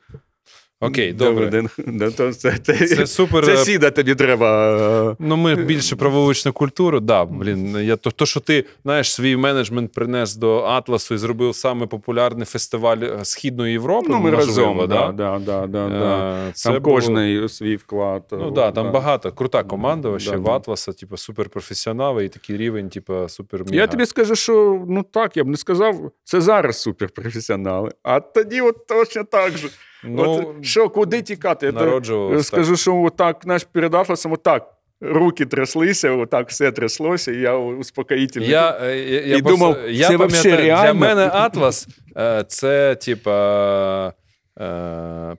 [0.80, 1.46] Окей, до добре.
[1.46, 3.50] ВДНГ, да, то це, це, Це це, супер.
[3.50, 4.76] е, сіда тобі треба.
[5.10, 7.00] е, Ну, ми більше про вуличну культуру.
[7.00, 11.55] Да, блін, я то, то, що ти знаєш, свій менеджмент принес до Атласу і зробив
[11.55, 14.06] саме популярний фестиваль е, Східної Європи.
[14.10, 14.78] Ну, ми разом.
[14.78, 14.86] да?
[14.86, 16.36] Да, да, да, да, да.
[16.48, 18.22] Е, Це Там було- кожний свій вклад.
[18.32, 18.90] Ну да, там да.
[18.92, 19.32] багато.
[19.32, 20.50] Крута команда вообще Да, в.
[20.50, 25.44] Атласа, типу, суперпрофесіонали і такий рівень, типу, супер Я тобі скажу, що ну так, я
[25.44, 27.90] б не сказав, це зараз суперпрофесіонали.
[28.02, 29.68] А тоді от точно так же.
[30.09, 31.67] Ну, От, що, куди тікати?
[31.67, 34.73] Я народжувалось скажу, що отак наш перед Атласом отак.
[35.01, 38.51] Руки тряслися, отак все тряслося, і я успокоїтельний.
[38.51, 44.12] Я, е, я, я І думав, я це пам'ятаю, Для мене Атлас е, це типа
[44.60, 44.65] е,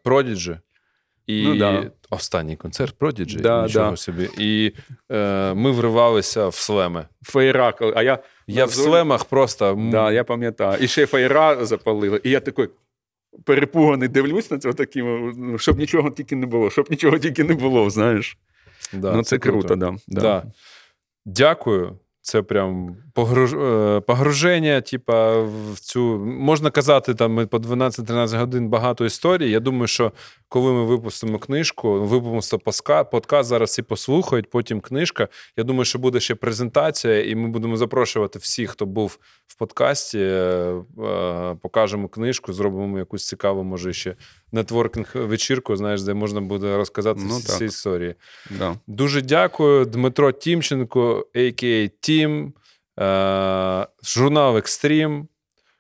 [0.06, 0.58] Prodigy.
[1.28, 1.92] І Ну, да.
[2.10, 3.98] останній концерт Prodigy, Да, нічого да.
[3.98, 4.30] собі.
[4.38, 4.74] І
[5.12, 7.06] е, ми вривалися в слеми.
[7.26, 9.78] Фейра, коли- а я Я в зоні- слемах просто.
[9.92, 10.78] Да, я пам'ятаю.
[10.82, 12.22] І ще й фаєра запалили.
[12.24, 12.68] І я такий
[13.44, 17.54] перепуганий дивлюсь на це таким, ну, щоб нічого тільки не було, щоб нічого тільки не
[17.54, 18.38] було, знаєш.
[18.94, 19.96] да, ну, це, круто, да.
[20.08, 20.22] да.
[20.22, 20.52] Да.
[21.26, 22.00] Дякую.
[22.28, 23.54] Це прям погруж...
[23.54, 26.18] е, погруження, типа, в цю.
[26.26, 29.52] Можна казати, там ми по 12-13 годин багато історій.
[29.52, 30.12] Я думаю, що
[30.50, 32.62] коли ми випустимо книжку, випустимо
[33.12, 35.28] подкаст, зараз всі послухають, потім книжка.
[35.58, 40.20] Я думаю, що буде ще презентація, і ми будемо запрошувати всіх, хто був в подкасті.
[40.20, 40.74] е,
[41.04, 44.16] е, Покажемо книжку, зробимо якусь цікаву, може, ще
[44.52, 48.16] нетворкінг вечірку, знаєш, де можна буде розказати Ну, всі ці історії.
[48.60, 48.76] Да.
[48.88, 51.90] Дуже дякую, Дмитро Тімченко, а.к.а.
[52.00, 52.54] Тім,
[53.00, 55.28] е, журнал Екстрім,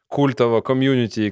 [0.07, 1.31] культова ком'юніті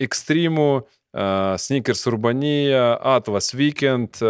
[0.00, 0.82] Екстриму,
[1.16, 4.28] е, Снікерс Урбанія, Atlas Weekend, е,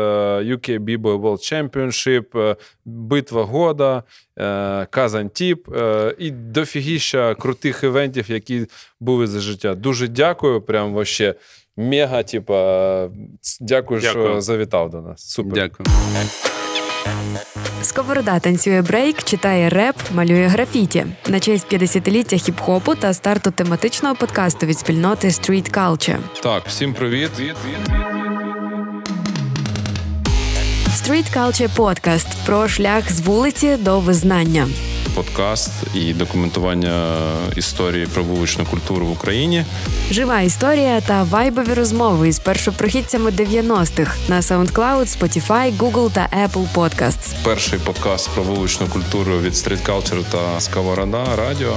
[0.57, 4.03] UK B-Boy World Championship, е, Битва Года,
[4.39, 8.67] е, Казантип е, і дофігіща крутих івентів, які
[9.01, 9.75] були за життя.
[9.75, 10.61] Дуже дякую.
[10.61, 11.35] Прям вообще
[11.77, 13.09] мега, типа,
[13.61, 14.41] дякую, що Дякую.
[14.41, 15.31] завітав до нас.
[15.31, 15.53] Супер.
[15.55, 15.87] Дякую.
[17.83, 24.67] Сковорода танцює брейк, читає реп, малює графіті на честь 50-ліття хіп-хопу та старту тематичного подкасту
[24.67, 26.19] від спільноти Street Culture.
[26.43, 27.31] Так, всім привіт.
[30.91, 34.69] Street Culture Podcast про шлях з вулиці до визнання.
[35.15, 37.19] Подкаст і документування
[37.57, 39.65] історії про вуличну культуру в Україні.
[40.11, 47.35] Жива історія та вайбові розмови із першопрохідцями 90-х на SoundCloud, Spotify, Google та Apple Podcasts.
[47.45, 51.75] Перший подкаст про вуличну культуру від Street Culture та Сковорода Радіо.